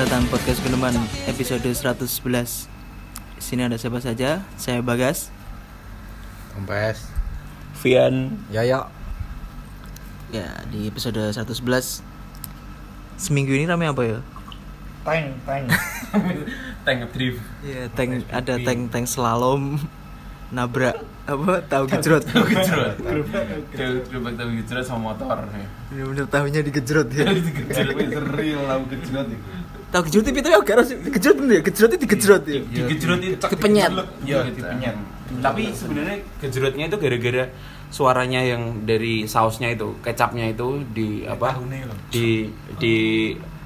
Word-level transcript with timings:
Selamat 0.00 0.16
datang 0.16 0.32
podcast 0.32 0.60
Guneman 0.64 0.96
episode 1.28 1.60
111 1.60 2.72
Di 3.36 3.42
sini 3.44 3.68
ada 3.68 3.76
siapa 3.76 4.00
saja? 4.00 4.40
Saya 4.56 4.80
Bagas. 4.80 5.28
Kempes 6.56 7.04
Vian. 7.84 8.40
Ya 8.48 8.64
ya. 8.64 8.88
Ya 10.32 10.56
di 10.72 10.88
episode 10.88 11.20
111 11.20 12.00
Seminggu 13.20 13.52
ini 13.52 13.68
rame 13.68 13.92
apa 13.92 14.00
ya? 14.00 14.18
Teng 15.04 15.36
teng 15.44 15.68
tank 16.80 17.00
drift. 17.12 17.44
Ya 17.60 17.92
tank, 17.92 18.24
ada 18.32 18.56
tank 18.56 18.88
tank 18.88 19.04
slalom 19.04 19.84
Nabrak 20.48 20.96
apa 21.28 21.60
tahu 21.68 21.84
gejrot. 21.92 22.24
Gejrot. 22.24 22.96
Gerobak 24.08 24.32
tahu 24.32 24.48
gejrot 24.64 24.80
sama 24.88 25.12
motor 25.12 25.44
Bener-bener 25.92 26.24
tahunya 26.24 26.64
digejrot 26.64 27.12
ya. 27.12 27.28
Real 28.40 28.64
lau 28.64 28.80
gejrot 28.88 29.28
itu 29.28 29.59
Tahu 29.90 30.06
gejrot 30.06 30.22
tapi 30.22 30.38
tapi 30.38 30.54
agak 30.54 30.74
harus 30.78 30.88
gejrot 30.94 31.36
bener 31.36 31.54
ya? 31.58 31.62
Gejrotnya 31.66 31.98
digejrot 31.98 32.44
ya? 32.46 32.60
Digejrot 32.62 33.20
itu 33.20 33.46
Kepenyet. 33.46 33.90
ya. 34.22 34.38
Dipenyet. 34.46 34.96
Tapi 35.42 35.62
sebenarnya 35.74 36.16
gejrotnya 36.38 36.84
itu 36.86 36.96
gara-gara 36.96 37.44
suaranya 37.90 38.40
yang 38.40 38.86
dari 38.86 39.26
sausnya 39.26 39.74
itu 39.74 39.98
kecapnya 39.98 40.46
itu 40.46 40.86
di 40.94 41.26
apa? 41.26 41.58
Di 42.08 42.46
di 42.78 42.94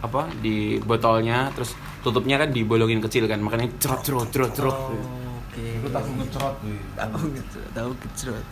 apa? 0.00 0.32
Di 0.40 0.80
botolnya 0.80 1.52
terus 1.52 1.76
tutupnya 2.00 2.40
kan 2.40 2.48
dibolongin 2.48 3.00
kecil 3.00 3.28
kan 3.28 3.40
makanya 3.40 3.68
cerot 3.76 4.00
cerot 4.00 4.28
cerot 4.32 4.52
cerot. 4.56 4.76
Oke. 4.76 5.64
Lu 5.84 5.88
tak 5.88 6.04
ngecerot 6.08 6.56
weh. 6.64 6.80
Tahu 6.96 7.16
gitu 7.32 7.58
tahu 7.76 7.90
gejrot. 8.00 8.46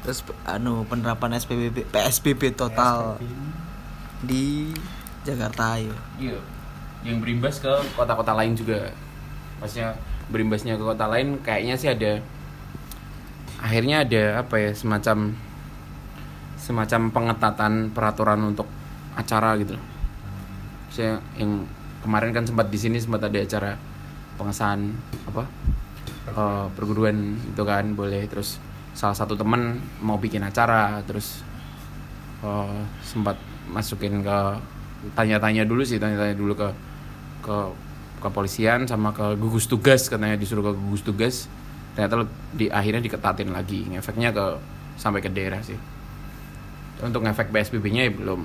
Terus 0.00 0.18
anu 0.42 0.82
penerapan 0.86 1.38
SPBB 1.38 1.86
PSBB 1.86 2.50
total 2.50 3.20
di 4.20 4.74
Jakarta 5.22 5.76
ya 5.76 5.94
Iya. 6.18 6.40
Yang 7.06 7.16
berimbas 7.24 7.56
ke 7.60 7.72
kota-kota 7.96 8.32
lain 8.36 8.52
juga. 8.56 8.92
Maksudnya 9.60 9.96
berimbasnya 10.30 10.78
ke 10.78 10.84
kota 10.84 11.06
lain 11.10 11.42
kayaknya 11.42 11.74
sih 11.74 11.90
ada 11.90 12.22
akhirnya 13.60 14.06
ada 14.06 14.22
apa 14.40 14.56
ya 14.56 14.70
semacam 14.72 15.34
semacam 16.56 17.00
pengetatan 17.10 17.90
peraturan 17.90 18.40
untuk 18.54 18.68
acara 19.18 19.58
gitu. 19.58 19.76
Saya 20.92 21.18
yang 21.36 21.66
kemarin 22.00 22.32
kan 22.32 22.44
sempat 22.48 22.72
di 22.72 22.78
sini 22.80 22.96
sempat 22.96 23.26
ada 23.26 23.38
acara 23.40 23.76
pengesahan 24.40 24.80
apa 25.28 25.44
eh, 26.32 26.66
perguruan 26.72 27.36
itu 27.36 27.62
kan 27.64 27.92
boleh 27.92 28.24
terus 28.24 28.56
salah 28.96 29.14
satu 29.14 29.36
teman 29.36 29.78
mau 30.00 30.16
bikin 30.16 30.40
acara 30.40 31.04
terus 31.04 31.44
eh, 32.40 32.80
sempat 33.04 33.36
masukin 33.68 34.24
ke 34.24 34.38
tanya-tanya 35.12 35.68
dulu 35.68 35.84
sih 35.84 36.00
tanya-tanya 36.00 36.34
dulu 36.36 36.56
ke 36.56 36.68
ke 37.40 37.58
kepolisian 38.20 38.84
sama 38.84 39.16
ke 39.16 39.34
gugus 39.40 39.64
tugas 39.64 40.06
katanya 40.06 40.36
disuruh 40.36 40.70
ke 40.70 40.72
gugus 40.76 41.02
tugas. 41.02 41.36
Ternyata 41.96 42.28
di 42.54 42.70
akhirnya 42.70 43.02
diketatin 43.02 43.50
lagi 43.50 43.88
efeknya 43.90 44.30
ke 44.30 44.60
sampai 45.00 45.24
ke 45.24 45.32
daerah 45.32 45.58
sih. 45.64 45.76
Untuk 47.00 47.24
ngefek 47.24 47.48
PSBB-nya 47.48 48.06
ya 48.06 48.12
belum. 48.12 48.44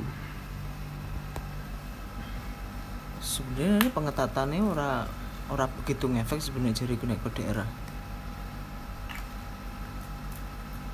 Sebenarnya 3.20 3.84
ini 3.84 3.90
pengetatannya 3.92 4.64
ora 4.64 4.92
ora 5.52 5.68
begitu 5.68 6.08
ngefek 6.08 6.40
sebenarnya 6.40 6.88
jadi 6.88 6.96
kena 6.96 7.20
ke 7.20 7.30
daerah. 7.36 7.68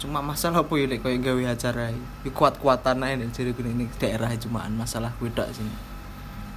Cuma 0.02 0.26
masalah 0.26 0.66
apa 0.66 0.74
ya 0.82 0.98
koyo 0.98 1.22
gawe 1.22 1.54
acara 1.54 1.94
iki 1.94 2.34
kuat-kuatan 2.34 3.06
aja 3.06 3.22
jadi 3.30 3.54
ini 3.54 3.86
daerah 4.02 4.34
cumaan 4.34 4.74
masalah 4.74 5.14
tok 5.14 5.54
sih 5.54 5.91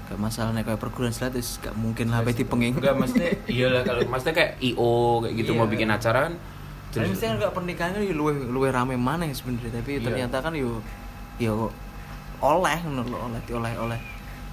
gak 0.05 0.21
masalah 0.21 0.53
nek 0.53 0.65
koyo 0.65 0.77
perguruan 0.77 1.11
silat 1.11 1.33
gak 1.35 1.73
mungkin 1.75 2.13
lah 2.13 2.21
di 2.23 2.45
penging 2.45 2.77
enggak 2.77 2.93
maksudnya 2.93 3.33
iyalah 3.47 3.83
kalau 3.83 4.01
maksudnya 4.05 4.35
kayak 4.35 4.53
IO 4.61 4.93
kayak 5.25 5.35
gitu 5.41 5.51
Iya. 5.51 5.59
mau 5.59 5.67
bikin 5.67 5.89
acara 5.89 6.29
kan 6.29 6.35
Tapi 6.93 7.11
mesti 7.11 7.25
kan 7.25 7.37
gak 7.41 7.53
pernikahan 7.53 7.91
kan 7.93 8.03
yo 8.03 8.15
luwe 8.15 8.33
luwe 8.47 8.69
rame 8.69 8.95
mana 8.95 9.25
sebenarnya 9.29 9.81
tapi 9.81 9.99
Iya. 9.99 10.05
ternyata 10.05 10.37
kan 10.39 10.53
yo 10.53 10.79
yo 11.37 11.73
oleh 12.39 12.79
lho, 12.85 13.01
oleh 13.03 13.41
oleh 13.51 13.73
oleh 13.81 14.01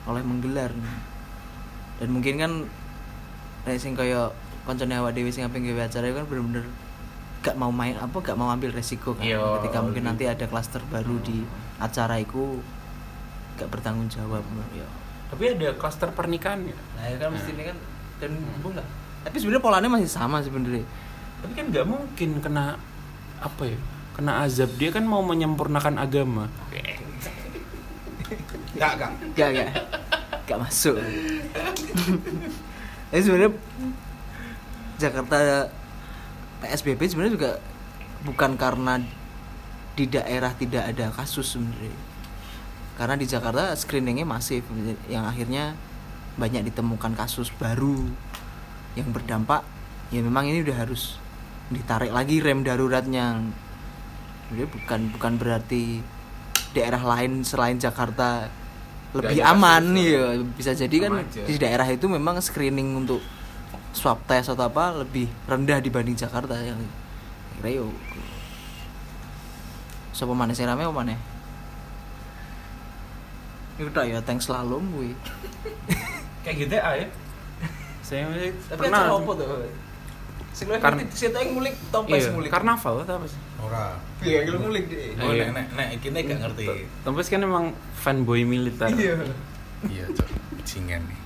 oleh 0.08 0.22
menggelar 0.24 0.72
dan 2.00 2.08
mungkin 2.10 2.34
kan 2.36 2.52
nek 3.62 3.78
sing 3.78 3.94
kaya 3.94 4.32
kancane 4.64 4.96
awak 4.96 5.14
dhewe 5.14 5.30
sing 5.30 5.44
apeng 5.44 5.62
gawe 5.62 5.84
acara 5.84 6.08
itu 6.08 6.16
kan 6.16 6.26
bener-bener 6.26 6.66
gak 7.42 7.58
mau 7.58 7.70
main 7.70 7.94
apa 7.94 8.14
gak 8.16 8.34
mau 8.34 8.50
ambil 8.50 8.72
resiko 8.72 9.14
kan 9.14 9.26
Iya, 9.26 9.42
ketika 9.60 9.82
mungkin 9.82 10.02
gitu. 10.02 10.10
nanti 10.10 10.24
ada 10.26 10.46
klaster 10.46 10.82
baru 10.88 11.20
di 11.20 11.44
acara 11.78 12.18
itu 12.18 12.62
gak 13.58 13.68
bertanggung 13.68 14.08
jawab 14.08 14.42
ya 14.72 14.88
tapi 15.32 15.44
ada 15.48 15.72
klaster 15.80 16.12
pernikahan 16.12 16.68
ya? 16.68 16.76
Nah 16.76 17.06
ya 17.08 17.16
kan 17.16 17.30
mesti 17.32 17.50
ini 17.56 17.64
kan 17.72 17.78
dan 18.20 18.32
nggak 18.36 18.88
tapi 19.22 19.36
sebenarnya 19.38 19.64
polanya 19.64 19.90
masih 19.90 20.10
sama 20.12 20.44
sebenarnya. 20.44 20.86
Tapi 21.42 21.54
kan 21.56 21.66
nggak 21.72 21.86
mungkin 21.88 22.30
kena 22.44 22.76
apa 23.40 23.64
ya 23.64 23.80
kena 24.18 24.44
azab. 24.44 24.70
Dia 24.76 24.92
kan 24.92 25.08
mau 25.08 25.24
menyempurnakan 25.24 25.96
agama. 25.98 26.52
Gak 28.72 28.98
gak 28.98 29.12
gak 29.36 29.50
gak 29.52 29.70
gak 30.48 30.58
masuk. 30.64 30.96
Jadi 33.12 33.22
sebenarnya 33.22 33.52
Jakarta 34.96 35.68
PSBB 36.64 37.02
sebenarnya 37.12 37.36
juga 37.36 37.52
bukan 38.24 38.56
karena 38.56 39.04
di 39.94 40.08
daerah 40.08 40.56
tidak 40.56 40.88
ada 40.88 41.12
kasus 41.12 41.52
sebenarnya 41.54 42.11
karena 43.02 43.18
di 43.18 43.26
Jakarta 43.26 43.74
screeningnya 43.74 44.30
masif. 44.30 44.62
Yang 45.10 45.26
akhirnya 45.26 45.74
banyak 46.38 46.70
ditemukan 46.70 47.18
kasus 47.18 47.50
baru 47.50 47.98
yang 48.94 49.10
berdampak. 49.10 49.66
Ya 50.14 50.22
memang 50.22 50.46
ini 50.46 50.62
udah 50.62 50.86
harus 50.86 51.18
ditarik 51.74 52.14
lagi 52.14 52.38
rem 52.46 52.62
daruratnya. 52.62 53.42
Jadi 54.54 54.70
bukan 54.70 55.18
bukan 55.18 55.34
berarti 55.42 56.06
daerah 56.78 57.02
lain 57.02 57.42
selain 57.42 57.82
Jakarta 57.82 58.46
lebih 59.18 59.42
ada 59.42 59.58
aman 59.58 59.98
ya 59.98 60.40
bisa 60.56 60.72
jadi 60.72 60.96
kan 61.04 61.26
aja. 61.26 61.44
di 61.44 61.60
daerah 61.60 61.84
itu 61.90 62.08
memang 62.08 62.40
screening 62.40 62.96
untuk 62.96 63.20
swab 63.92 64.24
test 64.24 64.56
atau 64.56 64.70
apa 64.70 65.04
lebih 65.04 65.26
rendah 65.50 65.82
dibanding 65.82 66.14
Jakarta. 66.14 66.54
Yang 66.54 66.86
kira 67.58 67.82
yo 67.82 67.90
siapa 70.14 70.38
mana 70.38 70.54
sih 70.54 70.70
rame 70.70 70.86
apa 70.86 70.94
mana 70.94 71.31
itu 73.78 73.90
tak 73.90 74.06
ya 74.06 74.20
tank 74.20 74.40
slalom 74.40 74.84
gue 74.92 75.14
kayak 76.42 76.56
GTA 76.58 76.92
ya? 76.98 77.08
Saya 78.02 78.28
masih 78.28 78.52
tapi 78.68 78.80
pernah. 78.82 79.08
acara 79.08 79.14
apa 79.16 79.32
tuh? 79.36 79.48
Sing 80.52 80.66
luwih 80.68 80.82
Karena- 80.84 81.06
ngerti 81.06 81.16
sing 81.16 81.30
tak 81.32 81.42
ngulik 81.48 81.76
tompes 81.90 82.20
iya, 82.20 82.30
ngulik. 82.30 82.50
karnaval 82.52 82.96
atau 83.02 83.16
apa 83.16 83.28
sih? 83.30 83.40
Ora 83.62 83.86
iya 84.20 84.40
kalau 84.44 84.60
ngulik 84.66 84.86
deh 84.90 85.16
Oh 85.18 85.32
nek 85.32 85.50
nek 85.54 85.66
nek 85.72 85.88
iki 85.96 86.08
nek 86.10 86.22
gak 86.26 86.40
ngerti. 86.44 86.66
Tompes 87.02 87.28
kan 87.28 87.40
emang 87.40 87.66
fanboy 87.96 88.44
militer. 88.44 88.90
Iya. 88.92 89.16
Iya 89.88 90.06
cok. 90.12 90.28
Bajingan 90.54 91.02
nih 91.08 91.20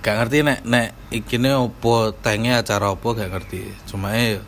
Gak 0.00 0.14
ngerti 0.18 0.36
nek 0.42 0.58
nek 0.64 0.86
iki 1.10 1.36
ne 1.36 1.50
opo 1.54 2.10
tenge 2.14 2.50
acara 2.50 2.90
opo 2.90 3.12
gak 3.12 3.28
ngerti. 3.28 3.68
Cuma 3.84 4.10
ya 4.12 4.40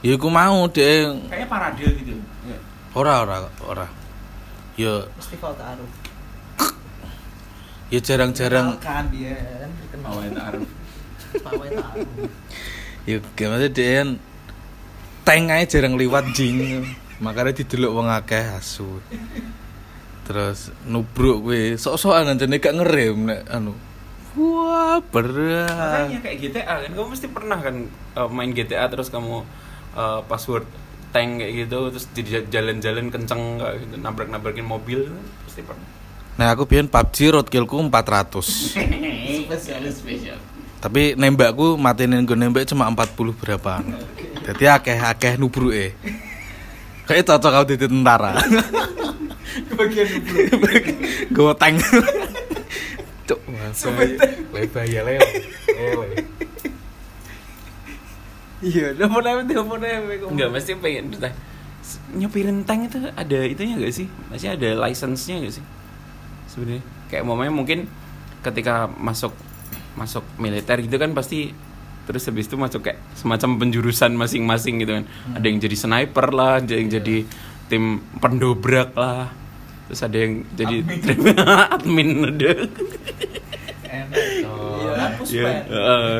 Ya 0.00 0.16
aku 0.16 0.32
mau 0.32 0.64
deh 0.64 1.12
kayaknya 1.28 1.44
parade 1.44 1.84
gitu. 1.84 2.16
Ya. 2.46 2.56
Ora 2.94 3.20
ora 3.20 3.36
ora 3.60 3.86
Ya 4.80 5.04
festival 5.20 5.52
taruh 5.60 5.90
ya 7.92 8.00
jarang-jarang. 8.00 8.80
Kan 8.80 9.12
dia 9.12 9.36
kan 9.36 9.70
terkenal 9.76 10.12
taruh 10.32 10.64
Ya 13.04 13.16
gimana 13.36 13.68
deh 13.68 13.90
kan 14.00 14.08
Tank 15.20 15.52
aja 15.52 15.66
jarang 15.68 16.00
liwat 16.00 16.32
jing. 16.32 16.80
Makanya 17.20 17.52
didelok 17.52 17.92
wong 17.92 18.08
akeh 18.08 18.40
asu 18.56 19.04
Terus 20.24 20.72
nubruk 20.88 21.44
gue 21.44 21.76
Sok-sokan 21.76 22.40
aja 22.40 22.48
gak 22.48 22.76
ngerem 22.80 23.28
nek 23.28 23.40
anu. 23.52 23.76
Wah 24.38 25.02
berat. 25.12 26.08
Makanya 26.08 26.20
kayak 26.24 26.36
GTA 26.40 26.74
kan 26.86 26.90
kamu 26.96 27.08
pasti 27.12 27.28
pernah 27.28 27.58
kan 27.60 27.76
uh, 28.16 28.30
main 28.32 28.56
GTA 28.56 28.88
terus 28.88 29.12
kamu 29.12 29.44
uh, 29.92 30.24
password 30.24 30.64
tank 31.10 31.42
kayak 31.42 31.52
gitu 31.66 31.78
terus 31.90 32.06
di 32.14 32.22
jalan-jalan 32.26 33.10
kenceng 33.10 33.58
kayak 33.58 33.76
gitu 33.82 33.94
nabrak-nabrakin 33.98 34.66
mobil 34.66 35.10
pasti 35.46 35.62
pernah. 35.66 35.88
Nah 36.38 36.56
aku 36.56 36.64
biyen 36.64 36.88
PUBG 36.88 37.36
roadkillku 37.36 37.76
400 37.92 38.40
spesialis 39.44 40.00
spesial 40.00 40.40
Tapi 40.80 41.12
nembakku 41.12 41.76
matinin 41.76 42.24
gue 42.24 42.32
nembak 42.32 42.64
cuma 42.64 42.88
40 42.88 43.36
berapa. 43.36 43.84
Jadi 44.48 44.64
akeh-akeh 44.64 45.36
nubruk 45.36 45.76
eh 45.76 45.92
Kayak 47.04 47.28
cocok 47.28 47.50
kau 47.52 47.66
jadi 47.68 47.84
tentara. 47.84 48.32
Bagian 49.76 50.08
dulu 50.24 50.64
Gue 51.36 51.52
tank 51.58 51.84
Cuk, 53.28 53.40
masa 53.50 53.92
Lebah 54.54 54.84
ya 54.88 55.02
leo 55.04 55.20
iya 58.60 58.92
telepon 58.92 59.22
aja 59.22 59.42
telepon 59.42 59.80
aja 59.80 59.98
Enggak, 60.26 60.48
pasti 60.50 60.70
pengen 60.74 61.04
entah, 61.10 61.32
s- 61.80 62.00
nyepirin 62.10 62.62
tank 62.62 62.86
itu 62.86 62.98
ada 63.10 63.38
itunya 63.42 63.74
gak 63.76 63.90
sih? 63.90 64.06
Masih 64.26 64.52
ada 64.52 64.68
license-nya 64.78 65.36
gak 65.40 65.54
sih? 65.54 65.64
Sebenarnya. 66.46 66.82
Kayak 67.06 67.24
momennya 67.24 67.50
mungkin 67.50 67.78
ketika 68.40 68.88
masuk 68.90 69.32
masuk 69.92 70.22
militer 70.36 70.78
gitu 70.78 70.96
kan 70.96 71.12
pasti 71.12 71.52
terus 72.02 72.24
habis 72.24 72.46
itu 72.46 72.56
masuk 72.56 72.80
kayak 72.82 72.98
semacam 73.12 73.58
penjurusan 73.58 74.12
masing-masing 74.12 74.78
gitu 74.78 74.92
kan. 74.92 75.04
Ada 75.32 75.46
yang 75.46 75.58
jadi 75.58 75.76
sniper 75.76 76.26
lah 76.30 76.58
ada 76.58 76.72
yang 76.72 76.88
jadi 76.88 77.16
tim 77.66 77.84
pendobrak 78.16 78.92
lah. 78.92 79.30
Terus 79.86 80.00
ada 80.00 80.16
yang 80.16 80.32
jadi 80.52 80.76
admin 81.70 82.08
ada 83.90 84.14
Iya, 85.20 85.20
Iya, 85.20 85.50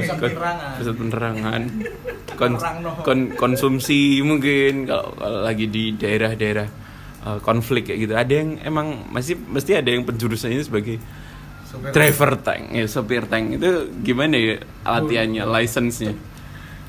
Pusat 0.00 0.16
kon- 0.16 0.30
penerangan. 0.30 0.70
pusat 0.76 0.94
penerangan. 0.96 1.62
Kon- 2.40 2.56
kon- 3.02 3.30
konsumsi 3.36 4.18
mungkin 4.20 4.88
kalau, 4.88 5.12
kalau 5.12 5.40
lagi 5.42 5.66
di 5.66 5.92
daerah-daerah 5.92 6.68
eh, 7.20 7.38
konflik 7.40 7.86
kayak 7.86 7.98
gitu. 8.00 8.14
Ada 8.14 8.32
yang 8.34 8.50
emang 8.62 8.86
masih 9.08 9.36
mesti 9.36 9.76
ada 9.76 9.88
yang 9.88 10.02
penjurusannya 10.02 10.60
sebagai 10.60 10.96
driver 11.92 12.34
tank. 12.36 12.72
ya 12.72 12.86
sopir 12.86 13.24
tank. 13.24 13.60
Itu 13.60 13.70
gimana 14.00 14.34
ya 14.34 14.56
latihannya 14.82 15.44
license-nya? 15.44 16.14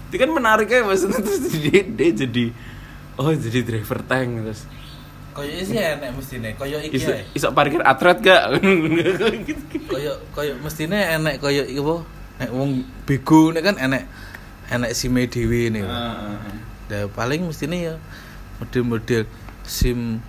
Itu 0.08 0.16
kan 0.18 0.30
menarik 0.30 0.68
ya 0.68 0.82
maksudnya. 0.82 1.20
Terus 1.26 1.42
dia, 1.62 1.84
dia 1.84 2.12
jadi 2.16 2.46
oh 3.20 3.30
jadi 3.30 3.60
driver 3.62 4.00
tank 4.02 4.30
terus 4.40 4.62
Koyo 5.32 5.64
sih 5.64 5.80
enek 5.80 6.12
mestine, 6.12 6.50
koyo 6.60 6.76
iki 6.84 7.00
iso, 7.00 7.16
iso 7.32 7.48
parkir 7.56 7.80
atret 7.82 8.20
gak 8.20 8.60
Koyo 9.92 10.14
koyo 10.36 10.54
mestine 10.60 10.98
enek 11.16 11.40
koyo 11.40 11.64
iki 11.64 11.80
apa? 11.80 11.96
Nek 12.44 12.50
wong 12.52 12.70
bego 13.08 13.56
nek 13.56 13.64
kan 13.64 13.76
enek 13.80 14.04
enek 14.68 14.92
SIM 14.92 15.16
dhewe 15.28 15.72
nih. 15.72 15.84
Nah, 15.88 17.08
paling 17.16 17.48
mestine 17.48 17.80
ya 17.80 17.96
model-model 18.60 19.24
SIM 19.64 20.20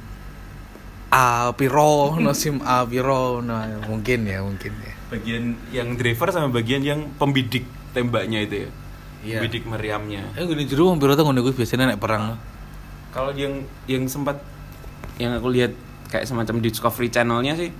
A 1.12 1.50
piro, 1.52 2.16
no 2.16 2.32
SIM 2.38 2.62
A 2.64 2.86
piro, 2.86 3.42
nah 3.44 3.68
mungkin 3.84 4.24
ya, 4.24 4.40
mungkin 4.40 4.72
ya. 4.80 4.94
bagian 5.12 5.44
yang 5.68 5.92
driver 5.92 6.32
sama 6.32 6.48
bagian 6.48 6.80
yang 6.80 7.04
pembidik 7.20 7.68
tembaknya 7.92 8.48
itu 8.48 8.64
ya 8.64 8.70
Iya. 9.22 9.38
bidik 9.38 9.68
meriamnya 9.70 10.34
Eh 10.34 10.42
gini 10.42 10.66
jero 10.66 10.90
wong 10.90 10.98
piro 10.98 11.14
ta 11.14 11.22
ngono 11.22 11.44
kuwi 11.44 11.54
biasanya 11.54 11.94
nek 11.94 12.00
perang. 12.02 12.34
kalau 13.12 13.30
yang 13.36 13.60
yang 13.84 14.08
sempat 14.08 14.40
yang 15.20 15.36
aku 15.36 15.48
lihat 15.52 15.72
kayak 16.08 16.28
semacam 16.28 16.60
Discovery 16.60 17.08
Channelnya 17.08 17.56
sih 17.56 17.70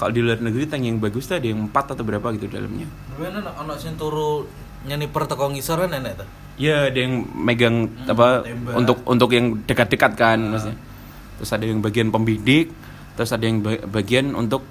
kalau 0.00 0.16
di 0.16 0.24
luar 0.24 0.40
negeri 0.40 0.64
tank 0.64 0.80
yang 0.80 0.96
bagus 0.96 1.28
tuh 1.28 1.36
ada 1.36 1.44
yang 1.44 1.68
empat 1.68 1.92
atau 1.92 2.00
berapa 2.06 2.24
gitu 2.32 2.48
dalamnya. 2.48 2.88
Luwih 3.20 3.28
ana 3.28 3.52
ana 3.52 3.74
sing 3.76 4.00
turu 4.00 4.48
nyeniper 4.88 5.28
teko 5.28 5.52
ngisor 5.52 5.84
kan 5.84 5.92
enek 5.92 6.24
ta. 6.24 6.24
ya 6.60 6.92
ada 6.92 6.98
yang 7.00 7.24
megang 7.36 7.88
apa 8.04 8.44
tembak. 8.44 8.76
untuk 8.76 8.96
untuk 9.04 9.30
yang 9.32 9.60
dekat-dekat 9.68 10.12
kan 10.16 10.40
maksudnya. 10.40 10.76
Terus 11.36 11.50
ada 11.52 11.64
yang 11.68 11.80
bagian 11.84 12.08
pembidik 12.08 12.72
terus 13.16 13.36
ada 13.36 13.44
yang 13.44 13.60
ba- 13.60 13.84
bagian 13.84 14.32
untuk 14.32 14.64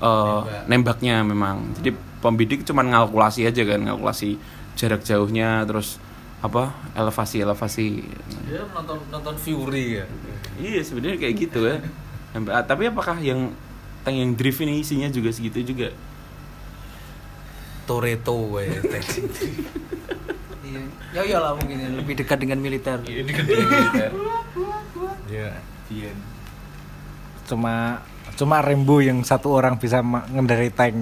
uh, 0.00 0.48
nembaknya 0.64 1.20
memang. 1.20 1.76
Jadi 1.76 1.92
pembidik 2.24 2.64
cuman 2.64 2.92
ngalkulasi 2.92 3.44
aja 3.44 3.62
kan 3.68 3.84
ngalkulasi 3.84 4.40
jarak 4.80 5.04
jauhnya 5.04 5.68
terus 5.68 6.00
apa 6.40 6.62
elevasi 6.94 7.36
elevasi 7.38 7.86
Dia 8.48 8.64
nonton 8.66 8.96
nonton 9.08 9.34
Fury 9.36 10.00
ya. 10.00 10.04
Iya 10.56 10.80
sebenarnya 10.80 11.18
kayak 11.18 11.34
gitu 11.36 11.60
ya. 11.64 11.76
Sampai- 12.30 12.52
ah, 12.52 12.64
tapi 12.64 12.86
apakah 12.86 13.16
yang 13.18 13.52
tank 14.00 14.16
yang 14.16 14.32
drift 14.32 14.60
ini 14.60 14.80
isinya 14.80 15.08
juga 15.08 15.28
segitu 15.28 15.60
juga? 15.66 15.92
Toretto 17.84 18.32
wae 18.50 18.70
tank. 18.90 19.06
Iya. 20.62 20.80
Ya 21.10 21.20
iyalah 21.26 21.52
mungkin 21.54 21.76
ya, 21.76 21.88
lebih 21.90 22.14
dekat 22.16 22.38
dengan 22.38 22.58
militer. 22.58 23.02
Iya 23.02 23.20
di 23.20 23.32
gede 23.32 23.54
Iya. 25.90 26.12
Cuma 27.44 27.98
cuma 28.32 28.62
Rembo 28.62 29.02
yang 29.02 29.20
satu 29.20 29.52
orang 29.52 29.76
bisa 29.76 30.00
ma- 30.00 30.24
ngendarai 30.24 30.70
tank. 30.70 30.94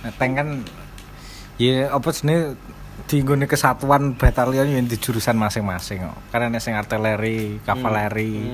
Nah, 0.00 0.12
tank 0.14 0.32
kan 0.36 0.48
ya 1.56 1.88
apa 1.90 2.08
sini 2.10 2.54
nggone 3.18 3.50
kesatuan 3.50 4.14
batalion 4.14 4.70
yang 4.70 4.86
di 4.86 4.94
jurusan 4.94 5.34
masing-masing 5.34 6.06
kok. 6.06 6.18
Karena 6.30 6.62
sing 6.62 6.78
artileri, 6.78 7.58
kavaleri 7.66 8.46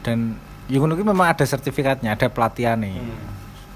dan 0.00 0.40
ya 0.70 0.80
ngono 0.80 0.96
kuwi 0.96 1.12
memang 1.12 1.36
ada 1.36 1.44
sertifikatnya, 1.44 2.16
ada 2.16 2.32
pelatihan 2.32 2.80
nih. 2.80 2.96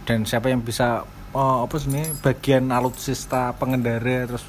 Dan 0.09 0.25
siapa 0.25 0.49
yang 0.49 0.65
bisa 0.65 1.05
oh, 1.37 1.69
apa 1.69 1.77
sini 1.77 2.07
bagian 2.25 2.73
alutsista 2.73 3.53
pengendara 3.59 4.31
terus 4.31 4.47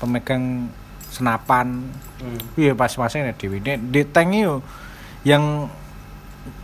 pemegang 0.00 0.72
senapan 1.10 1.84
Iya 2.56 2.76
pas 2.76 2.92
masing 2.94 3.26
ada 3.26 3.34
dewi. 3.36 3.58
Di, 3.60 3.80
di 3.80 4.02
tank 4.04 4.36
itu 4.36 4.60
yang 5.24 5.68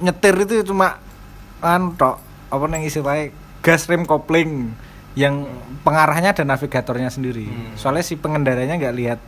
nyetir 0.00 0.36
itu 0.44 0.72
cuma 0.72 1.00
kan 1.60 1.92
apa 1.96 2.64
nang 2.68 2.84
istilahnya 2.84 3.32
gas 3.64 3.88
rem 3.88 4.04
kopling 4.04 4.72
yang 5.16 5.48
pengarahnya 5.80 6.30
ada 6.30 6.44
navigatornya 6.44 7.08
sendiri. 7.08 7.48
Soalnya 7.74 8.04
si 8.04 8.14
pengendaranya 8.14 8.76
nggak 8.76 8.94
lihat 8.94 9.20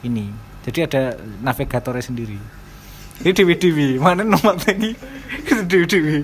ini. 0.00 0.30
Jadi 0.62 0.78
ada 0.80 1.02
navigatornya 1.40 2.00
sendiri. 2.00 2.38
Ini 3.20 3.30
dewi 3.30 3.54
dewi 3.54 3.88
mana 3.98 4.22
nomor 4.22 4.54
itu 4.66 5.62
dewi 5.64 5.86
dewi. 5.86 6.16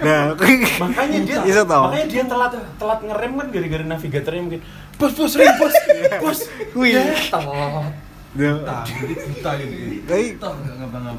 Nah, 0.00 0.34
makanya 0.82 1.18
dia 1.20 1.38
bisa 1.40 1.62
tau. 1.62 1.86
makanya 1.86 2.06
dia 2.08 2.24
telat 2.24 2.50
telat 2.76 3.00
ngerem 3.00 3.32
kan 3.32 3.46
gara-gara 3.48 3.84
navigatornya 3.84 4.42
mungkin 4.42 4.60
bos 4.94 5.12
bos 5.12 5.34
rem 5.34 5.54
bos 5.54 5.74
bos 6.22 6.38
Wih. 6.74 6.94
Telat. 6.94 7.90
Tapi- 8.66 10.34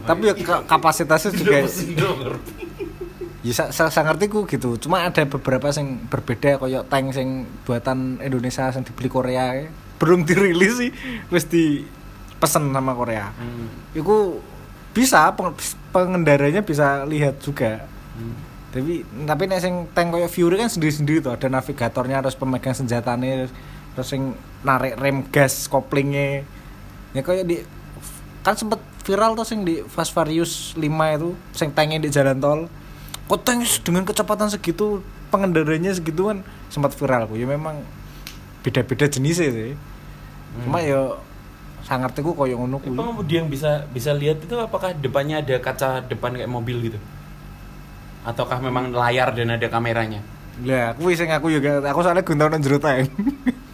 tapi 0.04 0.22
ya 0.26 0.36
ka- 0.36 0.64
kapasitasnya 0.66 1.32
juga 1.34 1.64
ya 3.46 3.54
sa, 3.54 3.70
sa, 3.70 4.02
ngerti 4.02 4.26
ku 4.26 4.50
gitu. 4.50 4.74
Cuma 4.82 5.06
ada 5.06 5.22
beberapa 5.30 5.70
yang 5.70 6.10
berbeda 6.10 6.58
kayak 6.58 6.90
tank 6.90 7.14
sing 7.14 7.46
buatan 7.62 8.18
Indonesia 8.18 8.74
yang 8.74 8.82
dibeli 8.82 9.10
Korea. 9.10 9.54
Ya. 9.54 9.70
belum 9.96 10.28
dirilis 10.28 10.76
sih 10.76 10.92
di 11.48 11.88
pesen 12.36 12.74
sama 12.74 12.92
Korea. 12.98 13.32
Itu 13.96 14.42
bisa 14.92 15.32
peng- 15.32 15.56
pengendaranya 15.94 16.66
bisa 16.66 17.08
lihat 17.08 17.40
juga. 17.40 17.88
Tapi 18.76 19.08
tapi 19.24 19.44
nek 19.48 19.62
sing 19.64 19.88
tank 19.96 20.12
kayak 20.12 20.28
Fury 20.28 20.60
kan 20.60 20.68
sendiri-sendiri 20.68 21.24
tuh 21.24 21.32
ada 21.32 21.48
navigatornya 21.48 22.20
terus 22.20 22.36
pemegang 22.36 22.76
senjatanya 22.76 23.48
terus 23.96 24.08
sing 24.12 24.36
narik 24.68 25.00
rem 25.00 25.24
gas 25.32 25.72
koplingnya 25.72 26.44
ya 27.16 27.22
kayak 27.24 27.48
di 27.48 27.64
kan 28.44 28.60
sempet 28.60 28.84
viral 29.08 29.40
tuh 29.40 29.48
sing 29.48 29.64
di 29.64 29.80
Fast 29.88 30.12
Furious 30.12 30.76
5 30.76 30.84
itu 31.16 31.30
sing 31.56 31.72
tanknya 31.72 32.04
di 32.04 32.12
jalan 32.12 32.38
tol 32.44 32.60
kok 33.26 33.42
tank 33.42 33.66
dengan 33.82 34.06
kecepatan 34.06 34.54
segitu 34.54 35.02
pengendaranya 35.34 35.92
segitu 35.98 36.30
kan 36.30 36.46
sempat 36.70 36.94
viral 36.94 37.26
ku 37.26 37.34
ya 37.34 37.50
memang 37.50 37.82
beda-beda 38.62 39.10
jenisnya 39.10 39.50
sih. 39.50 39.74
Cuma 40.66 40.82
ya 40.82 41.18
sangat 41.86 42.18
ku 42.18 42.34
koyo 42.34 42.58
ngono 42.58 42.82
kuwi. 42.82 42.98
pengemudi 42.98 43.34
yang 43.38 43.48
bisa 43.50 43.86
bisa 43.94 44.10
lihat 44.14 44.42
itu 44.42 44.56
apakah 44.58 44.94
depannya 44.98 45.42
ada 45.46 45.62
kaca 45.62 46.02
depan 46.06 46.34
kayak 46.34 46.50
mobil 46.50 46.90
gitu? 46.90 47.00
Ataukah 48.26 48.58
memang 48.58 48.90
layar 48.90 49.34
dan 49.38 49.54
ada 49.54 49.68
kameranya? 49.70 50.22
Lah 50.66 50.98
kuwi 50.98 51.14
sing 51.14 51.30
aku 51.30 51.54
juga 51.54 51.84
aku 51.86 52.02
soalnya 52.02 52.26
nang 52.26 52.62
jero 52.64 52.80
tank 52.82 53.10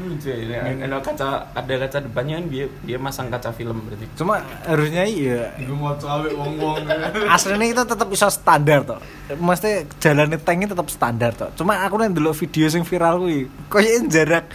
lucu 0.00 0.30
ya 0.30 0.62
ada 0.62 0.98
kaca 1.02 1.50
ada 1.52 1.74
kaca 1.86 1.98
depannya 2.04 2.38
kan 2.38 2.46
dia 2.46 2.64
dia 2.86 2.98
masang 2.98 3.26
kaca 3.28 3.50
film 3.50 3.82
berarti. 3.84 4.06
Cuma 4.14 4.42
harusnya 4.66 5.04
iya. 5.04 5.54
Gue 5.58 5.74
mau 5.74 5.94
cawe 5.98 6.28
wong-wong. 6.30 6.86
aslinya 7.34 7.66
itu 7.66 7.82
tetap 7.82 8.08
bisa 8.08 8.26
standar 8.30 8.86
toh. 8.86 9.00
Mesti 9.34 9.86
jalannya 9.98 10.38
tanknya 10.38 10.72
tetap 10.72 10.88
standar 10.88 11.32
toh. 11.34 11.50
Cuma 11.58 11.82
aku 11.82 11.98
nih 11.98 12.12
dulu 12.14 12.30
video 12.34 12.66
yang 12.70 12.84
viral 12.86 13.14
kuwi 13.22 13.38
koyo 13.66 14.06
jarak 14.06 14.46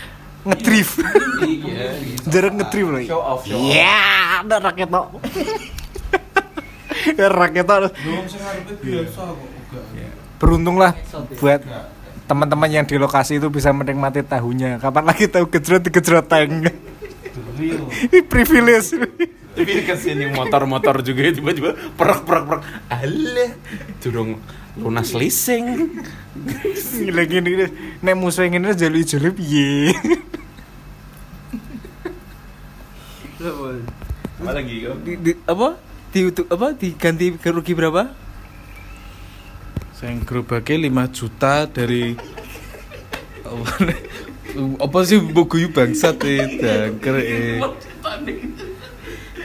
ngedrift. 0.48 0.96
Iya 1.44 1.88
jarak 2.28 2.54
ngedrift 2.60 2.90
loh. 2.90 3.02
Show 3.04 3.22
off 3.22 3.42
show 3.44 3.60
off. 3.60 3.68
iya 3.68 4.44
ada 4.44 4.56
raket 4.60 4.90
toh. 4.90 5.06
Ya, 7.20 7.28
raket 7.42 7.66
toh. 7.68 7.92
Sing 7.94 8.42
biasa 8.84 9.22
kok 9.34 9.54
beruntung 10.44 10.76
lah 10.76 10.92
buat 11.40 11.64
teman-teman 12.24 12.70
yang 12.72 12.86
di 12.88 12.96
lokasi 12.96 13.38
itu 13.38 13.48
bisa 13.52 13.70
menikmati 13.76 14.24
tahunya. 14.24 14.80
Kapan 14.80 15.04
lagi 15.08 15.28
tahu 15.28 15.48
gejrot 15.52 15.84
digejrot 15.84 16.26
tank? 16.28 16.72
Ini 17.60 18.20
privilege. 18.26 18.96
Tapi 19.54 19.86
yang 20.10 20.34
motor-motor 20.34 21.06
juga 21.06 21.30
tiba-tiba 21.30 21.78
perak 21.94 22.26
perak 22.26 22.44
perak 22.50 22.62
alah 22.90 23.52
durung 24.02 24.42
lunas 24.74 25.14
leasing. 25.14 25.94
Lagi 27.14 27.38
ini 27.38 27.70
nek 28.02 28.16
musuh 28.18 28.50
yang 28.50 28.58
ini 28.58 28.74
jeli 28.74 29.06
jeli 29.06 29.30
piye? 29.30 29.94
Apa 34.42 34.60
Di, 35.06 35.14
di- 35.22 35.40
apa? 35.46 35.78
Di 36.10 36.20
apa? 36.50 36.68
Diganti 36.74 37.26
rugi 37.38 37.74
berapa? 37.78 38.23
Saya 40.04 40.20
gerobaknya 40.28 40.92
5 40.92 41.16
juta 41.16 41.64
dari 41.64 42.12
apa, 44.84 45.00
sih 45.08 45.24
buku 45.24 45.72
bangsat 45.72 46.20
eh 46.28 46.60
dangker 46.60 47.24
eh 47.24 47.64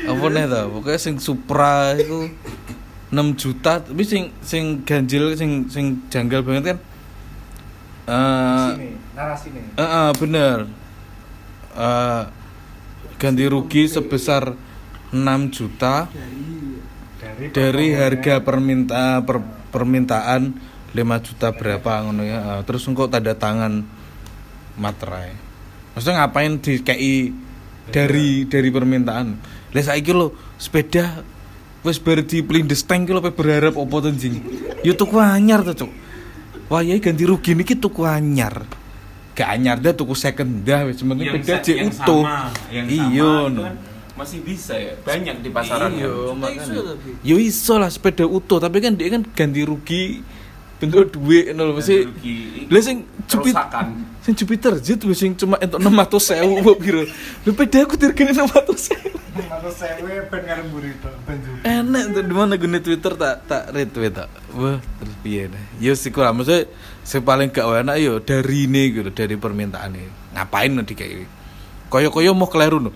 apa 0.02 0.26
nih 0.34 0.44
ta? 0.50 0.66
Pokoknya 0.66 0.98
sing 0.98 1.22
Supra 1.22 1.94
itu 1.94 2.26
6 3.14 3.38
juta 3.38 3.86
tapi 3.86 4.02
sing 4.02 4.34
sing 4.42 4.82
ganjil 4.82 5.38
sing 5.38 5.70
sing 5.70 6.02
janggal 6.10 6.42
banget 6.42 6.74
kan? 6.74 6.78
Eh 8.10 8.68
Sini, 8.74 8.88
narasi 9.14 9.54
ini. 9.54 9.62
eh, 9.78 9.82
eh, 9.86 10.10
bener. 10.18 10.58
Eh, 11.78 12.22
ganti 13.14 13.44
rugi 13.46 13.86
sebesar 13.86 14.58
6 15.14 15.54
juta 15.54 16.10
dari 17.54 17.94
harga 17.94 18.42
perminta 18.42 19.22
per, 19.22 19.38
permintaan 19.68 20.56
5 20.92 21.26
juta 21.26 21.48
berapa 21.52 22.04
ngono 22.04 22.22
ya. 22.24 22.38
Eh, 22.40 22.60
terus 22.64 22.84
engkau 22.88 23.08
tanda 23.08 23.36
tangan 23.36 23.84
materai. 24.80 25.34
Maksudnya 25.92 26.24
ngapain 26.24 26.52
di 26.62 26.80
KI 26.80 27.14
dari 27.90 28.46
dari 28.46 28.68
permintaan? 28.70 29.26
Lah 29.74 29.82
saiki 29.84 30.12
lo 30.14 30.32
sepeda 30.56 31.20
wis 31.84 32.00
bar 32.00 32.24
di 32.24 32.40
pelindes 32.40 32.84
tank 32.84 33.08
ki 33.08 33.12
lo 33.12 33.20
pe 33.20 33.34
berharap 33.34 33.76
opo 33.76 34.00
to 34.00 34.10
jing? 34.14 34.40
Yo 34.86 34.94
tuku 34.96 35.18
anyar 35.20 35.66
to 35.66 35.74
cuk. 35.84 35.92
Wah 36.68 36.84
ya 36.84 36.96
ganti 37.00 37.24
rugi 37.24 37.56
niki 37.56 37.76
tuku 37.76 38.04
anyar. 38.04 38.64
Gak 39.38 39.48
anyar 39.54 39.78
dah 39.78 39.94
tuku 39.94 40.18
second 40.18 40.66
dah 40.66 40.88
wis 40.88 40.98
penting 40.98 41.30
beda 41.30 41.62
jek 41.62 41.76
utuh. 41.94 42.26
iya 42.74 43.46
no 43.46 43.64
masih 44.18 44.42
bisa 44.42 44.74
ya 44.74 44.98
banyak 44.98 45.38
di 45.38 45.48
pasaran 45.48 45.94
Iya, 45.94 46.10
kan. 46.10 46.34
makanya. 46.34 46.98
Yo 47.22 47.38
iso 47.38 47.78
lah 47.78 47.86
sepeda 47.86 48.26
utuh, 48.26 48.58
tapi 48.58 48.82
kan 48.82 48.98
dia 48.98 49.14
kan 49.14 49.22
ganti 49.22 49.62
rugi 49.62 50.26
bentuk 50.78 51.10
duit 51.10 51.50
ngono 51.50 51.70
lho 51.70 51.74
mesti. 51.78 52.06
Lah 52.66 52.82
sing 52.82 53.06
Jupiter 53.26 53.62
sing 54.22 54.34
Jupiter 54.34 54.72
jet 54.78 55.02
wis 55.02 55.18
sing 55.18 55.34
cuma 55.34 55.58
entuk 55.58 55.78
600.000 55.78 56.62
mbok 56.62 56.76
piro. 56.78 57.02
Lho 57.46 57.50
peda 57.54 57.86
aku 57.86 57.94
dirgane 57.94 58.34
600.000. 58.34 59.14
Atau 59.38 59.70
sewe 59.70 60.22
ben 60.26 60.42
karo 60.42 60.62
mburi 60.66 60.90
to, 60.98 61.10
ben 61.22 61.38
juga. 61.42 61.62
Enak 61.62 62.02
tuh 62.10 62.22
di 62.26 62.34
mana 62.34 62.54
gune 62.54 62.78
Twitter 62.78 63.12
tak 63.14 63.46
tak 63.46 63.62
retweet 63.70 64.10
tak. 64.14 64.28
Wah, 64.54 64.78
terus 64.98 65.14
piye 65.22 65.46
dah. 65.46 65.62
Yo 65.78 65.94
sih 65.94 66.10
kurang 66.10 66.42
maksudnya 66.42 66.66
sing 67.02 67.22
paling 67.22 67.50
gak 67.50 67.66
enak 67.66 67.96
yo 67.98 68.18
dari 68.18 68.66
ini 68.66 68.90
gitu, 68.90 69.10
dari 69.10 69.34
permintaan 69.34 69.94
ini. 69.94 70.10
Ngapain 70.34 70.70
nanti 70.74 70.94
kayak 70.94 71.10
ini? 71.10 71.26
Koyo-koyo 71.88 72.34
mau 72.36 72.46
keliru 72.46 72.78
no. 72.78 72.90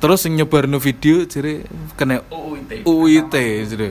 Terus 0.00 0.18
sing 0.24 0.32
nyebar 0.32 0.64
no 0.64 0.80
video 0.80 1.28
jadi 1.28 1.60
kena 1.92 2.24
UIT. 2.32 2.88
UIT 2.88 3.34
jadi. 3.68 3.88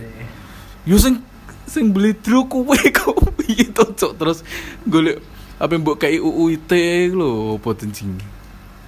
Yo 0.89 0.97
sing 0.97 1.21
sing 1.69 1.93
beli 1.93 2.17
truk 2.17 2.49
kok 2.97 3.13
piye 3.37 3.69
to 3.69 3.85
Cok? 3.93 4.13
terus 4.17 4.41
golek 4.89 5.21
apa 5.61 5.77
mbok 5.77 6.01
kayak 6.01 6.17
UIT 6.17 6.71
lho 7.13 7.61
apa 7.61 7.69
tencing. 7.77 8.17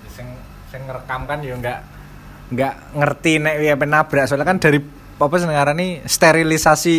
sing 0.09 0.27
sing 0.73 0.81
ngerekam 0.89 1.29
kan 1.29 1.39
ya 1.45 1.53
enggak 1.53 1.79
enggak 2.49 2.73
ngerti 2.97 3.33
nek 3.37 3.55
ya 3.61 3.75
nabrak 3.77 4.25
soalnya 4.25 4.49
kan 4.49 4.57
dari 4.57 4.81
apa 5.21 5.35
sih 5.37 5.45
nih 5.45 5.91
sterilisasi 6.09 6.95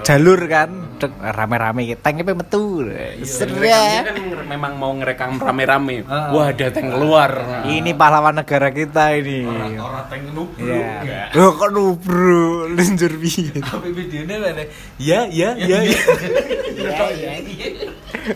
jalur 0.00 0.40
kan? 0.48 0.96
Dek, 0.96 1.12
rame-rame 1.12 1.84
gitu. 1.92 2.00
Tanknya 2.00 2.24
pe 2.24 2.32
metu 2.32 2.88
seru 3.20 3.60
Dia 3.60 4.00
ya. 4.00 4.08
kan 4.08 4.16
memang 4.48 4.80
mau 4.80 4.96
ngerekam 4.96 5.36
rame-rame. 5.36 6.08
Ah. 6.08 6.32
Wah, 6.32 6.48
ada 6.56 6.72
tank 6.72 6.88
keluar. 6.88 7.36
ini 7.68 7.92
pahlawan 7.92 8.40
negara 8.40 8.72
kita 8.72 9.12
ini. 9.20 9.44
Orang 9.76 10.08
tank 10.08 10.24
nubru. 10.32 10.72
ya 11.04 11.28
lo 11.36 11.52
kok 11.52 11.70
nubru 11.70 12.72
lenjur 12.72 13.12
piye? 13.20 13.60
Tapi 13.60 13.92
videonya 13.92 14.36
mana? 14.40 14.64
Ya, 14.96 15.28
ya, 15.28 15.52
ya, 15.60 15.84
ya. 15.84 16.00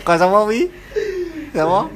kok 0.05 0.17
sama 0.21 0.45
wi? 0.45 0.69
Sama? 1.57 1.89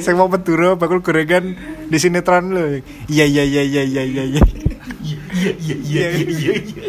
Sing 0.00 0.16
mau 0.16 0.26
Madura 0.32 0.74
bakul 0.74 1.04
gorengan 1.04 1.54
di 1.86 1.98
sinetron 2.02 2.50
lo 2.50 2.66
iya 3.06 3.24
iya 3.24 3.44
iya 3.46 3.62
iya 3.62 3.82
iya 4.02 4.02
iya 4.26 4.42
iya 5.36 5.50
Iya, 5.52 5.76
iya, 5.76 6.06
iya, 6.08 6.08
iya, 6.24 6.54
iya. 6.64 6.84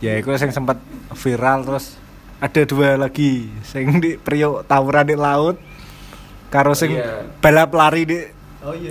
ya 0.00 0.12
itu 0.16 0.28
yang 0.30 0.54
sempat 0.54 0.78
viral 1.12 1.58
terus 1.62 1.98
ada 2.38 2.60
dua 2.64 2.96
lagi 2.96 3.50
sing 3.62 3.98
di 3.98 4.14
priok 4.14 4.64
tawuran 4.64 5.04
di 5.04 5.16
laut 5.16 5.56
karo 6.48 6.72
sing 6.72 6.94
Iya. 6.94 7.28
balap 7.38 7.70
lari 7.72 8.02
di 8.02 8.18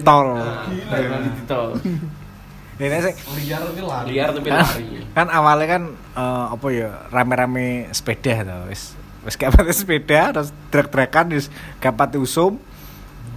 tol 0.02 0.36
Nah, 0.36 0.68
di 0.68 1.44
tol. 1.44 1.76
ini 2.78 2.98
sing 3.02 3.16
Liar 3.36 3.62
ini 3.68 3.82
lari. 3.82 4.08
Liar 4.12 4.30
tapi 4.32 4.48
kan, 4.48 4.62
lari. 4.62 4.86
kan 5.12 5.28
awalnya 5.28 5.68
kan 5.68 5.84
eh, 6.14 6.46
apa 6.54 6.68
ya 6.70 6.90
rame-rame 7.08 7.68
sepeda 7.90 8.46
tuh 8.46 8.70
wis 8.70 8.94
wis 9.26 9.36
pati 9.36 9.74
sepeda 9.74 10.30
terus 10.32 10.54
trek-trekan 10.70 11.26
wis 11.32 11.50
gak 11.78 11.96
pati 11.96 12.16
usum 12.16 12.62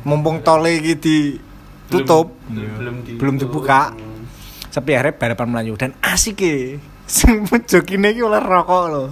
mumpung 0.02 0.40
tole 0.40 0.76
iki 0.76 0.94
ditutup 0.94 2.36
belum 2.46 2.96
di- 3.00 3.16
belum 3.16 3.34
dibuka 3.36 3.96
tapi 4.70 4.94
akhirnya 4.94 5.18
balapan 5.18 5.48
melayu. 5.50 5.74
Dan 5.76 5.92
asik 6.00 6.42
ya 6.42 6.78
sing 7.10 7.42
jokine 7.66 8.14
iki 8.14 8.22
oleh 8.22 8.38
rokok 8.38 8.84
loh 8.86 9.10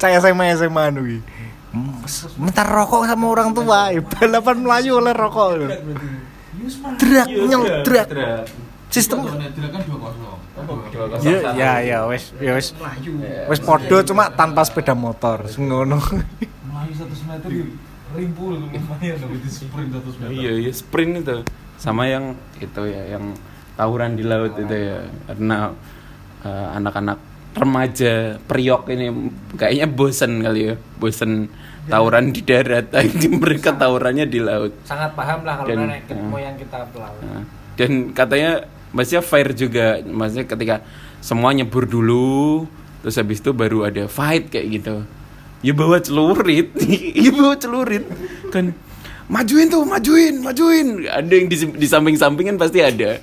saya 0.00 0.16
SMA 0.24 0.56
SMA 0.56 0.82
anu 0.88 1.04
iki. 1.04 1.20
Hmm, 1.70 2.02
minta 2.40 2.64
rokok 2.64 3.04
sama 3.04 3.30
orang 3.30 3.52
tua 3.52 3.92
ya, 3.92 4.00
balapan 4.00 4.56
melayu 4.64 4.98
oleh 4.98 5.12
rokok 5.12 5.48
loh 5.54 5.70
drak 6.98 7.28
nyel 7.30 7.62
drak 7.86 8.08
sistem 8.90 9.22
kan 9.22 9.38
ya 11.22 11.54
ya 11.54 11.72
ya 11.78 11.98
wes 12.10 12.34
ya 12.42 12.52
wes 12.58 12.74
wes 13.48 13.60
podo 13.62 14.02
cuma 14.02 14.28
tanpa 14.34 14.66
sepeda 14.66 14.92
motor. 14.98 15.46
Ngono. 15.56 15.96
Melayu 16.66 16.92
satu 16.98 17.14
meter 17.28 17.50
rimpul 18.10 18.58
lumayan 18.58 19.16
loh 19.22 19.30
itu 19.38 19.48
sprint 19.48 19.94
satu 19.94 20.08
meter. 20.18 20.30
Iya, 20.34 20.52
iya 20.58 20.72
sprint 20.74 21.12
itu. 21.22 21.36
Sama 21.80 22.10
yang 22.10 22.36
itu 22.60 22.82
ya, 22.90 23.16
yang 23.16 23.32
tawuran 23.80 24.12
di 24.12 24.24
laut 24.28 24.52
itu 24.54 24.76
ya. 24.76 25.00
Karena 25.24 25.72
eh, 26.44 26.68
anak-anak 26.76 27.18
remaja 27.50 28.38
priok 28.38 28.92
ini 28.92 29.10
kayaknya 29.56 29.88
bosen 29.88 30.38
kali 30.38 30.70
ya, 30.70 30.74
bosen 31.00 31.48
tawuran 31.88 32.30
di 32.30 32.44
darat, 32.44 32.92
mereka 33.42 33.74
tawurannya 33.74 34.28
di 34.28 34.38
laut. 34.38 34.70
sangat 34.84 35.16
paham 35.16 35.42
lah 35.42 35.58
kalau 35.58 35.82
naik 35.82 36.06
ke- 36.06 36.14
mau 36.14 36.38
yang 36.38 36.54
kita 36.54 36.86
pelaut 36.92 37.18
Nah, 37.18 37.42
dan 37.74 38.14
katanya 38.14 38.50
maksudnya 38.94 39.22
fair 39.24 39.50
juga, 39.50 39.98
maksudnya 39.98 40.46
ketika 40.46 40.76
semua 41.18 41.50
nyebur 41.50 41.90
dulu, 41.90 42.70
terus 43.02 43.18
habis 43.18 43.42
itu 43.42 43.50
baru 43.50 43.90
ada 43.90 44.06
fight 44.06 44.46
kayak 44.46 44.66
gitu. 44.70 44.96
Ya 45.60 45.74
bawa 45.74 45.98
celurit, 45.98 46.70
ya 47.26 47.30
bawa 47.34 47.58
celurit 47.58 48.06
kan 48.54 48.70
majuin 49.26 49.66
tuh, 49.66 49.82
majuin, 49.82 50.38
majuin. 50.38 50.86
Ada 51.02 51.32
yang 51.32 51.46
di, 51.50 51.56
di 51.58 51.86
samping-sampingan 51.86 52.54
pasti 52.54 52.78
ada. 52.78 53.18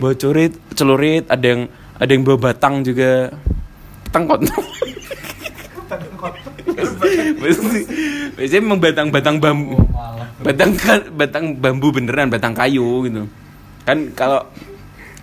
Bawa 0.00 0.16
celurit, 0.16 0.56
celurit, 0.72 1.24
ada 1.28 1.44
yang 1.44 1.62
ada 2.00 2.10
yang 2.10 2.24
bawa 2.24 2.38
batang 2.40 2.80
juga. 2.80 3.28
Tengkot. 4.10 4.40
Biasanya 7.40 7.82
biasanya 8.34 8.62
memang 8.62 8.80
batang-batang 8.80 9.36
bambu. 9.36 9.76
Batang 10.40 10.72
ka- 10.74 11.10
batang 11.12 11.52
bambu 11.54 11.92
beneran, 11.92 12.32
batang 12.32 12.56
kayu 12.56 13.04
gitu. 13.04 13.28
Kan 13.84 14.10
kalau 14.16 14.48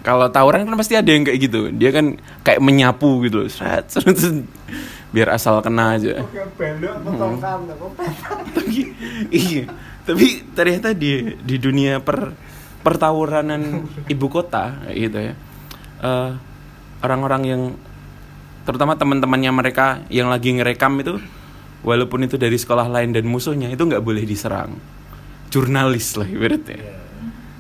kalau 0.06 0.30
tawuran 0.30 0.64
kan 0.64 0.78
pasti 0.78 0.94
ada 0.94 1.10
yang 1.10 1.26
kayak 1.26 1.40
gitu. 1.42 1.74
Dia 1.74 1.90
kan 1.90 2.16
kayak 2.46 2.62
menyapu 2.62 3.26
gitu. 3.26 3.44
loh. 3.44 3.50
Sret, 3.50 3.90
sret, 3.90 4.14
sret. 4.14 4.46
Biar 5.10 5.34
asal 5.34 5.58
kena 5.64 5.98
aja. 5.98 6.22
tapi 8.54 8.94
iya 9.32 9.64
tapi 10.04 10.40
ternyata 10.56 10.96
di 10.96 11.36
di 11.44 11.56
dunia 11.60 12.00
per 12.00 12.32
pertawuranan 12.88 13.84
ibu 14.08 14.28
kota 14.32 14.88
gitu 14.96 15.20
ya. 15.20 15.36
Eh, 16.00 16.32
orang-orang 17.04 17.42
yang 17.44 17.62
terutama 18.64 18.96
teman-temannya 18.96 19.52
mereka 19.52 20.08
yang 20.08 20.32
lagi 20.32 20.56
ngerekam 20.56 20.96
itu 21.04 21.20
walaupun 21.84 22.24
itu 22.24 22.40
dari 22.40 22.56
sekolah 22.56 22.88
lain 22.88 23.12
dan 23.12 23.28
musuhnya 23.28 23.68
itu 23.68 23.84
nggak 23.84 24.00
boleh 24.00 24.24
diserang. 24.24 24.72
Jurnalis 25.52 26.16
lah 26.16 26.28
ibaratnya. 26.32 26.80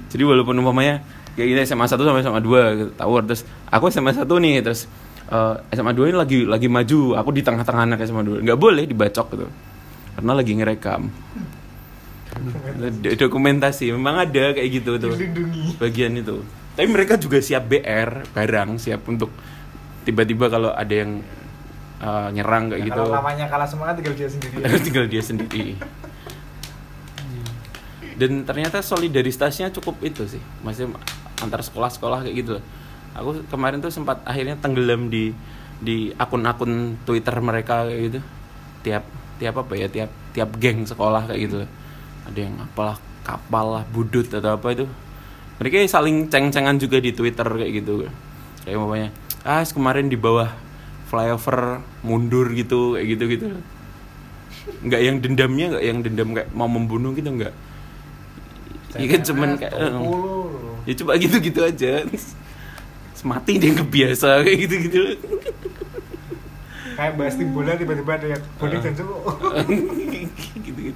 Jadi 0.07 0.23
walaupun 0.23 0.55
umpamanya 0.63 1.03
kayak 1.35 1.47
gini 1.51 1.59
SMA 1.67 1.91
1 1.91 1.99
sama 1.99 2.23
SMA 2.23 2.39
2 2.39 2.79
gitu, 2.79 2.91
tawur. 2.95 3.27
Terus 3.27 3.43
aku 3.67 3.91
SMA 3.91 4.15
1 4.15 4.23
nih 4.23 4.63
terus 4.63 4.87
eh, 5.27 5.55
SMA 5.75 5.91
2 5.91 6.15
ini 6.15 6.15
lagi 6.15 6.39
lagi 6.47 6.71
maju. 6.71 7.19
Aku 7.19 7.35
di 7.35 7.43
tengah-tengah 7.43 7.83
anak 7.83 7.99
SMA 8.07 8.23
2 8.23 8.47
nggak 8.47 8.59
boleh 8.59 8.87
dibacok 8.87 9.27
gitu. 9.35 9.47
Karena 10.15 10.31
lagi 10.31 10.55
ngerekam 10.55 11.11
dokumentasi 13.17 13.91
memang 13.93 14.23
ada 14.27 14.53
kayak 14.53 14.69
gitu 14.69 14.97
tuh. 15.01 15.13
Bagian 15.81 16.13
itu. 16.17 16.43
Tapi 16.77 16.87
mereka 16.93 17.17
juga 17.17 17.41
siap 17.41 17.65
BR 17.65 18.29
barang 18.37 18.77
siap 18.77 19.01
untuk 19.09 19.33
tiba-tiba 20.05 20.47
kalau 20.47 20.71
ada 20.71 20.93
yang 20.93 21.19
eh, 21.99 22.27
nyerang 22.37 22.69
kayak 22.69 22.83
gitu. 22.85 23.01
namanya 23.09 23.45
kalah 23.49 23.67
semua 23.67 23.91
kan 23.91 23.95
tinggal 23.97 24.15
dia 24.15 24.29
sendiri. 24.29 24.55
Tinggal 24.85 25.05
dia 25.09 25.23
sendiri. 25.25 25.65
Dan 28.17 28.45
ternyata 28.45 28.81
solidaritasnya 28.81 29.73
cukup 29.73 30.01
itu 30.05 30.25
sih. 30.25 30.41
Maksudnya 30.61 30.97
antar 31.41 31.61
sekolah-sekolah 31.61 32.25
kayak 32.25 32.35
gitu. 32.45 32.55
Aku 33.17 33.41
kemarin 33.49 33.81
tuh 33.81 33.89
sempat 33.89 34.21
akhirnya 34.25 34.57
tenggelam 34.57 35.09
di 35.09 35.33
di 35.77 36.09
akun-akun 36.17 36.97
Twitter 37.05 37.33
mereka 37.41 37.85
kayak 37.85 38.01
gitu. 38.09 38.19
Tiap 38.85 39.03
tiap 39.37 39.55
apa 39.61 39.73
ya? 39.73 39.89
Tiap 39.89 40.09
tiap 40.37 40.49
geng 40.61 40.85
sekolah 40.85 41.25
kayak 41.29 41.41
gitu 41.49 41.65
ada 42.27 42.39
yang 42.39 42.55
apalah 42.59 42.99
kapal 43.23 43.79
lah 43.79 43.83
budut 43.89 44.27
atau 44.27 44.59
apa 44.59 44.67
itu. 44.75 44.85
Mereka 45.57 45.89
saling 45.89 46.29
ceng-cengan 46.29 46.77
juga 46.77 47.01
di 47.01 47.15
Twitter 47.15 47.47
kayak 47.47 47.71
gitu. 47.81 48.05
Kayak 48.67 48.77
umpamanya 48.77 49.09
ah 49.47 49.63
kemarin 49.63 50.11
di 50.11 50.19
bawah 50.19 50.51
flyover 51.07 51.79
mundur 52.03 52.51
gitu 52.51 52.99
kayak 52.99 53.07
gitu 53.15 53.23
gitu 53.31 53.47
nggak 54.83 55.01
yang 55.01 55.17
dendamnya 55.23 55.65
nggak 55.71 55.83
yang 55.87 55.97
dendam 56.03 56.29
kayak 56.35 56.49
mau 56.51 56.67
membunuh 56.67 57.15
gitu 57.15 57.31
nggak. 57.31 57.55
Iya 58.99 59.07
kan 59.15 59.21
cuman 59.23 59.49
kayak 59.55 59.73
eh, 59.73 59.91
ya 60.91 60.93
coba 60.99 61.11
gitu-gitu 61.15 61.59
aja. 61.63 62.03
Mati 63.23 63.57
dia 63.57 63.71
kebiasa 63.71 64.43
kayak 64.43 64.57
gitu-gitu. 64.67 64.99
Kayak 66.99 67.13
bahas 67.15 67.35
tim 67.39 67.49
bola 67.53 67.79
tiba-tiba 67.79 68.11
ada 68.17 68.27
yang 68.27 68.43
bonek 68.57 68.79
dan 68.81 68.93
cuk 68.97 69.09
gitu, 70.67 70.81
gitu 70.83 70.93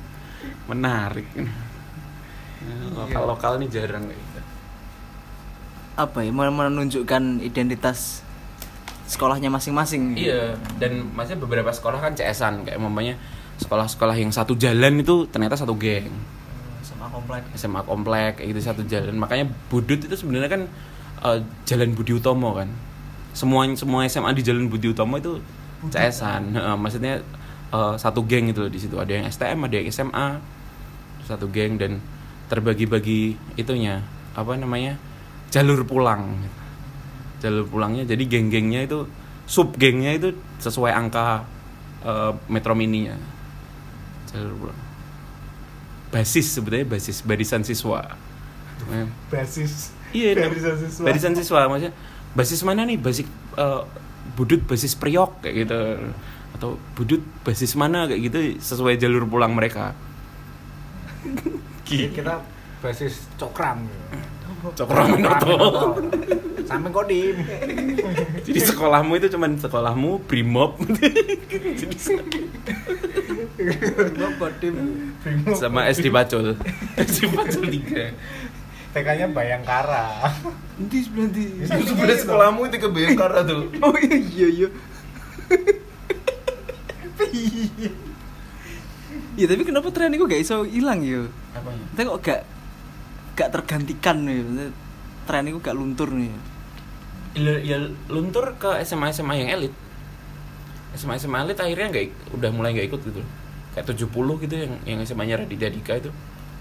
menarik 0.72 1.28
lokal 2.94 3.24
lokal 3.26 3.52
nih 3.58 3.70
jarang 3.72 4.06
gitu. 4.06 4.40
Apa 5.98 6.24
ya 6.24 6.32
mau 6.32 6.48
menunjukkan 6.48 7.42
identitas 7.42 8.22
sekolahnya 9.10 9.52
masing-masing. 9.52 10.16
Iya 10.16 10.56
dan 10.80 11.12
maksudnya 11.12 11.44
beberapa 11.44 11.72
sekolah 11.74 12.00
kan 12.00 12.14
CS-an 12.16 12.64
kayak 12.64 12.80
umpamanya 12.80 13.20
sekolah-sekolah 13.60 14.16
yang 14.18 14.32
satu 14.32 14.56
jalan 14.56 15.02
itu 15.02 15.28
ternyata 15.30 15.60
satu 15.60 15.76
geng. 15.76 16.10
Sama 16.82 17.12
komplek. 17.12 17.44
SMA 17.58 17.82
komplek 17.84 18.32
kayak 18.40 18.48
gitu 18.56 18.60
satu 18.62 18.82
jalan. 18.88 19.18
Makanya 19.20 19.50
Budut 19.68 20.00
itu 20.00 20.16
sebenarnya 20.16 20.50
kan 20.50 20.62
eh, 21.28 21.40
Jalan 21.68 21.94
Budi 21.98 22.16
Utomo 22.16 22.56
kan. 22.56 22.70
Semua 23.36 23.68
semua 23.76 24.06
SMA 24.08 24.32
di 24.38 24.44
Jalan 24.46 24.70
Budi 24.72 24.92
Utomo 24.92 25.18
itu 25.18 25.42
CS-an 25.82 26.54
Heeh, 26.54 26.76
maksudnya 26.78 27.20
eh, 27.74 27.96
satu 28.00 28.24
geng 28.26 28.50
itu 28.54 28.64
loh 28.64 28.72
di 28.72 28.80
situ. 28.80 28.96
Ada 28.96 29.12
yang 29.22 29.26
STM 29.28 29.60
ada 29.66 29.76
yang 29.76 29.88
SMA 29.92 30.28
satu 31.32 31.48
geng 31.48 31.80
dan 31.80 32.04
terbagi-bagi 32.52 33.40
itunya 33.56 34.04
apa 34.36 34.60
namanya 34.60 35.00
jalur 35.48 35.88
pulang. 35.88 36.36
Jalur 37.40 37.64
pulangnya 37.64 38.04
jadi 38.04 38.24
geng-gengnya 38.28 38.84
itu 38.84 39.08
sub 39.48 39.80
gengnya 39.80 40.20
itu 40.20 40.36
sesuai 40.60 40.92
angka 40.92 41.48
eh, 42.04 42.32
metro 42.52 42.76
mininya. 42.76 43.16
Jalur 44.36 44.68
pulang. 44.68 44.80
Basis 46.12 46.52
sebetulnya 46.52 46.92
basis 46.92 47.24
barisan 47.24 47.64
siswa. 47.64 48.04
Basis. 49.32 49.96
Iya 50.12 50.36
barisan 50.36 50.76
siswa. 50.76 51.04
barisan 51.08 51.34
siswa 51.40 51.60
maksudnya 51.72 51.96
basis 52.36 52.60
mana 52.68 52.84
nih? 52.84 53.00
Basis 53.00 53.28
eh, 53.56 53.82
budut 54.36 54.60
basis 54.68 55.00
priok 55.00 55.40
kayak 55.40 55.56
gitu. 55.68 55.80
Atau 56.60 56.76
budut 57.00 57.24
basis 57.48 57.80
mana 57.80 58.12
kayak 58.12 58.22
gitu 58.28 58.40
sesuai 58.60 59.00
jalur 59.00 59.24
pulang 59.24 59.56
mereka 59.56 59.96
kita 61.86 62.42
basis 62.82 63.30
cokram. 63.38 63.86
Cokroaminoto 64.62 65.98
sampai 66.70 66.92
kodim. 66.94 67.42
Jadi 68.46 68.60
sekolahmu 68.62 69.18
itu 69.18 69.28
cuman 69.34 69.58
sekolahmu 69.58 70.22
brimob. 70.30 70.78
Jadi 70.86 71.98
kodim. 74.38 74.76
Sama 75.58 75.90
SD 75.90 76.14
Pacul. 76.14 76.58
SD 76.94 77.34
Pacul 77.34 77.66
3 77.70 78.94
TK-nya 78.94 79.28
Bayangkara. 79.34 80.30
Nanti 80.78 81.10
nanti. 81.16 81.66
Sebenarnya 81.66 82.18
sekolahmu 82.22 82.70
itu 82.70 82.78
ke 82.78 82.90
Bayangkara 82.92 83.42
tuh. 83.42 83.66
Oh 83.82 83.98
iya 83.98 84.48
iya. 84.48 84.70
Iya 87.32 87.90
Iya 89.42 89.50
tapi 89.50 89.66
kenapa 89.66 89.90
tren 89.90 90.14
itu 90.14 90.30
gak 90.30 90.38
iso 90.38 90.62
hilang 90.62 91.02
ya? 91.02 91.26
apanya 91.58 91.82
Kita 91.90 92.02
kok 92.06 92.20
gak 92.22 92.42
gak 93.34 93.50
tergantikan 93.50 94.22
nih, 94.22 94.38
Maksudnya 94.38 94.68
tren 95.26 95.50
itu 95.50 95.58
gak 95.58 95.74
luntur 95.74 96.14
nih. 96.14 96.30
ya, 97.34 97.54
ya 97.58 97.78
luntur 98.06 98.54
ke 98.62 98.70
SMA 98.86 99.10
SMA 99.10 99.34
yang 99.42 99.50
elit. 99.58 99.74
SMA 100.94 101.18
SMA 101.18 101.42
elit 101.42 101.58
akhirnya 101.58 101.90
nggak 101.90 102.06
ik- 102.06 102.20
udah 102.38 102.50
mulai 102.54 102.76
nggak 102.76 102.94
ikut 102.94 103.02
gitu. 103.02 103.22
Kayak 103.72 103.88
70 103.90 104.38
gitu 104.38 104.54
yang 104.54 104.74
yang 104.86 105.00
SMA 105.02 105.26
nya 105.26 105.42
Raditya 105.42 105.72
Dika 105.72 105.98
itu. 105.98 106.12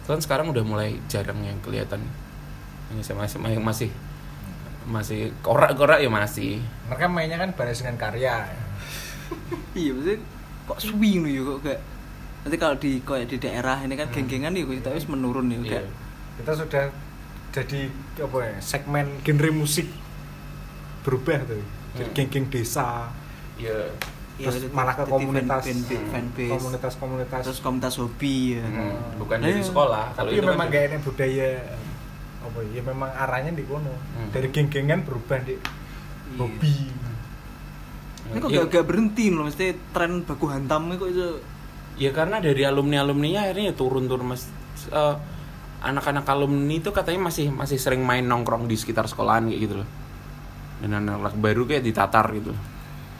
Kan 0.08 0.22
sekarang 0.22 0.48
udah 0.48 0.64
mulai 0.64 0.96
jarang 1.04 1.42
yang 1.42 1.58
kelihatan. 1.60 2.00
Yang 2.88 3.12
SMA 3.12 3.28
SMA 3.28 3.58
yang 3.58 3.66
masih 3.66 3.90
masih 4.88 5.34
korak-korak 5.44 6.00
ya 6.00 6.08
masih. 6.08 6.64
Mereka 6.88 7.06
mainnya 7.12 7.36
kan 7.36 7.52
barisan 7.52 8.00
karya. 8.00 8.48
Iya 9.74 9.90
maksudnya 9.92 10.16
kok 10.64 10.78
swing 10.80 11.26
nih 11.26 11.42
kok 11.42 11.58
gak 11.62 11.78
nanti 12.40 12.56
kalau 12.56 12.74
di 12.74 12.98
kayak 12.98 13.26
di 13.26 13.36
daerah 13.38 13.78
ini 13.78 13.94
kan 13.94 14.08
geng-gengan 14.08 14.50
nih 14.50 14.64
kita 14.64 14.90
wis 14.90 15.04
menurun 15.04 15.46
nih 15.46 15.58
udah. 15.60 15.72
Iya. 15.76 15.90
kita 16.36 16.52
sudah 16.56 16.84
jadi 17.50 17.80
apa 18.18 18.38
ya 18.40 18.54
segmen 18.58 19.06
genre 19.20 19.50
musik 19.50 19.86
berubah 21.00 21.42
tuh 21.42 21.60
jadi 21.92 22.02
Hmm. 22.02 22.14
geng-geng 22.14 22.46
desa 22.48 23.10
Iya. 23.56 23.92
terus 24.38 24.56
Iya, 24.58 24.72
malah 24.72 24.94
ke 24.94 25.04
komunitas 25.04 25.62
fan- 25.62 25.84
fan- 25.84 26.08
fanbase. 26.08 26.52
komunitas-komunitas 26.54 27.40
terus 27.42 27.60
komunitas 27.60 27.94
hobi 27.96 28.56
ya. 28.56 28.64
Hmm, 28.64 28.96
bukan 29.18 29.36
Nah, 29.36 29.44
dari 29.44 29.58
iya. 29.58 29.66
sekolah 29.66 30.04
kalau 30.10 30.30
tapi 30.30 30.38
itu 30.38 30.46
memang 30.46 30.66
kan 30.66 30.72
gak 30.72 30.84
ada 30.86 30.98
budaya 30.98 31.48
apa 32.40 32.58
ya 32.66 32.80
memang 32.80 33.10
arahnya 33.12 33.52
di 33.52 33.64
kono 33.64 33.92
Hmm. 33.92 34.30
dari 34.30 34.48
geng-gengan 34.48 35.00
berubah 35.02 35.38
di 35.42 35.54
Iya. 35.54 36.38
hobi 36.38 36.76
Ini 38.22 38.38
kok 38.38 38.48
gak, 38.48 38.66
gak 38.70 38.86
berhenti 38.86 39.26
loh, 39.26 39.42
mesti 39.42 39.66
tren 39.90 40.22
baku 40.22 40.46
hantam 40.46 40.86
ini 40.86 40.94
kok 40.94 41.10
itu 41.10 41.26
Ya 42.00 42.16
karena 42.16 42.40
dari 42.40 42.64
alumni 42.64 43.04
alumninya 43.04 43.44
akhirnya 43.44 43.70
ya 43.70 43.74
turun 43.76 44.08
turun 44.08 44.32
mas 44.32 44.48
eh, 44.88 45.16
anak-anak 45.84 46.24
alumni 46.32 46.80
itu 46.80 46.88
katanya 46.96 47.28
masih 47.28 47.52
masih 47.52 47.76
sering 47.76 48.00
main 48.00 48.24
nongkrong 48.24 48.64
di 48.64 48.72
sekitar 48.72 49.04
sekolahan 49.04 49.52
kayak 49.52 49.60
gitu 49.60 49.74
loh. 49.84 49.88
Dan 50.80 50.96
anak-anak 50.96 51.36
baru 51.36 51.68
kayak 51.68 51.84
ditatar 51.84 52.24
gitu. 52.32 52.56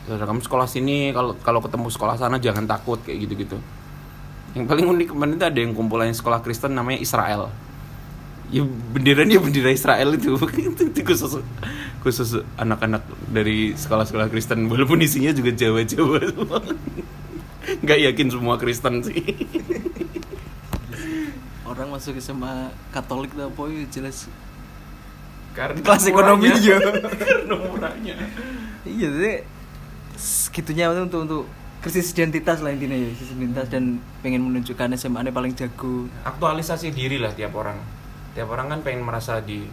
Saudara 0.09 0.25
kamu 0.25 0.41
sekolah 0.41 0.65
sini 0.65 1.13
kalau 1.13 1.37
kalau 1.45 1.61
ketemu 1.61 1.93
sekolah 1.93 2.17
sana 2.17 2.41
jangan 2.41 2.65
takut 2.65 3.05
kayak 3.05 3.29
gitu-gitu. 3.29 3.61
Yang 4.57 4.65
paling 4.65 4.87
unik 4.89 5.07
kemarin 5.13 5.37
itu 5.37 5.47
ada 5.47 5.59
yang 5.61 5.73
kumpulannya 5.77 6.17
sekolah 6.17 6.41
Kristen 6.41 6.73
namanya 6.73 7.05
Israel. 7.05 7.53
Ya 8.49 8.65
benderanya 8.65 9.45
bendera 9.45 9.71
Israel 9.77 10.09
itu. 10.19 10.41
itu, 10.57 11.01
khusus 11.05 11.37
khusus 12.01 12.41
anak-anak 12.57 13.05
dari 13.29 13.77
sekolah-sekolah 13.77 14.33
Kristen 14.33 14.73
walaupun 14.73 15.05
isinya 15.05 15.37
juga 15.37 15.53
Jawa-Jawa. 15.53 16.19
Nggak 17.81 17.99
yakin 18.11 18.29
semua 18.29 18.55
Kristen 18.57 19.05
sih. 19.05 19.21
orang 21.63 21.87
masuk 21.89 22.19
SMA 22.19 22.51
Katolik 22.91 23.31
tuh 23.31 23.47
apa 23.47 23.63
ya 23.71 23.85
jelas 23.89 24.27
Karena 25.51 25.79
kelas 25.79 26.05
ekonomi 26.07 26.51
ya. 26.67 26.79
Karena 26.79 27.55
murahnya. 27.57 28.15
iya 28.83 29.07
jadi 29.07 29.33
segitunya 30.15 30.91
untuk 30.91 31.21
untuk 31.25 31.43
krisis 31.81 32.13
identitas 32.13 32.61
lah 32.61 32.71
intinya 32.71 32.93
ya 32.93 33.09
krisis 33.11 33.33
identitas 33.33 33.67
dan 33.67 33.99
pengen 34.21 34.45
menunjukkan 34.45 34.95
SMA 34.95 35.25
ini 35.25 35.33
paling 35.33 35.53
jago 35.55 36.07
Aktualisasi 36.23 36.91
diri 36.91 37.19
lah 37.19 37.33
tiap 37.33 37.55
orang. 37.55 37.79
Tiap 38.31 38.47
orang 38.47 38.67
kan 38.69 38.81
pengen 38.83 39.03
merasa 39.03 39.41
di 39.41 39.65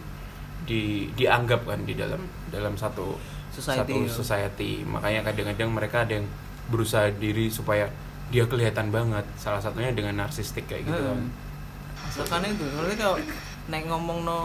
di 0.64 1.08
dianggap 1.14 1.62
kan 1.64 1.80
di 1.82 1.94
dalam 1.94 2.20
dalam 2.48 2.74
satu 2.74 3.16
Society, 3.48 3.90
satu 3.90 3.96
ya. 4.02 4.10
society. 4.12 4.70
Makanya 4.86 5.20
kadang-kadang 5.24 5.70
mereka 5.72 6.06
ada 6.06 6.14
yang 6.22 6.26
berusaha 6.68 7.10
diri 7.12 7.48
supaya 7.48 7.88
dia 8.28 8.44
kelihatan 8.44 8.92
banget. 8.92 9.24
Salah 9.40 9.60
satunya 9.60 9.92
dengan 9.92 10.16
narsistik 10.20 10.68
kayak 10.68 10.88
gitu 10.88 11.00
kan. 11.00 11.20
Itu, 12.08 12.64
kalau 12.68 12.88
kalau 12.94 13.16
nek 13.68 13.82
ngomong 13.84 14.24
no 14.24 14.38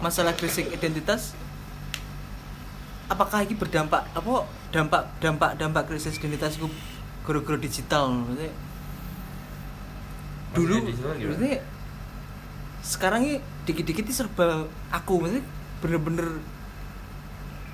masalah 0.00 0.32
krisis 0.32 0.64
identitas, 0.72 1.36
apakah 3.12 3.44
ini 3.44 3.52
berdampak 3.56 4.08
apa 4.16 4.48
dampak 4.72 5.02
dampak 5.20 5.50
dampak 5.60 5.84
krisis 5.88 6.16
identitas 6.16 6.56
itu 6.56 6.68
guru-guru 7.24 7.60
digital? 7.60 8.08
Maksudnya 8.08 8.52
dulu 10.50 10.76
Maksudnya 10.82 11.26
maksudnya 11.30 11.56
sekarang 12.80 13.20
ini 13.22 13.36
dikit-dikit 13.68 14.04
ini 14.08 14.14
serba 14.14 14.66
aku 14.90 15.20
maksudnya 15.20 15.44
bener-bener 15.84 16.28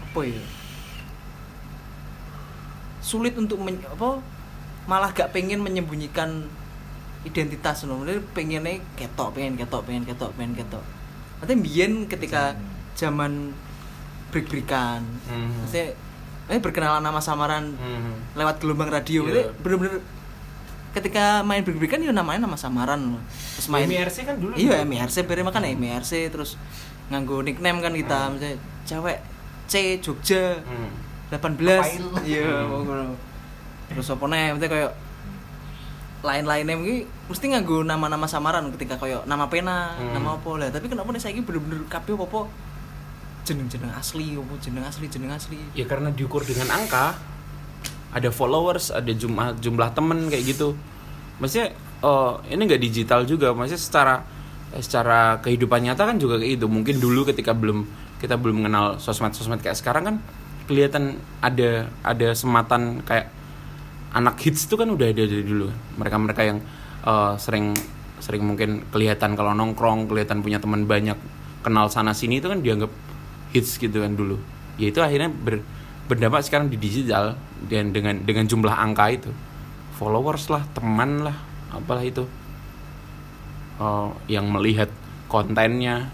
apa 0.03 0.21
ya 0.27 0.42
sulit 3.07 3.38
untuk 3.38 3.62
men, 3.62 3.79
apa 3.81 4.19
malah 4.85 5.11
gak 5.11 5.31
pengen 5.31 5.62
menyembunyikan 5.62 6.51
identitas 7.23 7.87
loh 7.87 7.99
Maksudnya 7.99 8.23
pengennya 8.33 8.83
ketok 8.95 9.31
pengen 9.33 9.55
ketok 9.55 9.83
pengen 9.83 10.03
ketok 10.03 10.31
pengen 10.35 10.55
ketok 10.55 10.83
nanti 11.38 11.55
biyen 11.55 12.07
ketika 12.07 12.59
zaman 12.95 13.55
break-breakan 14.29 15.07
Hmm. 15.27 15.53
maksudnya 15.61 15.95
eh 16.47 16.59
berkenalan 16.59 16.99
nama 17.01 17.19
samaran 17.19 17.75
Hmm. 17.75 18.14
lewat 18.35 18.59
gelombang 18.59 18.87
radio. 18.88 19.23
Maksudnya 19.23 19.51
bener-bener 19.57 19.95
ketika 20.92 21.42
main 21.42 21.61
break-breakan 21.61 22.01
ya 22.01 22.11
namanya 22.11 22.40
nama 22.42 22.57
samaran 22.57 23.01
loh 23.12 23.23
terus 23.53 23.69
main 23.69 23.85
MIRC 23.85 24.16
kan 24.25 24.37
dulu 24.38 24.57
iya. 24.57 24.81
MIRC 24.81 25.29
beri 25.29 25.45
makan 25.45 25.69
MIRC 25.69 26.33
terus 26.33 26.57
nganggo 27.07 27.45
nickname 27.45 27.79
kan 27.81 27.92
kita 27.92 28.19
Hmm. 28.19 28.33
misalnya 28.35 28.57
cewek 28.83 29.19
C 29.66 29.75
Jogja 30.01 30.62
Hmm. 30.62 30.90
18 31.29 31.59
Ngapain? 31.59 32.03
iya 32.23 32.62
terus 33.87 34.07
apa 34.09 34.25
nih? 34.27 34.45
Maksudnya 34.51 34.71
kayak 34.71 34.93
lain-lainnya 36.21 36.75
mungkin 36.75 36.99
mesti 37.29 37.45
nganggo 37.49 37.83
nama-nama 37.83 38.27
samaran 38.27 38.75
ketika 38.75 38.99
kayak 38.99 39.23
nama 39.25 39.47
pena 39.47 39.95
Hmm. 39.95 40.11
nama 40.12 40.35
apa 40.35 40.51
lah. 40.57 40.69
Tapi 40.71 40.87
kenapa 40.87 41.11
nih 41.11 41.23
saya 41.23 41.39
bener-bener 41.39 41.87
kabeh 41.87 42.15
apa 42.15 42.51
jeneng-jeneng 43.43 43.95
asli 43.95 44.35
apa 44.35 44.55
jeneng 44.59 44.83
asli 44.83 45.07
jeneng 45.07 45.31
asli? 45.31 45.59
Ya 45.73 45.87
karena 45.87 46.11
diukur 46.11 46.43
dengan 46.43 46.67
angka 46.69 47.15
ada 48.11 48.31
followers 48.31 48.91
ada 48.91 49.12
jumlah 49.12 49.61
jumlah 49.61 49.89
temen 49.93 50.27
kayak 50.27 50.45
gitu. 50.49 50.75
Maksudnya 51.39 51.71
oh 52.03 52.43
ini 52.45 52.59
nggak 52.61 52.83
digital 52.83 53.23
juga. 53.23 53.55
Maksudnya 53.55 53.79
secara 53.79 54.15
secara 54.77 55.39
kehidupan 55.39 55.79
nyata 55.81 56.03
kan 56.05 56.19
juga 56.19 56.37
kayak 56.37 56.59
itu 56.59 56.67
mungkin 56.67 56.99
dulu 56.99 57.23
ketika 57.25 57.55
belum 57.55 57.87
kita 58.19 58.35
belum 58.35 58.65
mengenal 58.65 58.99
sosmed 58.99 59.31
sosmed 59.31 59.62
kayak 59.62 59.79
sekarang 59.79 60.03
kan 60.05 60.17
kelihatan 60.67 61.19
ada 61.41 61.89
ada 62.03 62.29
sematan 62.35 63.01
kayak 63.07 63.31
anak 64.13 64.37
hits 64.43 64.67
itu 64.67 64.75
kan 64.75 64.91
udah 64.91 65.07
ada 65.09 65.23
dari 65.23 65.45
dulu. 65.45 65.71
Mereka 65.99 66.17
mereka 66.19 66.43
yang 66.43 66.59
eh, 67.07 67.35
sering 67.39 67.73
sering 68.21 68.43
mungkin 68.43 68.83
kelihatan 68.91 69.37
kalau 69.37 69.53
nongkrong 69.53 70.09
kelihatan 70.09 70.41
punya 70.41 70.59
teman 70.59 70.89
banyak 70.89 71.17
kenal 71.61 71.87
sana 71.93 72.17
sini 72.17 72.41
itu 72.41 72.49
kan 72.49 72.65
dianggap 72.65 72.91
hits 73.53 73.79
gitu 73.79 74.03
kan 74.03 74.13
dulu. 74.17 74.41
Ya 74.81 74.91
itu 74.91 75.01
akhirnya 75.01 75.31
ber- 75.33 75.65
berdampak 76.11 76.45
sekarang 76.45 76.69
di 76.69 76.77
digital 76.81 77.37
dan 77.67 77.93
dengan 77.93 78.21
dengan 78.25 78.45
jumlah 78.49 78.73
angka 78.73 79.07
itu. 79.13 79.31
Followers 79.97 80.53
lah 80.53 80.65
teman 80.77 81.25
lah 81.25 81.37
apalah 81.73 82.05
itu. 82.05 82.25
Eh, 83.77 84.09
yang 84.33 84.49
melihat 84.49 84.89
kontennya 85.29 86.09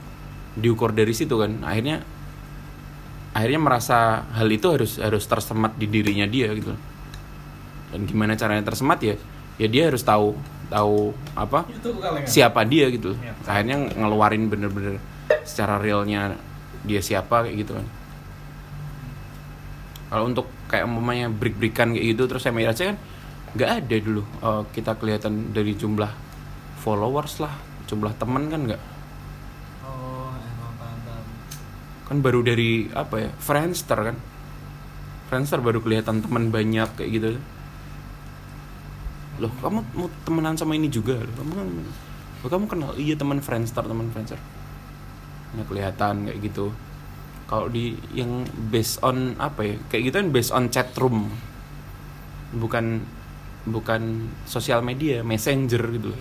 diukur 0.58 0.90
dari 0.90 1.14
situ 1.14 1.38
kan. 1.38 1.62
Akhirnya 1.62 2.02
akhirnya 3.32 3.60
merasa 3.60 4.28
hal 4.36 4.48
itu 4.48 4.66
harus 4.68 5.00
harus 5.00 5.24
tersemat 5.24 5.76
di 5.76 5.86
dirinya 5.88 6.28
dia 6.28 6.52
gitu. 6.52 6.72
Dan 7.92 8.08
gimana 8.08 8.36
caranya 8.36 8.64
tersemat 8.64 8.98
ya 9.04 9.14
ya 9.60 9.68
dia 9.68 9.92
harus 9.92 10.00
tahu 10.00 10.32
tahu 10.72 11.12
apa 11.36 11.68
siapa 12.24 12.64
dia 12.64 12.88
gitu. 12.92 13.16
Akhirnya 13.44 13.92
ngeluarin 13.92 14.48
bener-bener 14.48 15.00
secara 15.44 15.76
realnya 15.80 16.36
dia 16.84 17.00
siapa 17.00 17.48
kayak 17.48 17.56
gitu 17.60 17.72
kan. 17.76 17.86
Kalau 20.12 20.28
untuk 20.28 20.46
kayak 20.72 20.88
umpamanya 20.88 21.28
break-breakan 21.28 21.92
kayak 21.92 22.16
gitu 22.16 22.22
terus 22.24 22.48
saya 22.48 22.56
aja 22.64 22.92
kan 22.92 22.98
nggak 23.52 23.70
ada 23.84 23.96
dulu 24.00 24.22
eh, 24.24 24.62
kita 24.72 24.96
kelihatan 24.96 25.52
dari 25.52 25.76
jumlah 25.76 26.08
followers 26.80 27.44
lah 27.44 27.52
jumlah 27.84 28.16
teman 28.16 28.48
kan 28.48 28.60
nggak 28.64 28.82
oh 29.84 30.32
emang 30.32 30.72
paham 30.80 30.98
paham 31.04 31.24
kan 32.12 32.20
baru 32.20 32.44
dari 32.44 32.92
apa 32.92 33.24
ya 33.24 33.30
Friendster 33.40 33.96
kan? 34.12 34.16
Friendster 35.32 35.64
baru 35.64 35.80
kelihatan 35.80 36.20
teman 36.20 36.52
banyak 36.52 36.92
kayak 36.92 37.08
gitu. 37.08 37.28
Loh 39.40 39.48
kamu 39.64 39.80
mau 39.96 40.12
temenan 40.28 40.60
sama 40.60 40.76
ini 40.76 40.92
juga? 40.92 41.16
Loh 41.16 41.32
kamu 41.40 41.52
kan 41.56 41.66
loh, 41.72 42.48
kamu 42.52 42.64
kenal? 42.68 42.92
Iya 43.00 43.16
teman 43.16 43.40
Friendster 43.40 43.80
teman 43.80 44.12
Friendster. 44.12 44.36
Nggak 45.56 45.66
kelihatan 45.72 46.28
kayak 46.28 46.38
gitu. 46.44 46.76
Kalau 47.48 47.72
di 47.72 47.96
yang 48.12 48.44
based 48.68 49.00
on 49.00 49.32
apa 49.40 49.72
ya 49.72 49.74
kayak 49.88 50.12
gitu 50.12 50.16
kan 50.20 50.28
based 50.28 50.52
on 50.52 50.68
chat 50.68 50.92
room. 51.00 51.32
Bukan 52.52 53.00
bukan 53.72 54.28
sosial 54.44 54.84
media 54.84 55.24
messenger 55.24 55.80
gitu 55.96 56.12
loh. 56.12 56.20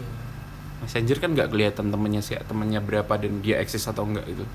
Messenger 0.87 1.19
kan 1.19 1.35
nggak 1.35 1.51
kelihatan 1.51 1.91
temennya 1.91 2.23
sih 2.23 2.39
temennya 2.47 2.79
berapa 2.79 3.11
dan 3.19 3.43
dia 3.43 3.59
eksis 3.59 3.91
atau 3.91 4.07
enggak 4.07 4.23
itu 4.31 4.47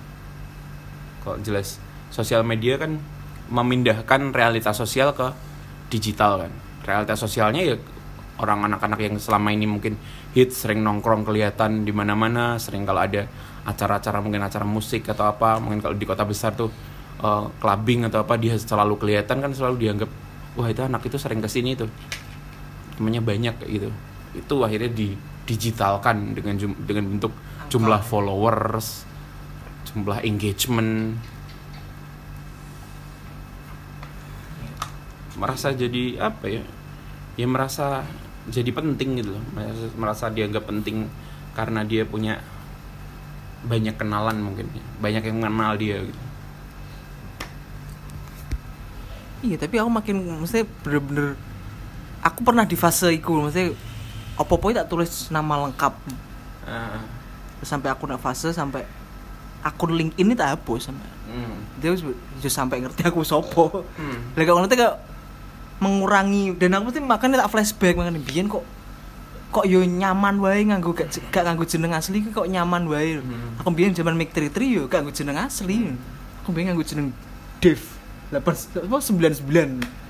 kok 1.27 1.43
jelas 1.43 1.83
sosial 2.15 2.47
media 2.47 2.79
kan 2.79 3.03
memindahkan 3.51 4.31
realitas 4.31 4.79
sosial 4.79 5.11
ke 5.11 5.35
digital 5.91 6.47
kan. 6.47 6.53
Realitas 6.87 7.19
sosialnya 7.19 7.62
ya 7.67 7.77
orang 8.39 8.71
anak-anak 8.71 9.01
yang 9.03 9.15
selama 9.19 9.51
ini 9.51 9.67
mungkin 9.67 9.99
hit 10.37 10.55
sering 10.55 10.87
nongkrong 10.87 11.27
kelihatan 11.27 11.83
di 11.83 11.91
mana-mana 11.91 12.61
sering 12.62 12.87
kalau 12.87 13.03
ada 13.03 13.27
acara-acara 13.67 14.23
mungkin 14.23 14.47
acara 14.47 14.62
musik 14.62 15.09
atau 15.11 15.27
apa 15.27 15.59
mungkin 15.59 15.83
kalau 15.83 15.97
di 15.99 16.07
kota 16.07 16.23
besar 16.23 16.55
tuh 16.55 16.71
eh, 17.19 17.45
clubbing 17.59 18.07
atau 18.07 18.23
apa 18.23 18.39
dia 18.39 18.55
selalu 18.55 18.95
kelihatan 19.01 19.43
kan 19.43 19.51
selalu 19.51 19.83
dianggap 19.83 20.11
wah 20.55 20.69
itu 20.71 20.81
anak 20.87 21.03
itu 21.03 21.19
sering 21.19 21.43
ke 21.43 21.51
sini 21.51 21.75
tuh. 21.75 21.91
Temennya 22.97 23.21
banyak 23.21 23.55
kayak 23.61 23.71
gitu. 23.71 23.89
Itu 24.37 24.55
akhirnya 24.62 24.93
di 24.95 25.12
digitalkan 25.47 26.35
dengan 26.35 26.55
jum- 26.59 26.81
dengan 26.83 27.07
bentuk 27.07 27.33
jumlah 27.71 28.03
followers 28.03 29.07
jumlah 29.87 30.18
engagement. 30.27 31.18
Merasa 35.37 35.70
jadi 35.77 36.16
apa 36.18 36.49
ya? 36.49 36.64
Ya 37.37 37.46
merasa 37.46 38.03
jadi 38.49 38.70
penting 38.72 39.20
gitu 39.20 39.37
loh. 39.37 39.44
Merasa, 39.53 39.85
merasa 39.94 40.25
dianggap 40.33 40.64
penting 40.66 41.07
karena 41.53 41.85
dia 41.85 42.05
punya 42.05 42.40
banyak 43.66 43.99
kenalan 43.99 44.38
mungkin 44.38 44.70
banyak 45.03 45.22
yang 45.27 45.42
mengenal 45.42 45.75
dia 45.75 45.99
gitu. 46.05 46.22
Iya 49.46 49.57
tapi 49.61 49.77
aku 49.77 49.90
makin 49.90 50.16
maksudnya 50.42 50.66
bener-bener 50.81 51.29
aku 52.25 52.40
pernah 52.42 52.64
di 52.64 52.77
fase 52.79 53.12
itu 53.12 53.31
maksudnya 53.31 53.77
opo-opo 54.37 54.72
tak 54.72 54.88
tulis 54.88 55.29
nama 55.33 55.68
lengkap. 55.68 55.94
Terus 57.61 57.68
sampai 57.68 57.88
akun 57.92 58.16
fase 58.20 58.53
sampai 58.53 58.85
akun 59.62 59.97
LinkedIn 59.97 60.27
ini 60.27 60.33
tak 60.37 60.59
hapus 60.59 60.90
sampai. 60.90 61.11
Hmm. 61.27 61.59
dia 61.83 61.92
wis 61.92 62.03
sampai 62.49 62.81
ngerti 62.81 63.05
aku 63.09 63.21
sopo. 63.27 63.85
Hmm. 63.97 64.33
lah 64.35 64.45
kalau 64.47 64.61
nanti 64.64 64.77
kayak 64.79 64.97
mengurangi 65.79 66.57
dan 66.57 66.77
aku 66.81 66.88
mesti 66.88 67.01
makanya 67.05 67.45
tak 67.45 67.53
flashback 67.53 67.95
makanya 68.01 68.23
biyen 68.25 68.49
kok 68.49 68.64
kok 69.53 69.64
yo 69.69 69.85
nyaman 69.85 70.40
wae 70.40 70.64
nganggo 70.64 70.97
gak, 70.97 71.12
gak 71.29 71.45
nganggo 71.45 71.64
jeneng 71.69 71.92
asli 71.92 72.25
kok 72.25 72.49
nyaman 72.49 72.88
wae. 72.88 73.21
Hmm. 73.21 73.61
aku 73.61 73.69
biyen 73.73 73.92
zaman 73.92 74.16
Mic 74.16 74.33
33 74.33 74.57
yo 74.64 74.83
gak 74.88 75.05
nganggo 75.05 75.12
jeneng 75.12 75.38
asli. 75.38 75.92
Aku 76.45 76.51
biyen 76.55 76.73
nganggo 76.73 76.87
jeneng 76.87 77.12
Dev 77.61 77.81
8 78.31 78.85
apa 78.85 78.97
99 79.01 80.07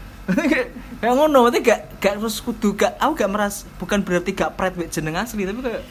kayak 0.99 1.15
ngono 1.15 1.47
berarti 1.47 1.61
gak 1.63 1.81
gak 2.03 2.15
terus 2.19 2.43
kudu 2.43 2.75
gak 2.75 2.99
aku 2.99 3.13
gak 3.15 3.31
meras 3.31 3.63
bukan 3.79 4.03
berarti 4.03 4.35
gak 4.35 4.59
wek 4.59 4.91
jeneng 4.91 5.15
asli 5.15 5.47
tapi 5.47 5.61
kayak 5.63 5.83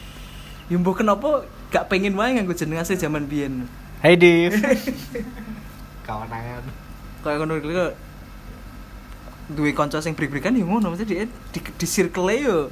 yo 0.68 0.76
mbok 0.82 1.00
kenapa 1.00 1.46
gak 1.68 1.86
pengen 1.86 2.14
wae 2.14 2.32
nganggo 2.32 2.52
jeneng 2.52 2.78
asli 2.78 2.94
zaman 2.94 3.24
biyen 3.24 3.66
Hai 3.98 4.14
Div. 4.14 4.52
Kawan 6.06 6.28
tangan. 6.28 6.62
kayak 7.20 7.36
ngono 7.38 7.58
iki 7.58 7.68
kok 7.68 7.92
duwe 9.48 9.70
kanca 9.72 9.98
sing 9.98 10.14
brik-brikan 10.14 10.52
ya 10.52 10.62
ngono 10.62 10.90
mesti 10.90 11.02
dia 11.02 11.26
di, 11.26 11.58
di 11.58 11.86
circle 11.86 12.30
yo 12.32 12.70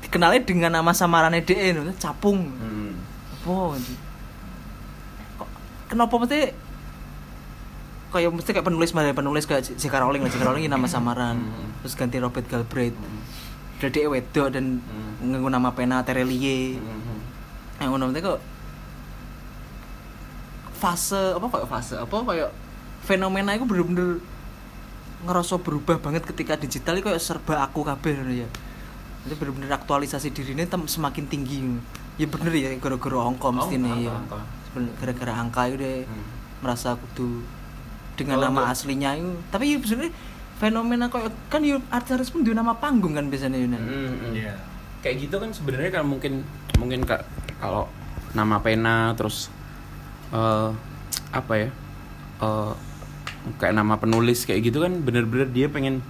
dikenalnya 0.00 0.42
dengan 0.42 0.70
nama 0.72 0.90
samarane 0.90 1.42
dhek 1.42 1.74
capung 1.96 2.46
Hmm. 2.46 2.94
apa 3.42 3.74
kok 5.36 5.48
kenapa 5.88 6.14
mesti 6.16 6.40
kayak 8.12 8.30
mesti 8.30 8.50
kayak 8.52 8.62
penulis 8.62 8.90
mana 8.92 9.10
penulis 9.10 9.44
kayak 9.44 9.66
J.K. 9.72 9.94
Rowling 9.96 10.22
lah 10.22 10.30
J.K. 10.30 10.42
Rowling 10.44 10.68
nama 10.68 10.86
samaran 10.86 11.42
Hmm. 11.42 11.70
terus 11.82 11.94
ganti 11.94 12.22
Robert 12.22 12.46
Galbraith 12.46 12.94
udah 13.78 13.90
dia 13.90 14.06
wedok 14.06 14.46
dan 14.48 14.78
Hmm. 14.78 15.26
nganggo 15.26 15.48
nama 15.48 15.70
pena 15.72 16.02
Terelie 16.02 16.78
Hmm. 16.78 17.11
Yang 17.78 17.90
ngono 17.90 18.08
mesti 18.08 18.20
kok 18.20 18.40
fase 20.74 21.32
apa 21.32 21.46
kayak 21.46 21.68
fase 21.68 21.94
apa 21.94 22.16
kayak 22.26 22.50
fenomena 23.00 23.54
itu 23.54 23.64
bener-bener 23.64 24.18
ngerasa 25.22 25.54
berubah 25.56 25.96
banget 25.96 26.26
ketika 26.26 26.58
digital 26.58 26.98
itu 26.98 27.06
kayak 27.06 27.22
serba 27.22 27.62
aku 27.62 27.80
kabeh 27.80 28.12
ngono 28.12 28.34
ya 28.36 28.48
itu 29.22 29.34
bener-bener 29.36 29.70
aktualisasi 29.70 30.34
dirinya 30.34 30.66
tem- 30.66 30.90
semakin 30.90 31.24
tinggi 31.24 31.62
ya 32.16 32.26
bener 32.26 32.50
ya 32.50 32.68
gara-gara 32.76 33.22
angka 33.22 33.48
mesti 33.48 33.76
Angka, 33.76 33.86
nih 33.88 33.98
ya 34.02 34.14
gara-gara 34.98 35.32
angka 35.32 35.60
itu 35.64 35.76
deh 35.78 35.98
Hmm. 36.02 36.24
merasa 36.60 36.94
kudu 36.94 37.42
dengan 38.12 38.38
Kalau 38.38 38.46
nama 38.50 38.62
aslinya 38.68 39.14
itu 39.14 39.30
tapi 39.48 39.64
ya 39.70 39.78
sebenarnya 39.78 40.14
fenomena 40.58 41.06
kayak 41.06 41.30
kan 41.48 41.62
ya 41.62 41.78
artis 41.88 42.30
pun 42.30 42.42
dia 42.42 42.52
nama 42.52 42.74
panggung 42.74 43.14
kan 43.14 43.26
biasanya 43.26 43.56
Yuna 43.56 43.78
Hmm, 43.78 43.86
hmm. 44.10 44.32
Iya. 44.34 44.54
kayak 45.00 45.16
gitu 45.20 45.36
kan 45.38 45.50
sebenarnya 45.50 45.90
kan 45.92 46.02
mungkin 46.02 46.42
mungkin 46.76 47.02
kak 47.02 47.22
kalau 47.62 47.86
nama 48.34 48.58
pena 48.58 49.14
terus 49.14 49.46
eh 50.34 50.70
apa 51.30 51.52
ya 51.54 51.68
eh 52.42 52.72
kayak 53.62 53.74
nama 53.78 53.94
penulis 54.02 54.42
kayak 54.42 54.66
gitu 54.66 54.82
kan 54.82 54.98
bener-bener 55.02 55.46
dia 55.46 55.70
pengen 55.70 56.02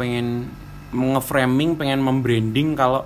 pengen 0.00 0.48
nge-framing 0.92 1.76
pengen 1.76 2.00
membranding 2.00 2.72
kalau 2.72 3.04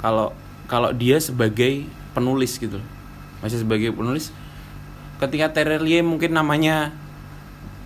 kalau 0.00 0.36
kalau 0.68 0.92
dia 0.92 1.16
sebagai 1.20 1.88
penulis 2.12 2.60
gitu 2.60 2.80
masih 3.40 3.64
sebagai 3.64 3.92
penulis 3.96 4.32
ketika 5.20 5.52
Terelie 5.52 6.04
mungkin 6.04 6.36
namanya 6.36 6.92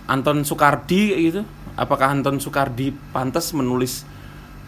Anton 0.07 0.43
kayak 0.43 1.21
gitu 1.23 1.41
apakah 1.75 2.11
Anton 2.11 2.39
Soekardi 2.39 2.95
pantas 3.11 3.51
menulis 3.55 4.07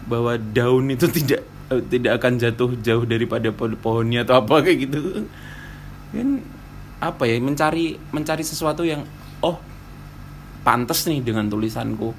bahwa 0.06 0.36
daun 0.38 0.92
itu 0.92 1.08
tidak 1.22 1.44
tidak 1.66 2.22
akan 2.22 2.38
jatuh 2.38 2.70
jauh 2.80 3.04
daripada 3.04 3.50
po- 3.50 3.78
pohonnya 3.78 4.22
atau 4.22 4.42
apa 4.42 4.62
kayak 4.62 4.78
gitu. 4.86 5.26
Kan 6.14 6.42
apa 7.02 7.22
ya 7.28 7.36
mencari 7.42 7.98
mencari 8.14 8.44
sesuatu 8.46 8.86
yang 8.86 9.04
oh 9.42 9.58
pantas 10.62 11.04
nih 11.10 11.20
dengan 11.22 11.50
tulisanku. 11.50 12.10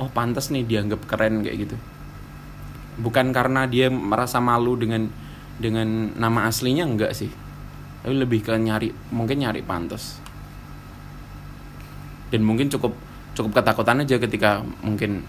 Oh 0.00 0.08
pantas 0.10 0.50
nih 0.50 0.66
dianggap 0.66 1.06
keren 1.06 1.46
kayak 1.46 1.68
gitu. 1.68 1.76
Bukan 2.98 3.30
karena 3.30 3.64
dia 3.70 3.88
merasa 3.88 4.42
malu 4.42 4.74
dengan 4.74 5.08
dengan 5.56 6.12
nama 6.18 6.50
aslinya 6.50 6.84
enggak 6.84 7.14
sih. 7.14 7.30
Tapi 8.02 8.14
lebih 8.18 8.42
ke 8.42 8.52
nyari 8.58 8.90
mungkin 9.14 9.46
nyari 9.46 9.62
pantas 9.62 10.22
dan 12.32 12.40
mungkin 12.40 12.72
cukup 12.72 12.96
cukup 13.36 13.60
ketakutan 13.60 14.00
aja 14.00 14.16
ketika 14.16 14.64
mungkin 14.80 15.20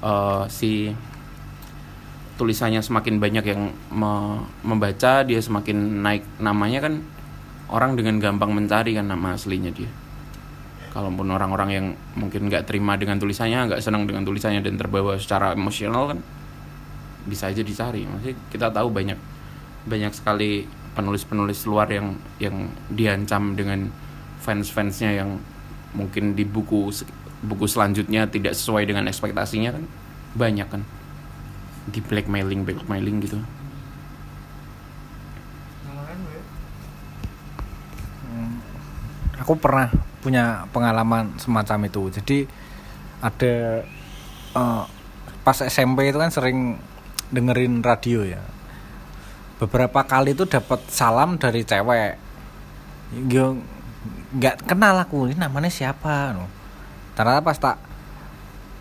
eh, 0.00 0.42
si 0.48 0.90
tulisannya 2.36 2.84
semakin 2.84 3.16
banyak 3.16 3.44
yang 3.48 3.72
me- 3.92 4.44
membaca 4.60 5.24
dia 5.24 5.40
semakin 5.40 6.04
naik 6.04 6.22
namanya 6.36 6.84
kan 6.84 7.00
orang 7.72 7.96
dengan 7.96 8.20
gampang 8.20 8.52
mencari 8.52 8.94
kan 8.94 9.08
nama 9.08 9.34
aslinya 9.34 9.72
dia. 9.72 9.88
Kalaupun 10.92 11.28
orang-orang 11.28 11.70
yang 11.72 11.86
mungkin 12.16 12.48
nggak 12.48 12.68
terima 12.68 12.96
dengan 12.96 13.20
tulisannya 13.20 13.72
nggak 13.72 13.82
senang 13.84 14.08
dengan 14.08 14.24
tulisannya 14.24 14.64
dan 14.64 14.80
terbawa 14.80 15.16
secara 15.20 15.52
emosional 15.52 16.12
kan 16.12 16.18
bisa 17.28 17.48
aja 17.52 17.60
dicari. 17.60 18.04
Masih 18.08 18.36
kita 18.52 18.72
tahu 18.72 18.88
banyak 18.92 19.18
banyak 19.88 20.12
sekali 20.12 20.64
penulis-penulis 20.96 21.68
luar 21.68 21.88
yang 21.92 22.16
yang 22.40 22.72
diancam 22.88 23.52
dengan 23.52 23.92
fans-fansnya 24.40 25.20
yang 25.20 25.36
mungkin 25.92 26.32
di 26.36 26.44
buku 26.44 26.92
buku 27.44 27.66
selanjutnya 27.68 28.28
tidak 28.28 28.56
sesuai 28.56 28.88
dengan 28.88 29.04
ekspektasinya 29.08 29.76
kan 29.76 29.84
banyak 30.36 30.68
kan 30.68 30.82
di 31.90 32.00
blackmailing 32.02 32.66
blackmailing 32.66 33.16
gitu. 33.22 33.38
Aku 39.42 39.54
pernah 39.60 39.92
punya 40.24 40.66
pengalaman 40.74 41.38
semacam 41.38 41.86
itu. 41.86 42.02
Jadi 42.10 42.38
ada 43.22 43.86
eh, 44.56 44.84
pas 45.46 45.58
SMP 45.62 46.10
itu 46.10 46.18
kan 46.18 46.34
sering 46.34 46.80
dengerin 47.30 47.78
radio 47.82 48.26
ya. 48.26 48.42
Beberapa 49.56 50.04
kali 50.04 50.34
itu 50.34 50.44
dapat 50.44 50.82
salam 50.90 51.38
dari 51.38 51.62
cewek. 51.62 52.18
Nggak 54.34 54.66
kenal 54.66 54.98
aku 54.98 55.30
ini 55.30 55.38
namanya 55.38 55.70
siapa 55.70 56.34
no. 56.34 56.50
ternyata 57.16 57.40
pas 57.40 57.56
tak 57.56 57.76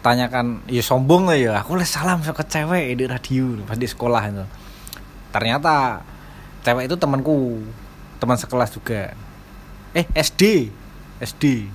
tanyakan 0.06 0.62
ya 0.70 0.86
sombong 0.86 1.26
lah 1.26 1.38
ya. 1.38 1.52
Aku 1.66 1.74
les 1.74 1.90
salam 1.90 2.22
ke 2.22 2.44
cewek 2.46 2.94
di 2.94 3.10
radio 3.10 3.58
pas 3.66 3.74
di 3.74 3.90
sekolah 3.90 4.22
itu. 4.30 4.46
Ternyata 5.34 6.06
cewek 6.62 6.86
itu 6.86 6.96
temanku 7.02 7.66
teman 8.22 8.38
sekelas 8.38 8.70
juga. 8.78 9.18
Eh 9.98 10.06
SD 10.14 10.70
SD 11.18 11.66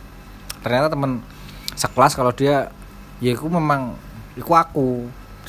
ternyata 0.62 0.92
teman 0.94 1.24
sekelas 1.74 2.14
kalau 2.14 2.30
dia 2.30 2.70
ya 3.18 3.34
aku 3.34 3.50
memang 3.50 3.98
aku 4.38 4.54
aku. 4.54 4.88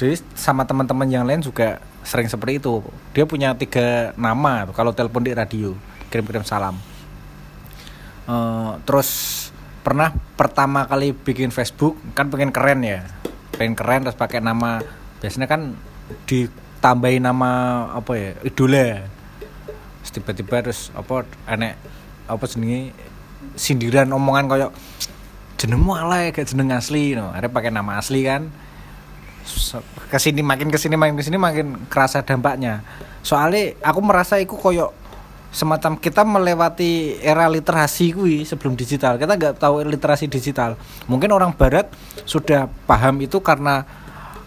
Jadi 0.02 0.18
sama 0.34 0.66
teman-teman 0.66 1.06
yang 1.06 1.22
lain 1.22 1.46
juga 1.46 1.78
sering 2.02 2.26
seperti 2.26 2.58
itu. 2.58 2.82
Dia 3.14 3.30
punya 3.30 3.54
tiga 3.54 4.18
nama 4.18 4.66
kalau 4.74 4.90
telepon 4.90 5.22
di 5.22 5.38
radio 5.38 5.78
kirim-kirim 6.10 6.42
salam. 6.42 6.74
Eh, 8.26 8.72
terus 8.90 9.10
pernah 9.82 10.14
pertama 10.38 10.86
kali 10.86 11.14
bikin 11.14 11.50
Facebook 11.50 11.98
kan 12.14 12.30
pengen 12.30 12.54
keren 12.54 12.86
ya. 12.86 13.06
Pengen 13.58 13.74
keren 13.78 14.06
terus 14.06 14.18
pakai 14.18 14.42
nama 14.42 14.82
biasanya 15.22 15.46
kan 15.46 15.78
ditambahin 16.26 17.26
nama 17.26 17.52
apa 17.94 18.12
ya 18.18 18.32
idola 18.42 19.06
tiba-tiba 20.12 20.60
terus 20.60 20.92
apa 20.92 21.24
enek 21.48 21.80
apa 22.28 22.44
jenenge 22.52 22.92
sindiran 23.56 24.12
omongan 24.12 24.46
koyo 24.52 24.68
jenengmu 25.56 25.96
alay 25.96 26.34
gak 26.34 26.52
jeneng 26.52 26.74
asli. 26.74 27.14
No 27.16 27.32
akhirnya 27.32 27.52
pakai 27.54 27.72
nama 27.72 28.02
asli 28.02 28.26
kan. 28.26 28.50
Ke 30.12 30.18
sini 30.20 30.44
makin 30.44 30.68
ke 30.70 30.78
sini 30.78 30.98
makin 30.98 31.16
ke 31.16 31.24
sini 31.24 31.38
makin 31.38 31.88
kerasa 31.88 32.26
dampaknya. 32.26 32.82
Soalnya 33.22 33.78
aku 33.86 34.00
merasa 34.02 34.42
itu 34.42 34.58
koyo 34.58 34.92
semacam 35.52 36.00
kita 36.00 36.24
melewati 36.24 37.20
era 37.20 37.46
literasi 37.52 38.16
kui 38.16 38.48
sebelum 38.48 38.74
digital. 38.80 39.20
Kita 39.20 39.36
nggak 39.36 39.60
tahu 39.60 39.84
literasi 39.84 40.32
digital. 40.32 40.80
Mungkin 41.12 41.30
orang 41.36 41.52
barat 41.52 41.92
sudah 42.24 42.72
paham 42.88 43.20
itu 43.20 43.38
karena 43.44 43.84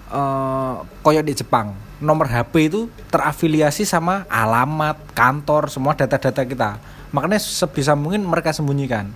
eh 0.08 0.74
koyo 1.04 1.20
di 1.20 1.36
Jepang. 1.36 1.76
Nomor 2.00 2.26
HP 2.26 2.72
itu 2.72 2.80
terafiliasi 3.12 3.86
sama 3.86 4.26
alamat 4.26 4.98
kantor 5.14 5.70
semua 5.70 5.94
data-data 5.94 6.42
kita. 6.42 6.70
Makanya 7.14 7.38
sebisa 7.38 7.94
mungkin 7.94 8.26
mereka 8.26 8.50
sembunyikan. 8.50 9.12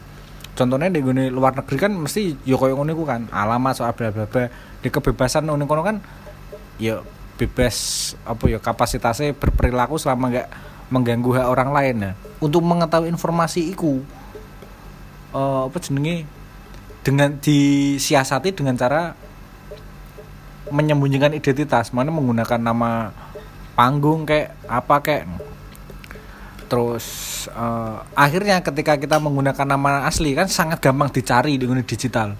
Contohnya 0.54 0.90
di 0.90 1.02
luar 1.30 1.54
negeri 1.56 1.76
kan 1.88 1.92
mesti 1.96 2.36
yo 2.44 2.60
koyo 2.60 2.76
ngono 2.76 2.92
kan. 3.02 3.26
Alamat 3.32 3.80
soal 3.80 3.96
bla 3.96 4.12
bla 4.12 4.28
bla 4.28 4.46
di 4.78 4.88
kebebasan 4.92 5.48
ngono 5.48 5.66
kan 5.82 5.98
ya 6.78 7.02
bebas 7.38 8.12
apa 8.26 8.50
ya 8.50 8.58
kapasitasnya 8.58 9.34
berperilaku 9.34 9.94
selama 9.98 10.30
nggak 10.30 10.48
mengganggu 10.88 11.30
hak 11.36 11.46
orang 11.48 11.70
lain 11.72 11.96
nah. 12.00 12.14
Untuk 12.40 12.64
mengetahui 12.64 13.08
informasi 13.12 13.72
itu 13.72 14.02
eh, 15.32 15.62
apa 15.68 15.76
jenenge? 15.80 16.24
Dengan 17.04 17.40
disiasati 17.40 18.52
dengan 18.52 18.76
cara 18.76 19.16
menyembunyikan 20.68 21.32
identitas. 21.32 21.92
Mana 21.92 22.12
menggunakan 22.12 22.60
nama 22.60 23.12
panggung 23.72 24.26
kayak 24.26 24.58
apa 24.66 24.96
kayak 25.00 25.24
terus 26.68 27.06
eh, 27.48 27.96
akhirnya 28.12 28.60
ketika 28.60 29.00
kita 29.00 29.16
menggunakan 29.16 29.66
nama 29.68 30.04
asli 30.04 30.36
kan 30.36 30.48
sangat 30.48 30.80
gampang 30.84 31.08
dicari 31.12 31.56
di 31.56 31.64
dunia 31.64 31.84
digital. 31.84 32.36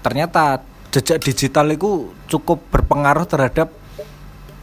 Ternyata 0.00 0.64
jejak 0.90 1.22
digital 1.22 1.70
itu 1.70 2.10
cukup 2.26 2.66
berpengaruh 2.70 3.26
terhadap 3.28 3.70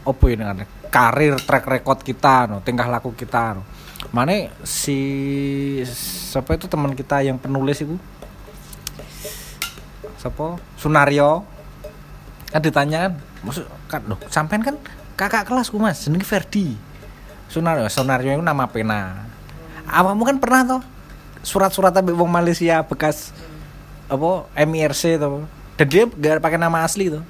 apa 0.08 0.24
ini 0.32 0.44
kan 0.44 0.60
karir 0.88 1.38
track 1.44 1.66
record 1.68 2.00
kita 2.02 2.48
no 2.50 2.64
tingkah 2.64 2.88
laku 2.88 3.14
kita 3.14 3.60
no. 3.60 3.64
Mana 4.14 4.48
si 4.64 5.00
siapa 6.32 6.56
itu 6.56 6.70
teman 6.70 6.96
kita 6.96 7.20
yang 7.26 7.36
penulis 7.36 7.84
itu? 7.84 8.00
Siapa? 10.22 10.62
Sunario. 10.80 11.44
Kan 12.48 12.64
ditanya 12.64 13.10
kan 13.10 13.14
maksud 13.44 13.64
kan 13.92 14.02
loh 14.08 14.20
sampean 14.32 14.64
kan 14.64 14.76
kakak 15.20 15.44
kelasku 15.46 15.76
mas 15.76 16.00
jenenge 16.00 16.24
Ferdi. 16.24 16.80
Sunario 17.52 17.84
Sunario 17.92 18.32
itu 18.32 18.44
nama 18.44 18.64
pena. 18.70 19.28
Awakmu 19.88 20.24
kan 20.24 20.38
pernah 20.40 20.62
toh 20.64 20.84
surat-surat 21.44 21.92
tapi 21.96 22.12
wong 22.12 22.28
Malaysia 22.28 22.84
bekas 22.84 23.32
apa 24.08 24.48
MIRC 24.56 25.20
tuh 25.20 25.48
dan 25.76 25.88
dia 25.88 26.04
gak 26.08 26.44
pakai 26.44 26.60
nama 26.60 26.84
asli 26.84 27.12
tuh 27.12 27.24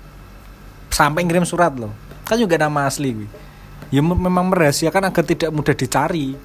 sampai 0.94 1.26
ngirim 1.26 1.46
surat 1.46 1.74
loh. 1.74 1.94
Kan 2.28 2.38
juga 2.38 2.60
nama 2.60 2.86
asli 2.86 3.14
gue 3.24 3.30
ya 3.94 4.02
me- 4.04 4.20
memang 4.20 4.52
merahasiakan 4.52 5.12
agar 5.12 5.24
tidak 5.24 5.50
mudah 5.52 5.76
dicari. 5.76 6.36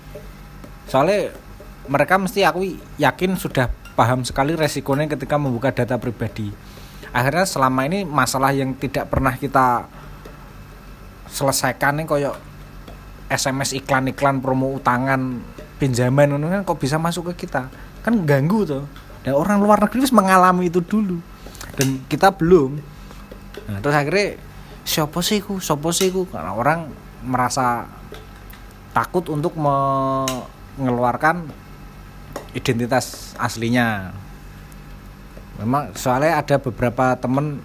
Soalnya 0.87 1.35
mereka 1.89 2.19
mesti 2.19 2.47
aku 2.47 2.79
yakin 2.99 3.35
sudah 3.35 3.71
paham 3.99 4.23
sekali 4.23 4.55
resikonya 4.57 5.11
ketika 5.11 5.37
membuka 5.37 5.75
data 5.75 5.99
pribadi. 5.99 6.51
Akhirnya 7.13 7.45
selama 7.45 7.85
ini 7.85 8.09
masalah 8.09 8.57
yang 8.57 8.73
tidak 8.79 9.13
pernah 9.13 9.37
kita 9.37 9.85
selesaikan 11.29 12.01
nih 12.01 12.07
koyok 12.09 12.37
SMS 13.33 13.73
iklan-iklan 13.77 14.45
promo 14.45 14.77
utangan 14.77 15.41
pinjaman 15.81 16.37
kan 16.37 16.63
kok 16.65 16.79
bisa 16.81 16.97
masuk 17.01 17.33
ke 17.33 17.49
kita? 17.49 17.69
Kan 18.05 18.25
ganggu 18.25 18.65
tuh 18.65 18.85
dan 19.23 19.39
orang 19.39 19.63
luar 19.63 19.79
negeri 19.79 20.03
harus 20.03 20.15
mengalami 20.15 20.67
itu 20.67 20.83
dulu. 20.83 21.23
Dan 21.79 22.03
kita 22.11 22.35
belum. 22.35 22.77
Nah, 23.71 23.79
terus 23.79 23.95
akhirnya 23.95 24.37
siapa 24.83 25.23
sih 25.23 25.39
ku? 25.39 25.63
Siapa 25.63 25.89
sih 25.95 26.11
ku? 26.11 26.27
Karena 26.27 26.53
orang 26.53 26.91
merasa 27.25 27.89
takut 28.93 29.25
untuk 29.33 29.57
mengeluarkan 29.57 31.49
identitas 32.53 33.33
aslinya. 33.41 34.13
Memang 35.57 35.95
soalnya 35.97 36.43
ada 36.43 36.57
beberapa 36.61 37.17
temen 37.17 37.63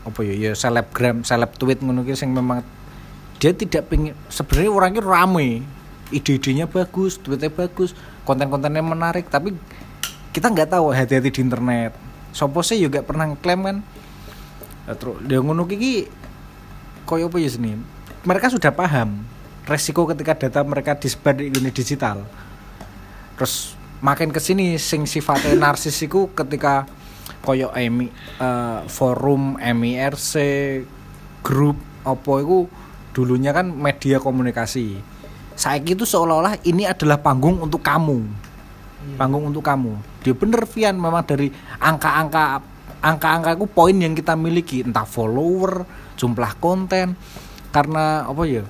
apa 0.00 0.20
ya 0.24 0.50
ya 0.50 0.52
selebgram 0.56 1.20
seleb 1.28 1.52
tweet 1.60 1.84
ki 1.84 2.14
sing 2.16 2.32
memang 2.32 2.64
dia 3.36 3.52
tidak 3.52 3.92
pengen 3.92 4.16
sebenarnya 4.32 4.72
orangnya 4.72 5.02
rame 5.04 5.60
ide-idenya 6.08 6.64
bagus 6.64 7.20
tweetnya 7.20 7.52
bagus 7.52 7.92
konten-kontennya 8.24 8.80
menarik 8.80 9.28
tapi 9.28 9.52
kita 10.32 10.48
nggak 10.48 10.72
tahu 10.72 10.94
hati-hati 10.94 11.28
di 11.34 11.40
internet. 11.42 11.92
Sopo 12.30 12.62
sih 12.62 12.78
juga 12.78 13.02
pernah 13.02 13.26
ngeklaim 13.26 13.60
kan? 13.66 13.76
Ya, 14.86 14.94
terus 14.94 15.18
dia 15.26 15.42
ngono 15.42 15.66
ki 15.66 16.06
koyo 17.04 17.26
apa 17.26 17.42
ya 17.42 17.50
sini 17.50 17.74
mereka 18.24 18.52
sudah 18.52 18.72
paham 18.72 19.24
resiko 19.64 20.04
ketika 20.10 20.36
data 20.36 20.60
mereka 20.66 20.96
disebar 20.98 21.36
di 21.38 21.48
dunia 21.48 21.72
digital. 21.72 22.26
Terus 23.38 23.78
makin 24.04 24.34
ke 24.34 24.40
sini 24.40 24.76
sing 24.76 25.08
sifatnya 25.08 25.56
narsis 25.56 25.96
iku 26.04 26.32
ketika 26.32 26.84
koyo 27.40 27.72
emi 27.72 28.12
eh, 28.40 28.78
forum 28.90 29.56
MIRC 29.56 30.32
grup 31.40 31.78
apa 32.04 32.32
itu 32.40 32.68
dulunya 33.16 33.54
kan 33.54 33.72
media 33.72 34.20
komunikasi. 34.20 35.00
Saya 35.56 35.80
itu 35.84 36.08
seolah-olah 36.08 36.64
ini 36.64 36.88
adalah 36.88 37.20
panggung 37.20 37.60
untuk 37.60 37.84
kamu. 37.84 38.24
Panggung 39.16 39.48
untuk 39.48 39.64
kamu. 39.64 39.96
Dia 40.24 40.36
bener 40.36 40.64
Vian 40.68 40.96
memang 40.96 41.24
dari 41.24 41.52
angka-angka 41.80 42.60
angka-angka 43.00 43.56
itu 43.56 43.66
poin 43.68 43.96
yang 43.96 44.12
kita 44.16 44.36
miliki. 44.36 44.84
Entah 44.84 45.04
follower 45.04 45.84
jumlah 46.16 46.52
konten 46.60 47.16
karena 47.70 48.26
apa 48.26 48.42
ya 48.46 48.64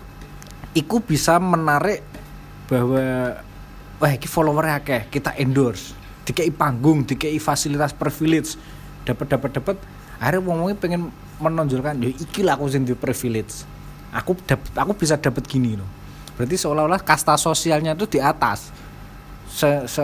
iku 0.77 1.01
bisa 1.01 1.41
menarik 1.41 2.05
bahwa 2.71 3.37
wah 3.99 4.11
ini 4.13 4.29
follower 4.29 4.81
akeh 4.81 5.11
kita 5.11 5.35
endorse 5.41 5.97
dikei 6.25 6.53
panggung 6.53 7.03
dikei 7.03 7.41
fasilitas 7.43 7.97
privilege 7.97 8.55
dapat 9.03 9.27
dapat 9.35 9.51
dapat 9.57 9.77
akhirnya 10.21 10.41
ngomongnya 10.45 10.77
pengen 10.79 11.03
menonjolkan 11.41 11.99
ya 12.05 12.13
iki 12.13 12.45
lah 12.45 12.61
aku 12.61 12.69
di 12.71 12.95
privilege 12.95 13.65
aku 14.15 14.35
dap- 14.43 14.75
aku 14.75 14.93
bisa 14.99 15.15
dapat 15.17 15.47
gini 15.47 15.79
loh. 15.79 15.87
Berarti 16.35 16.57
seolah-olah 16.57 17.03
kasta 17.05 17.37
sosialnya 17.37 17.95
itu 17.95 18.17
di 18.17 18.19
atas 18.19 18.73
se, 19.47 19.69
se 19.87 20.03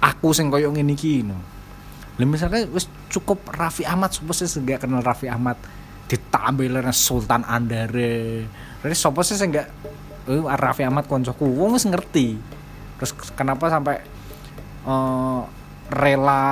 aku 0.00 0.32
sing 0.32 0.48
koyo 0.48 0.72
ngene 0.72 0.94
iki 0.96 1.26
no. 1.26 1.36
Lah 2.20 2.26
misalnya 2.28 2.68
cukup 3.08 3.40
Raffi 3.50 3.88
Ahmad 3.88 4.12
sing 4.12 4.62
gak 4.68 4.84
kenal 4.84 5.00
Raffi 5.00 5.28
Ahmad 5.28 5.56
ditambah 6.08 6.92
Sultan 6.94 7.46
Andare. 7.46 8.46
Terus 8.82 8.98
sopo 8.98 9.22
sih 9.22 9.38
sing 9.38 9.54
gak 9.54 9.68
eh, 10.28 10.42
Raffi 10.42 10.82
Ahmad 10.82 11.06
koncoku 11.06 11.46
wong 11.46 11.78
wis 11.78 11.86
ngerti. 11.86 12.36
Terus 12.98 13.12
kenapa 13.34 13.70
sampai 13.70 14.02
eh, 14.86 15.40
rela 15.92 16.44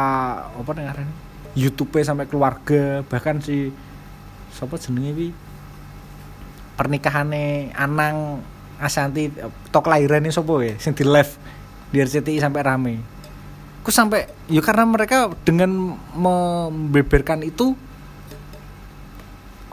apa 0.50 0.70
ngarannya? 0.70 1.16
YouTube 1.58 1.98
sampai 2.06 2.30
keluarga 2.30 3.02
bahkan 3.10 3.42
si 3.42 3.74
sopo 4.54 4.78
jenenge 4.78 5.10
iki 5.14 5.28
pernikahane 6.78 7.74
Anang 7.74 8.40
Asanti 8.80 9.28
tok 9.68 9.92
lahirane 9.92 10.32
sopo 10.32 10.64
ya 10.64 10.72
sing 10.80 10.96
di 10.96 11.04
live 11.04 11.36
di 11.92 12.00
RCTI 12.00 12.40
sampai 12.40 12.60
rame. 12.64 12.94
Ku 13.84 13.92
sampai 13.92 14.24
ya 14.48 14.64
karena 14.64 14.88
mereka 14.88 15.28
dengan 15.44 16.00
membeberkan 16.16 17.44
itu 17.44 17.76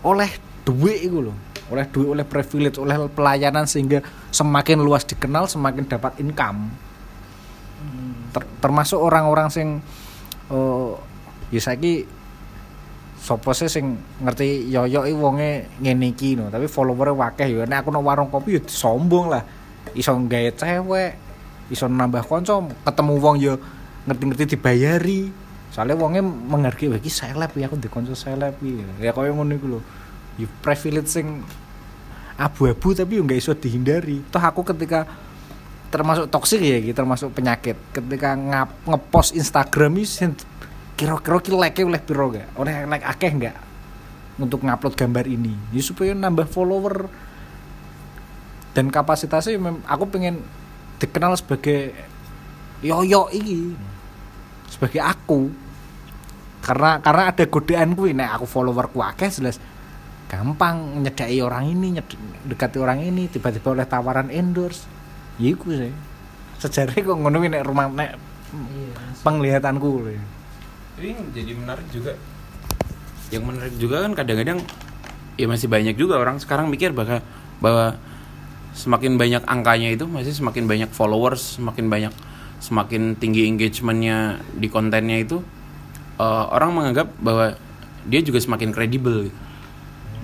oleh 0.08 0.32
duit 0.63 1.04
itu 1.04 1.20
loh 1.20 1.36
oleh 1.67 1.86
duit 1.91 2.08
oleh 2.08 2.24
privilege 2.24 2.80
oleh 2.80 2.96
pelayanan 3.12 3.67
sehingga 3.67 4.00
semakin 4.32 4.80
luas 4.80 5.04
dikenal 5.04 5.52
semakin 5.52 5.84
dapat 5.84 6.15
income. 6.24 6.72
Ter- 8.32 8.52
termasuk 8.63 9.00
orang-orang 9.00 9.52
sing 9.52 9.67
eh 10.48 10.91
ya 11.52 11.60
saiki 11.60 12.08
sopo 13.20 13.52
sih 13.52 13.67
sing 13.67 14.00
ngerti 14.24 14.72
yoyo 14.72 15.04
i 15.04 15.12
wonge 15.12 15.67
ngene 15.84 16.15
tapi 16.48 16.72
followernya 16.72 17.15
wakeh 17.20 17.48
ya 17.52 17.67
nek 17.67 17.84
aku 17.84 17.89
nang 17.91 18.04
warung 18.08 18.32
kopi 18.32 18.60
ya 18.60 18.62
sombong 18.63 19.28
lah. 19.28 19.43
Iso 19.91 20.15
gawe 20.15 20.52
cewek 20.56 21.12
iso 21.67 21.91
nambah 21.91 22.24
konco 22.24 22.72
ketemu 22.88 23.13
wong 23.20 23.36
ya 23.43 23.54
ngerti-ngerti 24.08 24.56
dibayari 24.56 25.47
soalnya 25.78 25.94
wongnya 25.94 26.26
menghargai 26.26 26.90
wah 26.90 26.98
iki 26.98 27.13
seleb 27.13 27.54
ya 27.54 27.70
aku 27.70 27.78
di 27.78 27.86
konco 27.86 28.18
seleb 28.18 28.58
ya 28.98 29.13
koyo 29.13 29.30
ngono 29.38 29.54
iku 29.54 29.78
lho. 29.78 29.80
Ya 30.42 30.50
privilege 30.50 31.06
sing 31.06 31.46
abu-abu 32.34 32.98
tapi 32.98 33.22
yo 33.22 33.22
nggak 33.22 33.38
iso 33.38 33.54
dihindari. 33.54 34.26
Toh 34.34 34.42
aku 34.42 34.66
ketika 34.66 35.06
termasuk 35.94 36.34
toksik 36.34 36.66
ya 36.66 36.82
gitu 36.82 36.98
termasuk 36.98 37.30
penyakit. 37.30 37.78
Ketika 37.94 38.34
ngap 38.34 38.74
ngepost 38.90 39.38
Instagram 39.38 40.02
sen- 40.02 40.34
kira-kira 40.98 41.38
ki 41.46 41.54
like 41.54 41.86
oleh 41.86 42.02
piro 42.02 42.34
gak 42.34 42.58
oleh 42.58 42.90
like 42.90 43.06
akeh 43.06 43.30
nggak 43.38 43.58
untuk 44.42 44.66
ngupload 44.66 44.98
gambar 44.98 45.30
ini? 45.30 45.54
Ya 45.70 45.86
supaya 45.86 46.18
nambah 46.18 46.50
follower. 46.50 47.06
Dan 48.74 48.90
kapasitasnya 48.90 49.62
mem- 49.62 49.86
aku 49.86 50.10
pengen 50.10 50.42
dikenal 50.98 51.38
sebagai 51.38 51.94
yoyo 52.82 53.30
ini 53.30 53.78
sebagai 54.70 55.02
aku 55.02 55.50
karena 56.67 56.99
karena 56.99 57.32
ada 57.32 57.43
godaan 57.47 57.95
kuwi. 57.95 58.12
Nek 58.12 58.36
aku 58.36 58.45
followerku 58.45 58.99
akeh 58.99 59.32
jelas 59.32 59.58
gampang 60.27 61.08
nyedai 61.08 61.39
orang 61.39 61.71
ini 61.71 61.95
nyed- 61.95 62.19
dekati 62.43 62.84
orang 62.84 62.99
ini 62.99 63.32
tiba-tiba 63.32 63.71
oleh 63.71 63.88
tawaran 63.88 64.27
endorse. 64.27 64.84
Ya 65.39 65.56
iku 65.56 65.71
sih. 65.71 65.95
Sejarahnya 66.60 67.08
kok 67.08 67.15
ngono 67.15 67.36
kuwi 67.39 67.49
nek 67.56 67.63
rumah 67.63 67.88
nek 67.88 68.19
penglihatanku 69.23 69.88
lho. 70.03 70.19
Tapi 70.99 71.08
yang 71.15 71.23
jadi 71.32 71.51
menarik 71.56 71.88
juga. 71.95 72.12
Yang 73.32 73.43
menarik 73.47 73.75
juga 73.80 73.95
kan 74.03 74.12
kadang-kadang 74.12 74.60
ya 75.39 75.45
masih 75.47 75.71
banyak 75.71 75.95
juga 75.95 76.19
orang 76.19 76.41
sekarang 76.41 76.67
mikir 76.67 76.91
bahwa 76.91 77.23
bahwa 77.63 77.95
semakin 78.73 79.17
banyak 79.17 79.43
angkanya 79.45 79.89
itu 79.93 80.06
masih 80.06 80.34
semakin 80.34 80.69
banyak 80.69 80.89
followers 80.93 81.58
semakin 81.58 81.89
banyak 81.89 82.13
semakin 82.58 83.13
tinggi 83.17 83.45
engagementnya 83.49 84.41
di 84.58 84.67
kontennya 84.69 85.21
itu 85.21 85.41
eh, 86.17 86.45
orang 86.51 86.73
menganggap 86.73 87.08
bahwa 87.21 87.56
dia 88.08 88.21
juga 88.23 88.39
semakin 88.39 88.71
kredibel 88.71 89.27
gitu. 89.27 89.39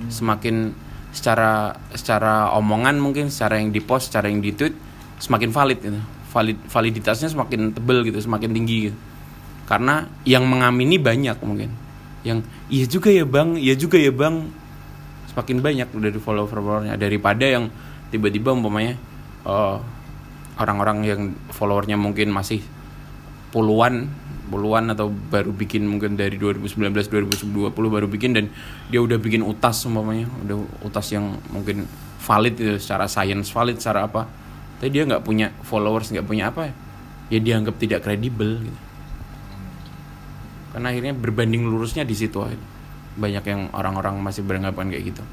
semakin 0.09 0.75
secara 1.13 1.77
secara 1.93 2.49
omongan 2.57 2.97
mungkin 2.97 3.29
secara 3.29 3.61
yang 3.61 3.69
dipost 3.69 4.09
secara 4.09 4.27
yang 4.27 4.41
di 4.41 4.51
tweet 4.51 4.73
semakin 5.21 5.53
valid 5.53 5.79
gitu. 5.79 6.01
Valid 6.33 6.57
validitasnya 6.65 7.29
semakin 7.29 7.77
tebel 7.77 8.01
gitu 8.09 8.19
semakin 8.19 8.49
tinggi 8.51 8.89
gitu. 8.89 8.97
Karena 9.69 10.09
yang 10.25 10.43
mengamini 10.49 10.97
banyak 10.97 11.37
mungkin. 11.45 11.69
Yang 12.25 12.39
iya 12.67 12.85
juga 12.89 13.09
ya 13.13 13.23
bang 13.23 13.55
iya 13.55 13.75
juga 13.77 14.01
ya 14.01 14.09
bang. 14.09 14.49
Semakin 15.29 15.57
banyak 15.61 15.87
dari 15.93 16.19
follower 16.19 16.49
followernya 16.49 16.97
daripada 16.97 17.45
yang 17.45 17.69
tiba-tiba 18.09 18.51
umpamanya 18.51 18.97
eh, 19.45 19.77
orang-orang 20.57 20.97
yang 21.05 21.21
followernya 21.53 21.95
mungkin 21.95 22.33
masih 22.33 22.61
puluhan 23.53 24.09
puluhan 24.47 24.91
atau 24.91 25.07
baru 25.07 25.55
bikin 25.55 25.87
mungkin 25.87 26.19
dari 26.19 26.35
2019 26.35 26.91
2020 26.91 27.71
baru 27.71 28.07
bikin 28.11 28.35
dan 28.35 28.45
dia 28.91 28.99
udah 28.99 29.15
bikin 29.15 29.39
utas 29.39 29.87
umpamanya 29.87 30.27
udah 30.43 30.57
utas 30.83 31.07
yang 31.15 31.39
mungkin 31.49 31.87
valid 32.23 32.55
gitu, 32.55 32.75
secara 32.79 33.07
science 33.11 33.51
valid 33.51 33.79
secara 33.79 34.07
apa. 34.07 34.27
Tapi 34.79 34.89
dia 34.91 35.03
nggak 35.07 35.23
punya 35.23 35.51
followers 35.63 36.11
nggak 36.11 36.27
punya 36.27 36.51
apa 36.51 36.71
ya. 36.71 36.73
Dianggap 37.39 37.75
tidak 37.81 38.05
kredibel 38.05 38.61
gitu. 38.61 38.79
Karena 40.73 40.89
akhirnya 40.93 41.13
berbanding 41.13 41.65
lurusnya 41.65 42.05
di 42.05 42.13
situ 42.13 42.37
banyak 43.13 43.45
yang 43.45 43.69
orang-orang 43.73 44.17
masih 44.21 44.41
beranggapan 44.41 44.89
kayak 44.89 45.13
gitu. 45.13 45.23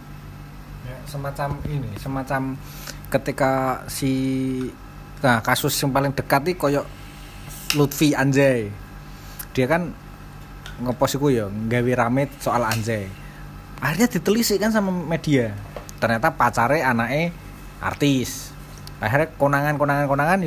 Ya, 0.84 0.96
semacam 1.08 1.60
ini 1.68 1.90
semacam 2.00 2.56
ketika 3.08 3.84
si 3.88 4.12
nah 5.20 5.44
kasus 5.44 5.76
yang 5.80 5.92
paling 5.92 6.16
dekat 6.16 6.40
nih 6.48 6.56
koyok 6.56 6.86
Lutfi 7.76 8.16
Anjay 8.16 8.72
dia 9.56 9.66
kan 9.66 9.90
ngepost 10.80 11.20
iku 11.20 11.28
ya 11.28 11.46
nggawe 11.50 11.92
rame 11.96 12.30
soal 12.40 12.64
Anjay 12.64 13.20
akhirnya 13.80 14.08
ditelisik 14.12 14.60
kan 14.60 14.70
sama 14.70 14.92
media. 14.92 15.56
Ternyata 15.98 16.36
pacare 16.36 16.84
anaknya 16.84 17.32
artis. 17.80 18.52
Akhirnya 19.00 19.32
konangan 19.40 19.80
konangan 19.80 20.06
konangan 20.06 20.38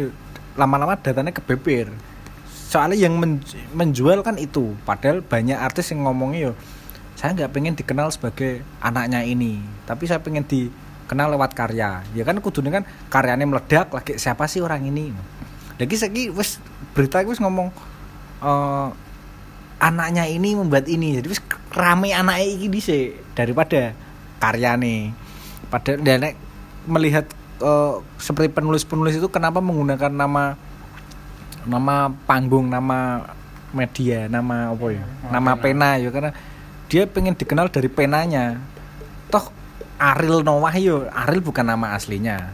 lama-lama 0.53 0.93
datanya 1.01 1.33
kebeber 1.33 1.89
soalnya 2.69 2.97
yang 2.97 3.17
men- 3.17 3.41
menjual 3.73 4.21
kan 4.21 4.37
itu. 4.37 4.77
Padahal 4.85 5.25
banyak 5.25 5.57
artis 5.57 5.89
yang 5.93 6.05
ngomongnya 6.05 6.49
yo 6.49 6.53
saya 7.17 7.33
nggak 7.37 7.53
pengen 7.53 7.73
dikenal 7.77 8.09
sebagai 8.09 8.65
anaknya 8.81 9.21
ini 9.21 9.61
tapi 9.85 10.09
saya 10.09 10.21
pengen 10.21 10.45
dikenal 10.45 11.33
lewat 11.33 11.57
karya. 11.57 12.05
Ya 12.13 12.23
kan 12.25 12.37
kudunya 12.37 12.81
kan 12.81 12.85
karyanya 13.09 13.49
meledak 13.49 13.89
lagi 13.89 14.17
siapa 14.21 14.45
sih 14.45 14.61
orang 14.61 14.85
ini? 14.85 15.09
Lagi 15.77 15.97
saya 15.97 16.13
wis 16.13 16.61
berita 16.93 17.21
wis 17.25 17.41
ngomong 17.41 17.73
eh, 18.43 18.87
anaknya 19.79 20.23
ini 20.27 20.55
membuat 20.55 20.85
ini. 20.91 21.19
Jadi 21.19 21.27
wis 21.31 21.41
rame 21.73 22.11
anaknya 22.11 22.45
ini 22.47 22.79
sih 22.79 23.15
daripada 23.33 23.95
karyane. 24.37 25.15
Padahal 25.71 25.99
dan 26.03 26.17
nek 26.27 26.35
melihat 26.85 27.25
eh, 27.63 27.93
seperti 28.19 28.51
penulis-penulis 28.51 29.17
itu 29.17 29.27
kenapa 29.31 29.63
menggunakan 29.63 30.11
nama 30.11 30.59
nama 31.63 32.11
panggung 32.27 32.67
nama 32.67 33.23
media 33.71 34.27
nama 34.27 34.75
apa 34.75 34.85
ya? 34.91 35.05
Nama 35.31 35.51
pena. 35.57 35.97
ya 35.97 36.11
karena 36.11 36.31
dia 36.91 37.07
pengen 37.07 37.33
dikenal 37.33 37.71
dari 37.71 37.87
penanya. 37.87 38.59
Toh 39.31 39.49
Ariel 39.97 40.43
Noah 40.43 40.75
yo 40.77 41.07
Ariel 41.09 41.41
bukan 41.41 41.63
nama 41.63 41.95
aslinya. 41.95 42.53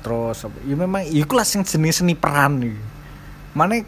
Terus 0.00 0.46
ya 0.64 0.76
memang 0.76 1.04
itu 1.04 1.32
lah 1.32 1.44
sing 1.44 1.64
jenis 1.66 2.00
seni 2.00 2.16
peran 2.16 2.60
nih 2.62 2.90
mana 3.54 3.82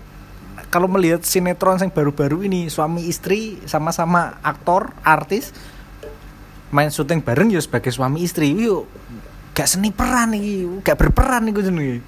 kalau 0.72 0.88
melihat 0.88 1.20
sinetron 1.20 1.76
yang 1.76 1.92
baru-baru 1.92 2.48
ini 2.48 2.72
suami 2.72 3.04
istri 3.04 3.60
sama-sama 3.68 4.40
aktor 4.40 4.88
artis 5.04 5.52
main 6.72 6.88
syuting 6.88 7.20
bareng 7.20 7.52
ya 7.52 7.60
sebagai 7.60 7.92
suami 7.92 8.24
istri. 8.24 8.56
Yuk 8.56 8.88
gak 9.52 9.68
seni 9.68 9.92
peran 9.92 10.32
nih 10.32 10.80
gak 10.80 10.96
berperan 10.96 11.44
nih 11.44 11.52
jenenge. 11.60 12.00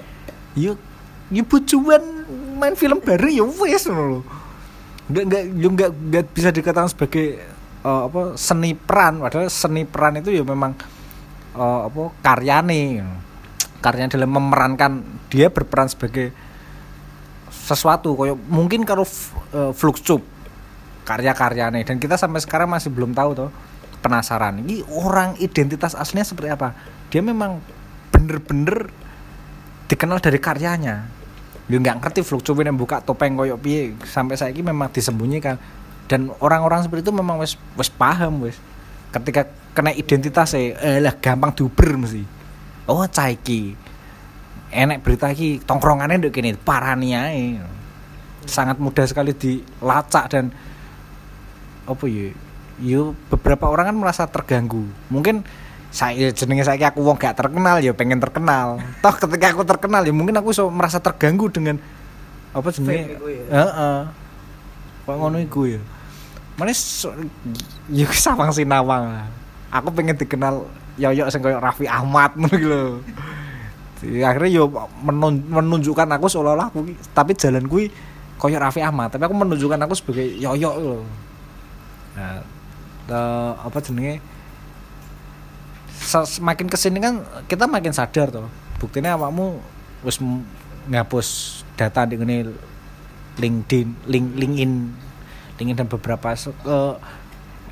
Yuk 0.56 0.80
yuk 1.28 1.44
bujuan 1.44 2.00
main 2.56 2.72
film 2.72 3.04
bareng 3.04 3.36
ya 3.36 3.44
wes 3.44 3.84
lho. 3.84 4.24
Nggak 5.12 5.24
nggak 5.28 5.44
yo 5.60 5.68
nggak 5.68 5.90
nggak 5.92 6.24
bisa 6.32 6.48
dikatakan 6.48 6.88
sebagai 6.88 7.44
eh, 7.84 8.02
apa 8.08 8.40
seni 8.40 8.72
peran. 8.72 9.20
Padahal 9.20 9.52
seni 9.52 9.84
peran 9.84 10.24
itu 10.24 10.32
ya 10.32 10.40
memang 10.40 10.72
eh, 11.52 11.80
apa 11.84 12.02
karyane. 12.24 13.04
Karyanya 13.84 14.16
dalam 14.16 14.32
memerankan 14.32 15.04
dia 15.28 15.52
berperan 15.52 15.92
sebagai 15.92 16.32
sesuatu 17.64 18.12
kayak 18.12 18.36
mungkin 18.44 18.84
kalau 18.84 19.08
uh, 19.56 19.72
Fluxcup 19.72 20.20
karya-karyanya 21.08 21.80
dan 21.80 21.96
kita 21.96 22.20
sampai 22.20 22.44
sekarang 22.44 22.68
masih 22.68 22.92
belum 22.92 23.16
tahu 23.16 23.32
tuh 23.32 23.50
penasaran. 24.04 24.60
Ini 24.60 24.84
orang 24.92 25.40
identitas 25.40 25.96
aslinya 25.96 26.28
seperti 26.28 26.52
apa? 26.52 26.76
Dia 27.08 27.24
memang 27.24 27.56
bener-bener 28.12 28.92
dikenal 29.88 30.20
dari 30.20 30.36
karyanya. 30.36 31.08
Dia 31.64 31.78
nggak 31.80 32.04
ngerti 32.04 32.20
Fluxcup 32.20 32.60
yang 32.60 32.76
buka 32.76 33.00
topeng 33.00 33.32
koyok 33.32 33.58
piye. 33.64 33.96
Sampai 34.04 34.36
saya 34.36 34.52
ini 34.52 34.60
memang 34.60 34.92
disembunyikan. 34.92 35.56
Dan 36.04 36.28
orang-orang 36.44 36.84
seperti 36.84 37.08
itu 37.08 37.14
memang 37.16 37.40
wes 37.40 37.56
wes 37.80 37.88
paham 37.88 38.44
wes 38.44 38.60
ketika 39.08 39.48
kena 39.72 39.88
identitas 39.96 40.52
eh, 40.52 40.76
lah 41.00 41.16
gampang 41.16 41.56
diuber 41.56 41.96
mesti. 41.96 42.20
Oh 42.84 43.08
cah 43.08 43.32
iki 43.32 43.72
enek 44.74 45.06
berita 45.06 45.30
iki 45.30 45.62
tongkrongannya 45.62 46.18
ndek 46.18 46.34
kene 46.34 46.58
parani 46.58 47.14
ae. 47.14 47.44
Sangat 48.44 48.76
mudah 48.82 49.06
sekali 49.06 49.32
dilacak 49.32 50.24
dan 50.28 50.50
apa 51.84 52.04
ya 52.08 52.32
yo 52.82 53.14
beberapa 53.30 53.70
orang 53.70 53.94
kan 53.94 53.96
merasa 53.96 54.26
terganggu. 54.26 54.84
Mungkin 55.08 55.46
saya 55.94 56.34
jenenge 56.34 56.66
saya 56.66 56.90
aku 56.90 57.06
wong 57.06 57.14
gak 57.14 57.38
terkenal 57.38 57.78
ya 57.78 57.94
pengen 57.94 58.18
terkenal. 58.18 58.82
Toh 59.04 59.14
ketika 59.14 59.54
aku 59.54 59.62
terkenal 59.62 60.02
ya 60.02 60.12
mungkin 60.12 60.34
aku 60.34 60.50
so 60.50 60.66
merasa 60.68 60.98
terganggu 60.98 61.46
dengan 61.48 61.78
apa 62.50 62.68
jenenge? 62.74 63.14
Ya. 63.14 63.62
heeh. 63.62 63.98
Kok 65.06 65.14
ngono 65.14 65.38
iku 65.38 65.70
ya? 65.70 65.80
Manis 66.58 66.78
so, 66.78 67.10
ya 67.90 68.06
sawang 68.14 68.50
sinawang 68.54 69.26
aku 69.74 69.90
pengen 69.90 70.14
dikenal 70.14 70.70
yoyok 70.94 71.26
sing 71.34 71.42
koyo 71.42 71.58
Raffi 71.58 71.90
Ahmad 71.90 72.38
ngono 72.38 72.54
lho 72.54 72.84
akhirnya 74.22 74.50
yo 74.50 74.64
menun- 75.00 75.46
menunjukkan 75.48 76.08
aku 76.18 76.26
seolah-olah 76.28 76.68
aku 76.68 76.84
tapi 77.12 77.32
jalan 77.34 77.64
kui 77.64 77.88
koyo 78.36 78.58
Raffi 78.58 78.82
Ahmad 78.82 79.14
tapi 79.14 79.24
aku 79.24 79.36
menunjukkan 79.36 79.80
aku 79.80 79.94
sebagai 79.96 80.26
yoyok 80.36 80.74
lho. 80.76 80.96
Nah 82.18 82.42
eh, 83.08 83.52
apa 83.60 83.78
jenenge? 83.80 84.20
Se- 85.94 86.38
semakin 86.38 86.66
ke 86.68 86.76
sini 86.76 86.98
kan 87.00 87.24
kita 87.48 87.64
makin 87.64 87.94
sadar 87.94 88.28
toh 88.28 88.48
buktinya 88.76 89.16
awakmu 89.16 89.56
m- 90.04 90.44
ngapus 90.90 91.60
data 91.80 92.04
di 92.04 92.20
ini 92.20 92.44
LinkedIn, 93.34 93.88
link, 94.06 94.26
LinkedIn, 94.36 94.72
LinkedIn 95.58 95.78
dan 95.80 95.88
beberapa 95.88 96.30
se- 96.36 96.54
eh, 96.54 96.94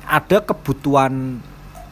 ada 0.03 0.37
kebutuhan 0.43 1.39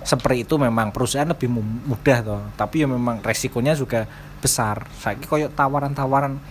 seperti 0.01 0.49
itu 0.49 0.57
memang 0.57 0.89
perusahaan 0.89 1.29
lebih 1.29 1.47
mu- 1.47 1.83
mudah 1.85 2.17
toh. 2.25 2.41
Tapi 2.57 2.85
ya 2.85 2.87
memang 2.89 3.21
resikonya 3.21 3.77
juga 3.77 4.09
besar. 4.41 4.89
Saya 4.97 5.17
koyo 5.21 5.53
tawaran-tawaran 5.53 6.41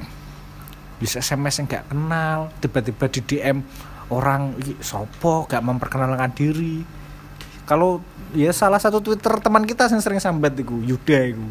bisa 1.03 1.19
SMS 1.19 1.59
yang 1.59 1.67
nggak 1.67 1.85
kenal 1.91 2.39
tiba-tiba 2.61 3.05
di 3.11 3.21
DM 3.25 3.59
orang 4.15 4.55
"Ih, 4.63 4.79
sopo? 4.83 5.49
Gak 5.51 5.63
memperkenalkan 5.65 6.31
diri. 6.35 6.83
Kalau 7.67 8.03
ya 8.35 8.55
salah 8.55 8.79
satu 8.79 9.03
Twitter 9.03 9.31
teman 9.43 9.67
kita 9.67 9.91
yang 9.91 10.03
sering 10.03 10.23
sambat 10.23 10.55
iku 10.59 10.79
Yuda 10.83 11.19
iku. 11.35 11.47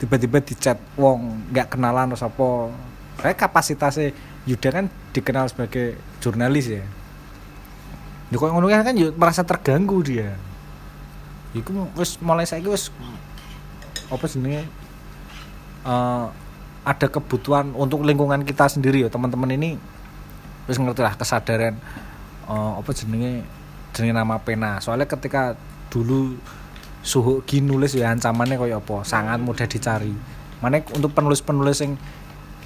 Tiba-tiba 0.00 0.40
di 0.40 0.54
chat 0.56 0.80
wong 0.96 1.52
nggak 1.52 1.76
kenalan 1.76 2.16
apa 2.16 2.48
saya 3.20 3.36
kapasitasnya 3.36 4.16
Yuda 4.48 4.68
kan 4.72 4.84
dikenal 5.12 5.52
sebagai 5.52 6.00
jurnalis 6.24 6.80
ya. 6.80 6.84
Ya 8.32 8.36
kok 8.38 8.48
ngono 8.48 8.70
kan 8.72 8.86
kan 8.86 8.96
ya 8.96 9.12
merasa 9.12 9.44
terganggu 9.44 10.00
dia 10.00 10.32
Iku 11.50 11.90
wis 11.98 12.16
mulai 12.22 12.46
saiki 12.46 12.70
wis 12.70 12.94
apa 14.10 14.24
jenenge? 14.26 14.66
Eh 15.86 16.26
ada 16.80 17.06
kebutuhan 17.12 17.76
untuk 17.76 18.00
lingkungan 18.02 18.40
kita 18.42 18.64
sendiri 18.66 19.04
ya 19.04 19.12
teman-teman 19.12 19.52
ini 19.52 19.76
wis 20.64 20.80
ngerti 20.80 21.04
lah 21.04 21.14
kesadaran 21.18 21.74
eh 22.46 22.72
apa 22.78 22.90
jenenge? 22.94 23.42
Jenenge 23.94 24.14
nama 24.14 24.38
pena. 24.38 24.78
Soalnya 24.78 25.10
ketika 25.10 25.58
dulu 25.90 26.38
suhu 27.00 27.40
gini 27.48 27.66
nulis 27.66 27.96
ya 27.96 28.12
ancamannya 28.14 28.60
kayak 28.60 28.84
apa? 28.86 29.02
Sangat 29.02 29.38
mudah 29.42 29.66
dicari. 29.66 30.14
Mana 30.60 30.84
untuk 30.92 31.16
penulis-penulis 31.16 31.80
yang 31.80 31.96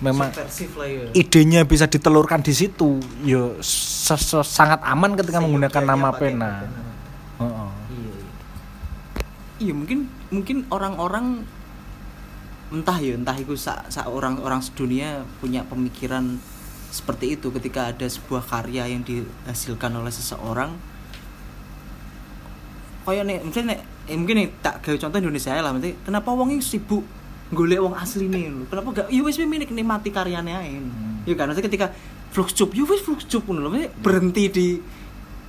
memang 0.03 0.29
ya. 0.35 1.07
idenya 1.15 1.63
bisa 1.63 1.87
ditelurkan 1.87 2.43
di 2.43 2.51
situ 2.51 2.99
yo 3.23 3.63
se- 3.63 4.19
sangat 4.43 4.83
aman 4.83 5.15
ketika 5.15 5.39
menggunakan 5.39 5.83
nama 5.87 6.11
pena. 6.11 6.67
pena. 6.67 6.83
Heeh. 7.39 7.69
iya 7.71 7.84
iya. 9.65 9.73
iya 9.73 9.75
mungkin 9.75 9.99
mungkin 10.29 10.57
orang-orang 10.69 11.49
entah 12.69 12.99
ya 13.01 13.17
entah 13.17 13.37
itu 13.39 13.57
sa, 13.57 13.87
sa 13.89 14.05
orang 14.11 14.41
orang 14.45 14.61
sedunia 14.61 15.25
punya 15.41 15.65
pemikiran 15.65 16.37
seperti 16.93 17.41
itu. 17.41 17.49
Ketika 17.49 17.91
ada 17.91 18.07
sebuah 18.07 18.45
karya 18.45 18.87
yang 18.93 19.03
dihasilkan 19.03 19.97
oleh 19.97 20.13
seseorang 20.13 20.95
kayak 23.05 23.25
nih 23.29 23.37
mungkin 23.45 23.65
nek 23.69 23.81
eh, 24.09 24.17
mungkin 24.17 24.37
nih 24.41 24.49
tak 24.65 24.81
gawe 24.81 24.97
contoh 24.97 25.19
Indonesia 25.21 25.53
lah 25.61 25.77
mesti 25.77 25.93
kenapa 26.09 26.33
wong 26.33 26.57
sibuk 26.65 27.05
golek 27.53 27.81
wong 27.85 27.93
asli 27.93 28.27
nih 28.33 28.49
lho 28.49 28.65
kenapa 28.65 29.05
gak 29.05 29.07
ya 29.13 29.21
wis 29.21 29.37
minik 29.37 29.71
nikmati 29.71 30.09
karyanya 30.09 30.65
ae. 30.65 30.81
Ya 31.25 31.35
kan? 31.37 31.49
Maksudnya 31.49 31.69
ketika 31.69 31.87
Fluxcube 32.33 32.73
ya 32.73 32.85
wis 32.89 33.05
Fluxcube 33.05 33.45
ngono 33.45 33.61
lho 33.61 33.69
Maksudnya 33.77 33.93
berhenti 34.01 34.45
di 34.49 34.67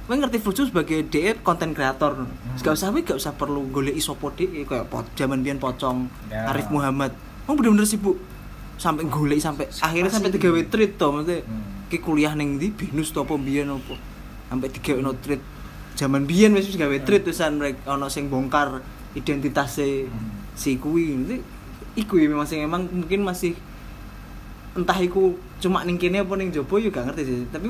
Gue 0.05 0.15
ngerti 0.15 0.37
Fluxcube 0.37 0.69
sebagai 0.69 1.01
DE 1.09 1.33
konten 1.41 1.73
kreator 1.73 2.29
gak 2.61 2.77
usah 2.77 2.93
gak 2.93 3.17
usah 3.17 3.33
perlu 3.33 3.65
golek 3.69 3.97
isopo 3.97 4.29
DE 4.29 4.61
kayak 4.63 4.85
pot, 4.85 5.05
zaman 5.17 5.41
biyen 5.41 5.57
pocong 5.57 6.05
Ya. 6.29 6.45
Arif 6.49 6.69
Muhammad. 6.69 7.09
Wong 7.45 7.57
bener-bener 7.57 7.89
sibuk 7.89 8.21
sampai 8.77 9.07
golek 9.07 9.41
sampai 9.41 9.65
akhirnya 9.81 10.11
sampai 10.11 10.29
Asli. 10.29 10.37
digawe 10.37 10.61
treat 10.67 10.91
to 10.95 11.07
maksudnya 11.09 11.41
Hmm. 11.41 11.63
ki 11.87 11.97
kuliah 12.01 12.33
ning 12.33 12.57
ndi 12.57 12.69
binus 12.69 13.09
to 13.09 13.21
apa 13.21 13.33
biyen 13.37 13.69
apa 13.69 13.95
sampai 14.45 14.67
digawe 14.69 14.99
no 15.01 15.13
treat. 15.17 15.41
Zaman 15.95 16.25
biyen 16.25 16.53
wis 16.53 16.67
wis 16.67 16.75
gawe 16.75 16.97
treat 17.01 17.23
terusan 17.23 17.57
mereka 17.57 17.89
ono 17.89 18.05
sing 18.05 18.27
bongkar 18.27 18.85
identitasnya 19.15 20.05
si 20.53 20.77
kuwi. 20.77 21.17
Nanti 21.17 21.37
iku 21.95 22.19
ya 22.19 22.27
memang 22.27 22.45
emang 22.51 22.85
mungkin 22.91 23.23
masih 23.23 23.55
entah 24.75 24.99
iku 24.99 25.33
cuma 25.57 25.81
ning 25.81 25.95
kene 25.95 26.19
apa 26.19 26.35
ning 26.35 26.51
jopo 26.51 26.77
ya 26.77 26.91
gak 26.91 27.09
ngerti 27.09 27.23
sih. 27.23 27.37
Tapi 27.47 27.67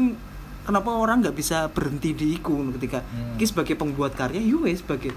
kenapa 0.65 0.89
orang 0.89 1.21
nggak 1.21 1.33
bisa 1.33 1.69
berhenti 1.69 2.11
di 2.11 2.35
iku 2.35 2.51
ketika 2.73 2.99
Hmm. 3.01 3.37
iki 3.37 3.45
sebagai 3.45 3.75
pembuat 3.75 4.11
karya 4.11 4.41
ya 4.41 4.57
wes 4.57 4.81
sebagai 4.81 5.13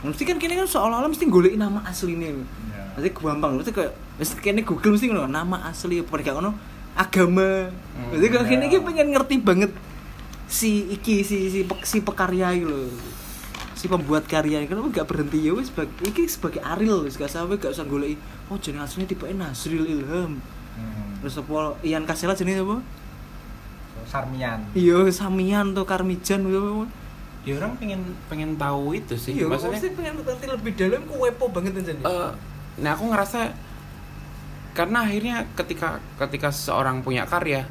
mesti 0.00 0.22
kan 0.22 0.36
kene 0.36 0.54
kan 0.54 0.64
seolah-olah 0.64 1.08
mesti 1.08 1.24
golek 1.26 1.56
nama 1.56 1.84
asline. 1.84 2.24
Ya. 2.24 2.32
Nanti 2.94 3.08
gampang 3.10 3.52
mesti 3.56 3.68
kayak 3.68 3.92
mesti 4.16 4.32
kene 4.38 4.60
Google 4.62 4.94
mesti 4.94 5.06
ngono 5.06 5.24
nama 5.24 5.64
asli 5.64 6.00
apa 6.00 6.12
kayak 6.14 6.36
ngono 6.36 6.52
agama. 6.94 7.68
Jadi 8.08 8.26
kalau 8.26 8.44
kene 8.46 8.64
iki 8.66 8.78
pengen 8.78 9.08
ngerti 9.10 9.34
banget 9.38 9.72
si 10.46 10.88
iki 10.90 11.20
si 11.20 11.48
si, 11.48 11.60
pe- 11.62 11.82
si 11.82 12.00
pekarya 12.00 12.52
iki 12.52 12.64
lho. 12.64 12.88
Si 13.76 13.88
pembuat 13.88 14.24
karya 14.24 14.64
kenapa 14.64 14.92
gak 14.94 15.06
berhenti 15.06 15.40
ya 15.40 15.52
wes 15.52 15.68
sebagai 15.68 15.92
iki 16.02 16.24
sebagai 16.26 16.60
Ariel 16.60 17.04
wis 17.04 17.16
gak 17.16 17.28
sampe 17.28 17.56
gak 17.56 17.72
usah 17.72 17.84
golek 17.84 18.16
oh 18.48 18.56
jeneng 18.56 18.84
aslinya 18.84 19.04
tipe 19.06 19.24
Nasril 19.26 19.84
Ilham. 19.84 20.36
Hmm. 20.70 21.20
terus 21.20 21.36
apa 21.36 21.76
Ian 21.80 22.04
Kasela 22.04 22.32
jenenge 22.32 22.60
apa 22.62 22.80
Sarmian. 24.06 24.60
Iya 24.72 25.08
Samian 25.10 25.72
tuh 25.76 25.84
Karmijan 25.84 26.46
gitu 26.46 26.86
ya 27.40 27.56
orang 27.56 27.72
pengen 27.80 28.04
pengen 28.28 28.60
tahu 28.60 28.92
itu 29.00 29.16
sih 29.16 29.32
iya 29.32 29.48
maksudnya 29.48 29.80
maksudnya 29.80 29.96
pengen 29.96 30.14
ngerti 30.20 30.44
lebih 30.44 30.72
dalam 30.76 31.02
ku 31.08 31.24
wepo 31.24 31.48
banget 31.48 31.72
aja 31.80 31.92
nih. 31.96 32.04
Eh, 32.04 32.30
nah 32.84 32.90
aku 32.92 33.04
ngerasa 33.08 33.40
karena 34.76 34.98
akhirnya 35.08 35.36
ketika 35.56 36.04
ketika 36.20 36.52
seseorang 36.52 37.00
punya 37.00 37.24
karya 37.24 37.64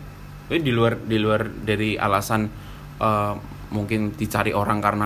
ini 0.49 0.65
di 0.65 0.73
luar 0.73 0.97
di 0.97 1.17
luar 1.21 1.45
dari 1.45 1.93
alasan 2.01 2.49
eh, 2.97 3.33
mungkin 3.69 4.17
dicari 4.17 4.57
orang 4.57 4.81
karena 4.81 5.05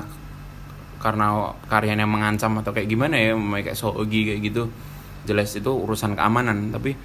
karena 1.03 1.51
karyanya 1.67 2.07
mengancam 2.07 2.63
atau 2.63 2.71
kayak 2.71 2.87
gimana 2.87 3.19
ya 3.19 3.35
kayak 3.35 3.75
Sogi 3.75 4.31
kayak 4.31 4.41
gitu 4.47 4.71
jelas 5.27 5.51
itu 5.51 5.71
urusan 5.75 6.15
keamanan. 6.15 6.71
Tapi 6.71 6.95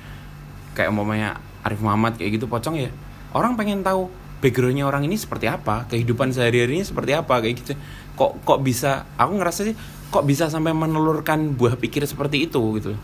kayak 0.78 0.94
umpamanya 0.94 1.42
Arif 1.66 1.82
Muhammad 1.82 2.14
kayak 2.14 2.38
gitu 2.38 2.46
pocong 2.46 2.78
ya 2.78 2.90
orang 3.32 3.56
pengen 3.58 3.84
tahu 3.84 4.08
backgroundnya 4.38 4.86
orang 4.86 5.02
ini 5.04 5.18
seperti 5.18 5.50
apa 5.50 5.84
kehidupan 5.90 6.30
sehari-harinya 6.30 6.86
seperti 6.86 7.12
apa 7.14 7.42
kayak 7.42 7.54
gitu. 7.62 7.72
Kok 8.14 8.46
kok 8.46 8.58
bisa 8.62 9.06
aku 9.18 9.32
ngerasa 9.38 9.60
sih 9.66 9.76
kok 10.08 10.24
bisa 10.24 10.48
sampai 10.48 10.72
menelurkan 10.72 11.58
buah 11.58 11.76
pikir 11.76 12.06
seperti 12.06 12.46
itu 12.48 12.60
gitu. 12.78 12.94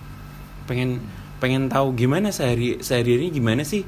Pengen 0.70 1.02
pengen 1.42 1.68
tahu 1.68 1.92
gimana 1.92 2.30
sehari 2.30 2.80
sehari 2.80 3.20
ini 3.20 3.28
gimana 3.34 3.66
sih 3.66 3.82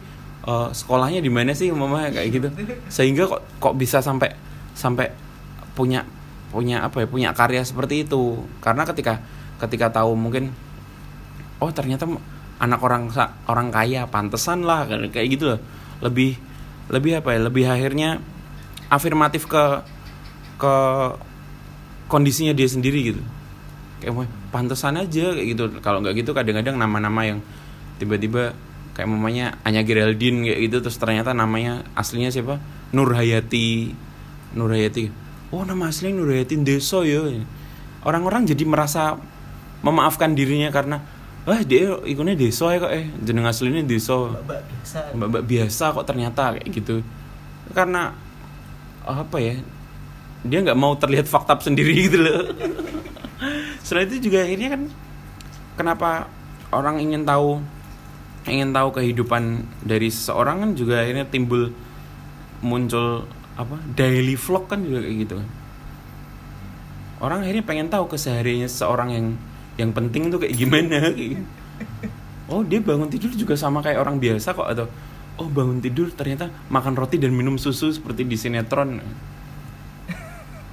eh, 0.45 0.68
sekolahnya 0.74 1.22
di 1.22 1.30
mana 1.30 1.55
sih 1.55 1.70
mama 1.70 2.11
kayak 2.11 2.28
gitu. 2.34 2.49
Sehingga 2.91 3.30
kok 3.30 3.43
kok 3.62 3.74
bisa 3.78 4.03
sampai 4.03 4.34
sampai 4.76 5.09
punya 5.78 6.05
punya 6.51 6.82
apa 6.82 7.05
ya 7.05 7.07
punya 7.07 7.30
karya 7.32 7.62
seperti 7.62 8.05
itu. 8.05 8.43
Karena 8.59 8.82
ketika 8.84 9.22
ketika 9.62 10.03
tahu 10.03 10.12
mungkin 10.18 10.53
oh 11.62 11.70
ternyata 11.72 12.05
anak 12.61 12.80
orang 12.80 13.09
orang 13.49 13.68
kaya 13.72 14.09
pantesan 14.09 14.64
lah 14.64 14.84
kayak 14.89 15.28
gitu 15.32 15.57
loh 15.57 15.61
lebih 16.01 16.36
lebih 16.92 17.18
apa 17.18 17.34
ya 17.34 17.40
lebih 17.42 17.64
akhirnya 17.66 18.22
afirmatif 18.92 19.51
ke 19.51 19.64
ke 20.57 20.74
kondisinya 22.07 22.55
dia 22.55 22.68
sendiri 22.70 23.14
gitu. 23.14 23.22
Kayak 24.01 24.28
pantesan 24.55 25.01
aja 25.01 25.34
kayak 25.34 25.47
gitu. 25.57 25.62
Kalau 25.82 25.99
nggak 26.05 26.14
gitu 26.20 26.30
kadang-kadang 26.36 26.78
nama-nama 26.78 27.26
yang 27.26 27.38
tiba-tiba 27.99 28.55
kayak 28.97 29.09
mamanya 29.09 29.61
Anya 29.64 29.84
Geraldine 29.84 30.49
kayak 30.49 30.61
gitu 30.70 30.76
terus 30.84 30.97
ternyata 30.97 31.36
namanya 31.36 31.84
aslinya 31.99 32.32
siapa? 32.32 32.62
Nur 32.94 33.12
Hayati 33.12 33.92
Nur 34.57 34.72
Hayati. 34.72 35.11
Oh 35.53 35.66
nama 35.66 35.90
aslinya 35.90 36.22
Nur 36.22 36.30
Hayati 36.32 36.55
Deso 36.62 37.03
ya. 37.03 37.20
Orang-orang 38.07 38.47
jadi 38.47 38.62
merasa 38.62 39.18
memaafkan 39.82 40.32
dirinya 40.32 40.70
karena 40.70 41.03
wah 41.47 41.61
dia 41.62 41.94
ikonnya 42.03 42.34
Deso 42.34 42.66
ya 42.68 42.82
kok 42.82 42.92
eh. 42.92 43.07
Jeneng 43.22 43.47
aslinya 43.47 43.86
Deso 43.86 44.34
mbak 44.34 44.66
biasa. 44.66 44.99
Biasa 45.47 45.84
kok 45.94 46.07
ternyata 46.07 46.42
kayak 46.59 46.66
gitu. 46.74 47.01
Karena 47.70 48.11
apa 49.07 49.38
ya 49.38 49.55
dia 50.42 50.59
nggak 50.62 50.78
mau 50.78 50.99
terlihat 50.99 51.30
fakta 51.30 51.55
sendiri 51.62 51.94
gitu 52.11 52.18
loh. 52.18 52.51
Selain 53.86 54.11
itu 54.11 54.28
juga 54.28 54.42
akhirnya 54.42 54.74
kan 54.74 54.82
kenapa 55.78 56.11
orang 56.74 56.99
ingin 56.99 57.22
tahu 57.22 57.62
ingin 58.47 58.70
tahu 58.74 58.94
kehidupan 58.94 59.66
dari 59.82 60.11
seseorang 60.11 60.62
kan 60.62 60.70
juga 60.74 61.03
akhirnya 61.03 61.26
timbul 61.26 61.70
muncul 62.62 63.26
apa 63.59 63.78
daily 63.94 64.34
vlog 64.34 64.66
kan 64.66 64.82
juga 64.82 65.07
kayak 65.07 65.16
gitu 65.22 65.34
kan. 65.38 65.49
Orang 67.16 67.38
akhirnya 67.47 67.64
pengen 67.64 67.88
tahu 67.88 68.11
kesehariannya 68.11 68.68
seseorang 68.68 69.09
yang 69.14 69.26
yang 69.77 69.93
penting 69.93 70.33
tuh 70.33 70.41
kayak 70.41 70.57
gimana? 70.57 71.12
Oh 72.49 72.64
dia 72.64 72.81
bangun 72.81 73.11
tidur 73.12 73.33
juga 73.35 73.59
sama 73.59 73.85
kayak 73.85 74.01
orang 74.01 74.16
biasa 74.16 74.57
kok 74.57 74.68
atau 74.70 74.87
oh 75.37 75.49
bangun 75.53 75.85
tidur 75.85 76.09
ternyata 76.14 76.49
makan 76.72 76.97
roti 76.97 77.20
dan 77.20 77.35
minum 77.35 77.61
susu 77.61 77.93
seperti 77.93 78.24
di 78.24 78.37
sinetron. 78.39 79.03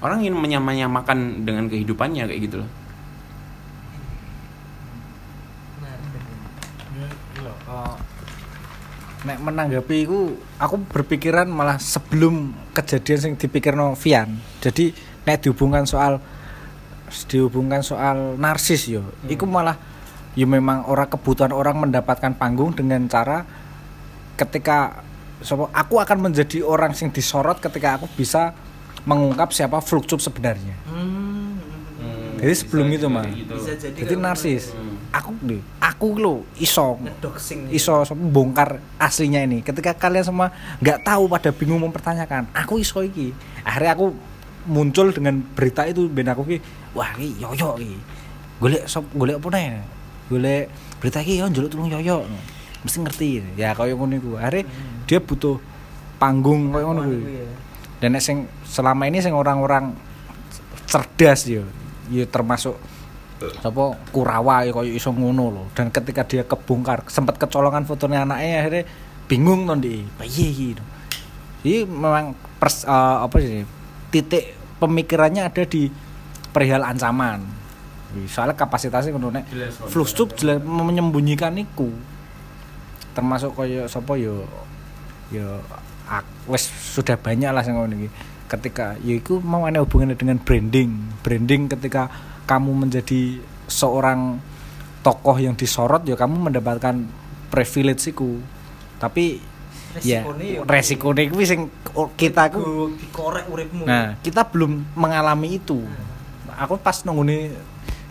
Orang 0.04 0.20
ingin 0.20 0.36
menyamanyamakan 0.36 1.48
dengan 1.48 1.72
kehidupannya 1.72 2.28
kayak 2.28 2.42
gitu 2.44 2.56
loh. 2.64 2.70
Nek 9.24 9.40
menanggapi 9.40 9.96
iku 10.04 10.36
aku 10.60 10.76
berpikiran 10.92 11.48
malah 11.48 11.80
sebelum 11.80 12.52
kejadian 12.76 13.20
sing 13.20 13.34
dipikir 13.40 13.72
Vian. 13.96 14.36
Jadi 14.60 14.92
nek 15.24 15.40
dihubungkan 15.40 15.88
soal 15.88 16.20
dihubungkan 17.30 17.86
soal 17.86 18.36
narsis 18.36 18.90
yo. 18.90 19.06
Iku 19.30 19.46
malah 19.46 19.78
ya 20.34 20.50
memang 20.50 20.90
orang 20.90 21.06
kebutuhan 21.06 21.54
orang 21.54 21.78
mendapatkan 21.78 22.34
panggung 22.34 22.74
dengan 22.74 23.06
cara 23.06 23.46
ketika 24.34 25.06
sopo 25.46 25.70
aku 25.70 26.02
akan 26.02 26.30
menjadi 26.30 26.66
orang 26.66 26.98
sing 26.98 27.14
disorot 27.14 27.62
ketika 27.62 28.02
aku 28.02 28.10
bisa 28.18 28.56
mengungkap 29.06 29.54
siapa 29.54 29.78
Flukcup 29.78 30.18
sebenarnya. 30.18 30.74
Hmm. 30.90 31.60
jadi 32.42 32.56
sebelum 32.60 32.88
itu 32.92 33.08
mah 33.08 33.24
Bisa 33.24 33.72
jadi 33.80 34.16
narsis. 34.20 34.74
Hmm. 34.76 35.00
aku 35.14 35.32
deh 35.46 35.62
aku 35.80 36.18
lo 36.18 36.36
iso 36.58 36.98
ngedoxing 37.00 37.70
iso 37.70 38.02
so- 38.02 38.18
bongkar 38.18 38.82
aslinya 38.98 39.46
ini. 39.46 39.62
Ketika 39.62 39.94
kalian 39.94 40.26
semua 40.26 40.50
nggak 40.82 41.06
tahu 41.06 41.30
pada 41.30 41.54
bingung 41.54 41.80
mempertanyakan 41.86 42.50
aku 42.52 42.82
iso 42.82 43.06
iki. 43.06 43.32
Akhirnya 43.62 43.94
aku 43.94 44.18
muncul 44.70 45.12
dengan 45.12 45.44
berita 45.56 45.84
itu 45.88 46.08
ben 46.08 46.30
aku 46.30 46.44
ki 46.48 46.58
wah 46.96 47.12
iki 47.20 47.42
yoyo 47.42 47.76
iki 47.80 47.98
golek 48.64 48.84
sop 48.88 49.04
golek 49.12 49.40
apa 49.44 49.48
nih? 49.52 49.84
Golek 50.32 50.64
berita 51.04 51.20
iki 51.20 51.44
yo 51.44 51.52
njaluk 51.52 51.70
tulung 51.72 51.92
yoyo. 51.92 52.24
Mesti 52.84 52.98
ngerti. 53.00 53.30
Ya 53.60 53.76
kaya 53.76 53.96
ngono 53.96 54.16
iku. 54.16 54.32
Akhirnya 54.40 54.68
dia 55.04 55.20
butuh 55.20 55.60
panggung 56.24 56.72
kaya 56.72 56.88
ngono 56.88 57.02
kuwi 57.04 57.44
ya. 57.44 57.48
dan 58.00 58.16
sing 58.24 58.48
selama 58.64 59.04
ini 59.12 59.20
sing 59.20 59.36
orang-orang 59.36 59.92
cerdas 60.88 61.44
yo 61.52 61.68
yo 62.08 62.24
termasuk 62.28 62.80
apa 63.44 64.00
Kurawa 64.16 64.64
ya 64.64 64.72
koyo 64.72 64.92
iso 64.96 65.12
ngono 65.12 65.52
loh 65.52 65.66
dan 65.76 65.92
ketika 65.92 66.24
dia 66.24 66.48
kebongkar 66.48 67.04
sempat 67.12 67.36
kecolongan 67.36 67.84
fotonya 67.84 68.24
anaknya 68.24 68.64
akhirnya 68.64 68.84
bingung 69.28 69.68
tuh 69.68 69.84
di 69.84 70.08
piye 70.16 70.80
no. 70.80 70.84
jadi 71.60 71.84
memang 71.88 72.36
pers, 72.60 72.88
eh, 72.88 73.18
apa 73.20 73.36
sih 73.44 73.68
titik 74.14 74.54
pemikirannya 74.78 75.50
ada 75.50 75.66
di 75.66 75.90
perihal 76.54 76.86
ancaman. 76.86 77.42
Soalnya 78.30 78.54
kapasitasnya 78.54 79.18
ngono 79.18 79.34
nek. 79.34 79.50
Fluxtube 79.90 80.38
jelas 80.38 80.62
menyembunyikan 80.62 81.58
iku. 81.58 81.90
Termasuk 83.18 83.58
koyo 83.58 83.90
sapa 83.90 84.14
yo 84.22 84.46
yo 85.34 85.58
wes 86.46 86.70
sudah 86.70 87.18
banyak 87.18 87.50
lah 87.50 87.66
sing 87.66 87.74
ngono 87.74 87.98
iki. 87.98 88.10
Ketika 88.46 89.02
ya 89.02 89.18
iku 89.18 89.42
mau 89.42 89.66
ada 89.66 89.82
hubungannya 89.82 90.14
dengan 90.14 90.38
branding. 90.38 91.18
Branding 91.26 91.74
ketika 91.74 92.06
kamu 92.46 92.86
menjadi 92.86 93.42
seorang 93.66 94.38
tokoh 95.02 95.42
yang 95.42 95.58
disorot 95.58 96.06
ya 96.06 96.14
kamu 96.14 96.54
mendapatkan 96.54 97.10
privilege 97.50 98.14
iku. 98.14 98.38
Tapi 99.02 99.42
Resikone 99.94 100.46
ya. 100.46 100.62
resikonya 100.66 101.22
iku 101.30 101.36
sing 101.46 101.70
kita 102.18 102.50
ku 102.50 102.90
dikorek 102.98 103.46
uripmu 103.46 103.86
Nah, 103.86 104.18
kita 104.26 104.50
belum 104.50 104.98
mengalami 104.98 105.62
itu. 105.62 105.86
Aku 106.58 106.82
pas 106.82 107.06
nunggu 107.06 107.54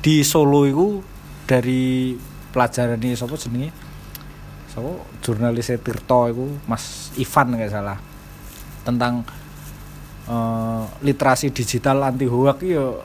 di 0.02 0.22
Solo 0.26 0.66
itu 0.66 0.86
dari 1.46 2.14
pelajaran 2.54 2.98
ini 2.98 3.14
sapa 3.14 3.34
jenenge? 3.38 3.70
Sapa 4.70 4.90
jurnalis 5.22 5.70
Tirto 5.82 6.20
itu 6.30 6.46
Mas 6.66 7.14
Ivan 7.18 7.54
nggak 7.54 7.70
salah. 7.70 7.98
Tentang 8.82 9.26
eh, 10.26 10.82
literasi 11.02 11.50
digital 11.50 12.02
anti 12.02 12.26
hoax 12.26 12.58
yo 12.66 13.02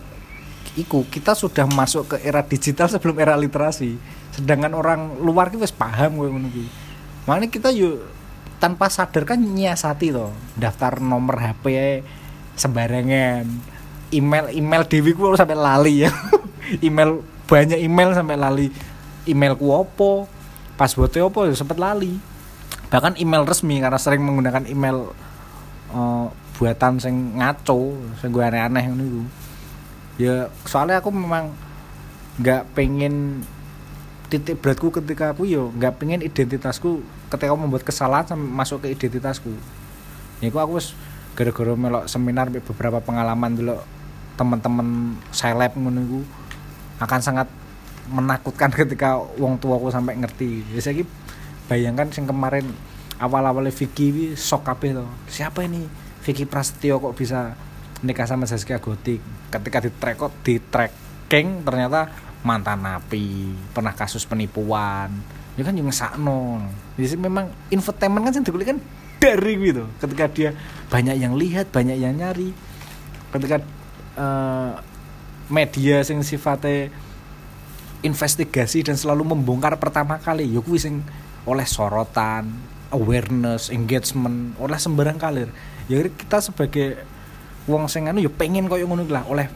iku 0.78 1.06
kita 1.10 1.34
sudah 1.34 1.66
masuk 1.66 2.14
ke 2.14 2.16
era 2.22 2.46
digital 2.46 2.90
sebelum 2.90 3.18
era 3.18 3.34
literasi. 3.34 3.98
Sedangkan 4.34 4.74
orang 4.78 5.18
luar 5.22 5.50
ki 5.50 5.58
wis 5.58 5.74
paham 5.74 6.22
ngono 6.22 6.50
ki. 6.50 6.66
Makanya 7.26 7.48
kita 7.50 7.70
yuk 7.74 8.18
tanpa 8.58 8.90
sadar 8.90 9.24
kan 9.26 9.38
nyiasati 9.38 10.10
toh 10.10 10.34
daftar 10.58 10.98
nomor 11.02 11.38
HP 11.38 12.02
sembarangan. 12.58 13.46
Email 14.08 14.56
email 14.56 14.84
dewi 14.88 15.12
ku 15.14 15.36
sampai 15.36 15.58
lali 15.58 16.08
ya. 16.08 16.12
Email 16.88 17.24
banyak 17.48 17.80
email 17.80 18.12
sampai 18.18 18.36
lali. 18.36 18.68
Emailku 19.28 19.68
opo 19.72 20.26
passwordnya 20.80 21.28
opo 21.28 21.46
ya 21.46 21.54
sempet 21.54 21.78
lali. 21.78 22.18
Bahkan 22.88 23.20
email 23.20 23.44
resmi 23.44 23.84
karena 23.84 24.00
sering 24.00 24.24
menggunakan 24.24 24.64
email 24.68 25.12
eh, 25.92 26.28
buatan 26.58 26.98
sing 26.98 27.38
ngaco 27.38 27.94
sing 28.18 28.34
gue 28.34 28.42
aneh-aneh 28.42 28.90
iku. 28.90 29.22
ya 30.18 30.50
soalnya 30.66 30.98
aku 30.98 31.14
memang 31.14 31.54
nggak 32.42 32.74
pengen 32.74 33.46
titik 34.34 34.58
beratku 34.58 34.90
ketika 34.90 35.38
aku 35.38 35.46
yo 35.46 35.70
nggak 35.78 36.02
pengen 36.02 36.26
identitasku 36.26 37.06
ketika 37.28 37.52
aku 37.52 37.60
membuat 37.60 37.84
kesalahan 37.84 38.40
masuk 38.40 38.88
ke 38.88 38.96
identitasku. 38.96 39.52
Ya 40.40 40.48
aku 40.48 40.60
aku 40.60 40.74
wis 40.80 40.96
gara-gara 41.38 41.74
melok 41.78 42.10
seminar 42.10 42.50
beberapa 42.50 42.98
pengalaman 43.04 43.54
dulu 43.54 43.78
teman-teman 44.38 45.18
seleb 45.34 45.74
iku 45.74 46.22
akan 47.02 47.20
sangat 47.22 47.48
menakutkan 48.08 48.72
ketika 48.80 49.20
wong 49.38 49.60
tuaku 49.60 49.92
sampai 49.92 50.16
ngerti. 50.18 50.64
Ya 50.72 50.82
saiki 50.82 51.04
bayangkan 51.68 52.10
sing 52.14 52.26
kemarin 52.26 52.66
awal-awalnya 53.20 53.74
Vicky 53.74 54.14
ini 54.14 54.26
sok 54.38 54.66
kabeh 54.66 54.98
to. 54.98 55.06
Siapa 55.28 55.66
ini? 55.66 55.86
Vicky 56.24 56.44
Prasetyo 56.44 57.00
kok 57.00 57.16
bisa 57.16 57.56
nikah 58.04 58.28
sama 58.28 58.44
Zaskia 58.44 58.80
Gotik? 58.84 59.20
Ketika 59.52 59.80
di 59.84 59.92
track 59.96 60.18
kok 60.20 60.34
di 60.44 60.60
tracking 60.60 61.64
ternyata 61.64 62.12
mantan 62.46 62.86
napi 62.86 63.52
pernah 63.74 63.94
kasus 63.98 64.24
penipuan. 64.24 65.10
Ya 65.58 65.66
kan 65.66 65.74
yang 65.74 65.90
sakno 65.90 66.62
jadi 66.98 67.14
memang 67.14 67.54
infotainment 67.70 68.26
kan 68.26 68.34
sendiri 68.34 68.66
kan 68.66 68.82
dari 69.22 69.54
gitu. 69.62 69.86
Ketika 70.02 70.26
dia 70.34 70.50
banyak 70.90 71.16
yang 71.22 71.38
lihat 71.38 71.70
banyak 71.70 71.94
yang 71.94 72.18
nyari. 72.18 72.50
Ketika 73.30 73.62
eh, 74.18 74.72
media 75.54 76.02
sing 76.02 76.26
sifatnya 76.26 76.90
investigasi 78.02 78.82
dan 78.82 78.98
selalu 78.98 79.38
membongkar 79.38 79.78
pertama 79.78 80.18
kali 80.18 80.50
ya 80.50 80.62
kuwi 80.62 80.82
sing 80.82 81.06
oleh 81.46 81.66
sorotan 81.66 82.50
awareness 82.90 83.70
engagement 83.70 84.58
oleh 84.58 84.78
sembarang 84.82 85.22
kalir. 85.22 85.54
Ya 85.86 86.02
kita 86.02 86.42
sebagai 86.42 86.98
wong 87.70 87.86
sing 87.86 88.10
anu 88.10 88.26
ya 88.26 88.32
pengen 88.34 88.66
koyo 88.66 88.90
ngono 88.90 89.06
lah 89.06 89.22
oleh 89.30 89.48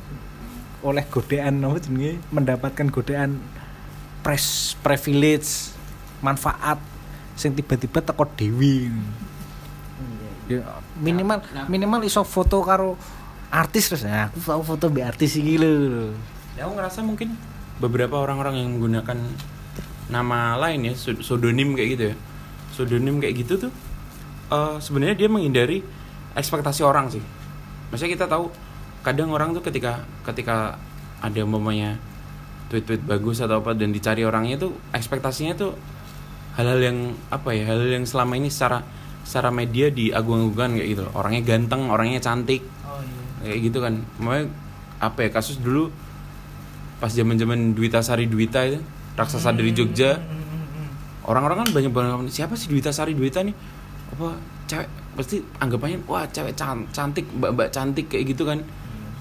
oleh 0.81 1.05
godaan 1.09 1.61
apa 1.61 1.77
jenenge 1.77 2.17
mendapatkan 2.33 2.87
godaan 2.89 3.37
pres 4.25 4.77
privilege 4.81 5.73
manfaat 6.21 6.90
sing 7.35 7.55
tiba-tiba 7.55 8.03
teko 8.03 8.27
dewi 8.35 8.91
ya 10.51 10.61
minimal 10.99 11.39
minimal 11.71 12.01
iso 12.03 12.21
foto 12.27 12.59
karo 12.65 12.99
artis 13.51 13.91
terus 13.91 14.03
nah, 14.07 14.27
aku 14.31 14.39
tahu 14.39 14.61
foto 14.63 14.87
mbak 14.91 15.15
artis 15.15 15.39
iki 15.39 15.59
lho 15.59 16.11
Ya 16.59 16.67
aku 16.67 16.75
ngerasa 16.75 16.99
mungkin 17.01 17.39
beberapa 17.79 18.19
orang-orang 18.19 18.59
yang 18.59 18.69
menggunakan 18.75 19.17
nama 20.11 20.59
lain 20.59 20.91
ya, 20.91 20.93
pseu- 20.93 21.17
pseudonym 21.23 21.73
kayak 21.73 21.89
gitu 21.95 22.03
ya. 22.11 22.15
Pseudonym 22.75 23.23
kayak 23.23 23.35
gitu 23.39 23.53
tuh 23.67 23.71
eh, 24.51 24.75
sebenarnya 24.83 25.15
dia 25.15 25.29
menghindari 25.31 25.79
ekspektasi 26.35 26.83
orang 26.83 27.07
sih. 27.07 27.23
Maksudnya 27.89 28.11
kita 28.19 28.25
tahu 28.27 28.51
kadang 29.01 29.31
orang 29.31 29.55
tuh 29.55 29.63
ketika 29.63 30.03
ketika 30.27 30.75
ada 31.23 31.39
umpamanya 31.41 31.97
tweet-tweet 32.69 33.03
bagus 33.03 33.39
atau 33.43 33.59
apa 33.59 33.75
dan 33.75 33.91
dicari 33.91 34.23
orangnya 34.23 34.61
tuh 34.61 34.71
ekspektasinya 34.95 35.55
tuh 35.57 35.75
hal-hal 36.55 36.79
yang 36.79 36.97
apa 37.31 37.55
ya, 37.55 37.63
hal-hal 37.71 38.01
yang 38.01 38.05
selama 38.07 38.35
ini 38.35 38.51
secara 38.51 38.83
secara 39.21 39.53
media 39.53 39.87
diagung-agungkan 39.87 40.75
kayak 40.75 40.89
gitu. 40.97 41.03
Orangnya 41.15 41.41
ganteng, 41.45 41.87
orangnya 41.87 42.19
cantik, 42.19 42.65
oh 42.83 42.99
iya. 42.99 43.47
Kayak 43.47 43.59
gitu 43.69 43.77
kan. 43.79 43.93
Makanya 44.19 44.45
apa 45.01 45.19
ya 45.25 45.29
kasus 45.33 45.57
dulu 45.57 45.89
pas 47.01 47.09
zaman 47.09 47.33
zaman 47.33 47.73
Dwita 47.73 48.05
Sari 48.05 48.29
Dwita 48.29 48.61
itu 48.67 48.77
raksasa 49.17 49.51
dari 49.57 49.73
Jogja. 49.73 50.21
orang-orang 51.21 51.61
kan 51.61 51.69
banyak 51.69 51.93
banget 51.93 52.33
siapa 52.33 52.57
sih 52.57 52.65
Dwita 52.69 52.89
Sari 52.89 53.13
Dwita 53.13 53.45
nih? 53.45 53.53
Apa 54.17 54.37
cewek 54.65 54.89
pasti 55.17 55.37
anggapannya 55.61 56.01
wah 56.09 56.25
cewek 56.25 56.57
can- 56.57 56.89
cantik 56.89 57.29
mbak 57.29 57.51
mbak 57.53 57.67
cantik 57.69 58.09
kayak 58.09 58.33
gitu 58.33 58.45
kan. 58.45 58.61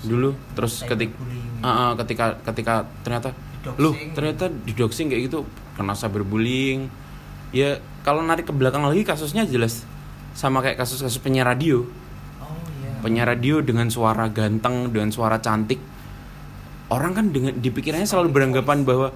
Dulu 0.05 0.33
terus 0.57 0.81
ketik 0.85 1.13
ah, 1.61 1.93
ketika 1.97 2.41
ketika 2.41 2.89
ternyata 3.05 3.37
lu 3.77 3.93
ternyata 4.17 4.49
di 4.49 4.73
doxing 4.73 5.13
kayak 5.13 5.29
gitu 5.29 5.45
kena 5.77 5.93
cyberbullying 5.93 6.89
ya 7.51 7.83
kalau 8.01 8.25
narik 8.25 8.49
ke 8.49 8.55
belakang 8.55 8.83
lagi 8.87 9.05
kasusnya 9.05 9.45
jelas. 9.45 9.85
Sama 10.33 10.63
kayak 10.65 10.81
kasus-kasus 10.81 11.21
penyiar 11.21 11.51
radio. 11.51 11.85
Oh 12.41 12.55
iya. 12.81 12.97
Penyiar 13.03 13.29
radio 13.29 13.61
dengan 13.61 13.91
suara 13.93 14.31
ganteng 14.31 14.89
dengan 14.89 15.11
suara 15.13 15.37
cantik. 15.43 15.79
Orang 16.91 17.15
kan 17.15 17.31
dengan 17.31 17.55
di 17.55 17.71
pikirannya 17.71 18.09
selalu 18.09 18.35
beranggapan 18.35 18.83
bahwa 18.83 19.15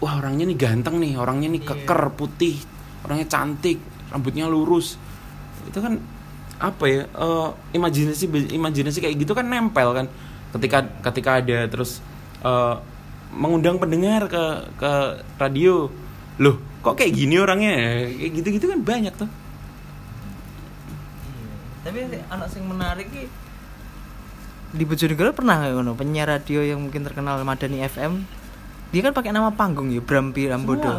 wah 0.00 0.14
orangnya 0.18 0.48
nih 0.48 0.58
ganteng 0.58 0.96
nih 0.98 1.14
orangnya 1.18 1.48
nih 1.52 1.62
Iya. 1.62 1.68
keker 1.70 2.02
putih 2.16 2.56
orangnya 3.04 3.26
cantik 3.28 3.82
rambutnya 4.12 4.46
lurus. 4.46 4.96
Itu 5.66 5.82
kan 5.82 5.98
apa 6.62 6.84
ya 6.86 7.02
eh, 7.10 7.48
imajinasi 7.74 8.54
imajinasi 8.54 8.98
kayak 9.02 9.16
gitu 9.18 9.32
kan 9.34 9.48
nempel 9.50 9.92
kan. 9.92 10.06
Ketika 10.52 10.84
ketika 11.10 11.42
ada 11.42 11.66
terus 11.66 11.98
eh, 12.44 12.74
mengundang 13.32 13.80
pendengar 13.80 14.28
ke 14.28 14.44
ke 14.78 14.92
radio. 15.40 15.88
Loh 16.40 16.71
kok 16.82 16.94
kayak 16.98 17.12
gini 17.14 17.38
orangnya? 17.38 17.74
Kayak 18.10 18.32
gitu 18.42 18.48
gitu 18.58 18.66
kan 18.68 18.80
banyak 18.82 19.14
tuh. 19.14 19.30
Iya. 21.30 21.52
tapi 21.82 21.98
anak 22.28 22.48
sing 22.50 22.62
menarik 22.66 23.06
ki 23.10 23.26
di 24.72 24.84
Bojonegoro 24.88 25.36
pernah 25.36 25.60
nggak 25.60 25.72
ngono? 25.76 25.92
Penyiar 25.92 26.32
radio 26.32 26.64
yang 26.64 26.80
mungkin 26.80 27.04
terkenal 27.04 27.36
Madani 27.44 27.84
FM 27.84 28.24
dia 28.92 29.00
kan 29.00 29.12
pakai 29.16 29.32
nama 29.32 29.48
panggung 29.52 29.88
ya 29.88 30.04
Brampi 30.04 30.48
Rambodo. 30.48 30.92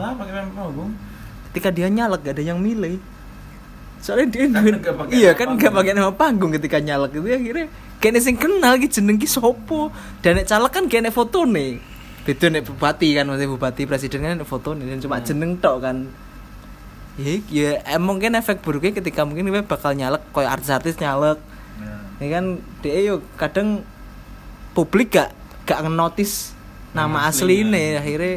Ketika 1.54 1.70
dia 1.70 1.86
nyalek 1.86 2.26
gak 2.26 2.42
ada 2.42 2.44
yang 2.44 2.58
milih. 2.58 2.98
Soalnya 4.02 4.28
dia 4.34 4.46
Kan 4.50 4.82
nggak 4.82 4.96
pakai 4.98 5.14
iya 5.14 5.32
nama 5.32 5.38
kan 5.38 5.48
nggak 5.54 5.62
panggung. 5.62 5.78
pakai 5.78 5.94
nama 5.94 6.12
panggung 6.12 6.52
ketika 6.58 6.78
nyalek. 6.82 7.12
Itu 7.14 7.30
akhirnya 7.30 7.66
kayaknya 8.02 8.22
sing 8.22 8.36
kenal 8.42 8.74
ki 8.82 8.88
jeneng 8.90 9.18
ki 9.22 9.30
sopo. 9.30 9.94
Dan 10.26 10.42
nek 10.42 10.50
caleg 10.50 10.72
kan 10.74 10.84
kayaknya 10.90 11.14
foto 11.14 11.46
nih 11.46 11.93
beda 12.24 12.45
nek 12.49 12.63
bupati 12.63 13.11
kan 13.11 13.26
maksudnya 13.26 13.51
bupati 13.51 13.84
presiden 13.84 14.24
kan 14.24 14.39
foto 14.43 14.71
nih 14.71 14.88
dan 14.88 14.99
cuma 14.99 15.17
Hmm. 15.17 15.26
jeneng 15.26 15.51
tok 15.57 15.78
kan 15.80 15.97
ya, 17.15 17.34
ya 17.47 17.69
em, 17.86 17.99
mungkin 17.99 18.34
efek 18.34 18.59
buruknya 18.59 18.91
ketika 18.93 19.21
mungkin 19.21 19.45
dia 19.45 19.61
bakal 19.61 19.91
nyalek 19.91 20.24
kayak 20.30 20.51
artis-artis 20.53 20.95
nyalek 20.97 21.39
Nah. 21.74 21.99
ya 22.17 22.28
kan 22.32 22.45
dia 22.80 22.97
yo 23.03 23.15
kadang 23.34 23.82
publik 24.71 25.11
gak 25.11 25.34
gak 25.63 25.82
ngenotis 25.82 26.53
nama 26.91 27.09
Nama 27.17 27.19
asli 27.28 27.59
aslinya. 27.59 27.74
nih 27.74 27.88
akhirnya 27.97 28.34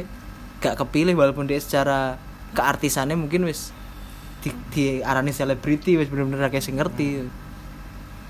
gak 0.59 0.75
kepilih 0.79 1.15
walaupun 1.15 1.45
dia 1.45 1.57
secara 1.57 2.17
keartisannya 2.53 3.15
mungkin 3.15 3.45
wis 3.45 3.71
di, 4.41 4.49
di 4.71 4.85
arani 5.01 5.31
selebriti 5.31 5.95
wis 5.95 6.09
bener-bener 6.09 6.49
kayak 6.49 6.61
sing 6.61 6.75
ngerti 6.75 7.29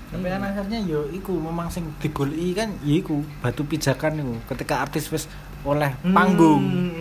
Tapi 0.07 0.23
kan 0.23 0.39
akhirnya 0.41 0.79
yo 0.81 1.03
iku 1.09 1.35
memang 1.35 1.67
sing 1.67 1.87
digoleki 1.97 2.51
kan 2.53 2.71
ya 2.81 2.95
iku 2.97 3.23
batu 3.37 3.63
pijakan 3.63 4.17
iku 4.17 4.33
ketika 4.49 4.79
artis 4.81 5.07
wis 5.07 5.27
oleh 5.63 5.91
panggung. 6.03 6.63
Hmm. 6.63 6.93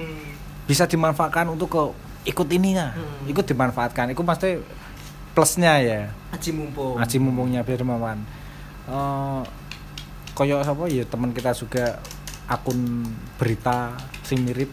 bisa 0.64 0.82
dimanfaatkan 0.82 1.46
untuk 1.46 1.70
ke 1.70 1.82
ikut 2.26 2.48
ini 2.50 2.74
nah 2.74 2.90
Hmm. 2.90 3.26
ikut 3.26 3.44
dimanfaatkan. 3.44 4.10
Itu 4.10 4.22
pasti 4.22 4.58
plusnya 5.30 5.78
ya. 5.78 6.00
Aji 6.30 6.50
mumpung. 6.50 6.96
Ngaji 6.96 7.16
mumpungnya 7.18 7.60
biar 7.62 7.82
mawan 7.82 8.18
Eh 8.86 9.42
koyo 10.32 10.58
apa 10.58 10.84
ya 10.86 11.02
teman 11.02 11.30
kita 11.30 11.50
juga 11.52 11.98
akun 12.46 13.02
berita 13.34 13.94
sing 14.22 14.42
mirip 14.42 14.68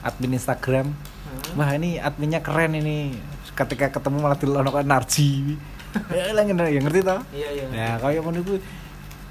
admin 0.00 0.34
Instagram. 0.34 0.92
Hmm. 0.92 1.56
wah 1.56 1.72
ini 1.72 1.96
adminnya 1.96 2.38
keren 2.38 2.74
ini. 2.74 3.16
Ketika 3.54 3.88
ketemu 3.90 4.18
malah 4.18 4.36
dilono 4.36 4.68
Narji. 4.82 5.56
Ya 6.10 6.34
lah 6.34 6.42
ngerti- 6.42 6.74
ya 6.74 6.80
ngerti 6.80 7.00
toh? 7.00 7.20
Iya 7.30 7.48
iya 7.50 7.64
Ya 7.70 7.88
kaya 7.96 8.18
ngono 8.18 8.42
iku 8.42 8.58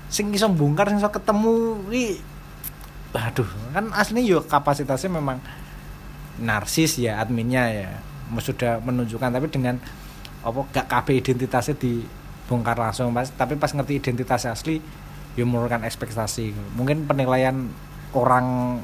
sing 0.07 0.31
iso 0.31 0.47
bongkar 0.47 0.87
sing 0.87 0.97
iso 0.97 1.11
ketemu 1.11 1.53
iki 1.89 2.23
aduh 3.13 3.45
kan 3.73 3.93
aslinya 3.93 4.25
yo 4.25 4.39
kapasitasnya 4.41 5.13
memang 5.13 5.37
narsis 6.41 6.97
ya 6.97 7.21
adminnya 7.21 7.63
ya. 7.69 7.89
Sudah 8.41 8.81
menunjukkan 8.81 9.29
tapi 9.29 9.47
dengan 9.53 9.77
apa 10.41 10.59
gak 10.73 10.89
KB 10.89 11.07
identitasnya 11.21 11.77
dibongkar 11.77 12.75
langsung 12.75 13.13
pas 13.13 13.29
tapi 13.29 13.55
pas 13.55 13.69
ngerti 13.69 14.01
identitas 14.01 14.49
asli 14.49 14.81
yo 15.37 15.45
menurunkan 15.45 15.85
ekspektasi. 15.85 16.53
Mungkin 16.73 17.05
penilaian 17.05 17.69
orang 18.17 18.79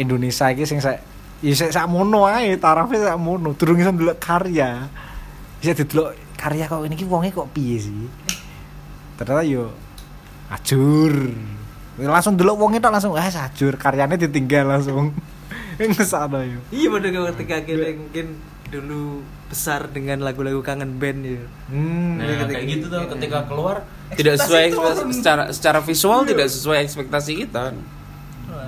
Indonesia 0.00 0.48
iki 0.48 0.64
sing 0.64 0.80
saya 0.80 1.04
ya 1.44 1.52
sik 1.52 1.74
sakmono 1.74 2.24
ae 2.24 2.56
tarafnya 2.56 3.12
sakmono. 3.12 3.52
Durung 3.52 3.76
iso 3.76 3.92
ndelok 3.92 4.16
karya. 4.16 4.88
Bisa 5.60 5.76
didelok 5.76 6.16
karya 6.40 6.64
kok 6.66 6.82
ini 6.88 6.96
wonge 7.04 7.30
kok 7.30 7.52
piye 7.52 7.76
sih? 7.76 8.08
Ternyata 9.20 9.44
yo 9.44 9.70
ajur 10.48 11.36
langsung 12.00 12.40
delok 12.40 12.56
wonge 12.56 12.80
tok 12.80 12.92
langsung 12.92 13.12
ah 13.16 13.28
ajur 13.28 13.76
karyanya 13.76 14.16
ditinggal 14.16 14.68
langsung. 14.78 15.12
Ngesana 15.82 16.46
yo. 16.46 16.60
Iya 16.70 16.88
pada 16.92 17.08
ketika 17.32 17.56
kita 17.64 17.96
mungkin 17.96 18.26
dulu 18.72 19.20
besar 19.52 19.84
dengan 19.92 20.24
lagu-lagu 20.24 20.64
kangen 20.64 20.96
band 20.96 21.20
ya 21.28 21.44
hmm. 21.68 22.12
Nah, 22.16 22.24
ketika- 22.24 22.56
kayak 22.56 22.66
gitu 22.72 22.84
tuh 22.88 23.04
iya. 23.04 23.08
ketika 23.12 23.38
keluar 23.44 23.84
tidak 24.16 24.40
sesuai 24.40 24.64
secara 25.12 25.42
secara 25.52 25.78
visual 25.84 26.24
tidak 26.24 26.48
sesuai 26.48 26.78
ekspektasi 26.80 27.32
kita. 27.44 27.76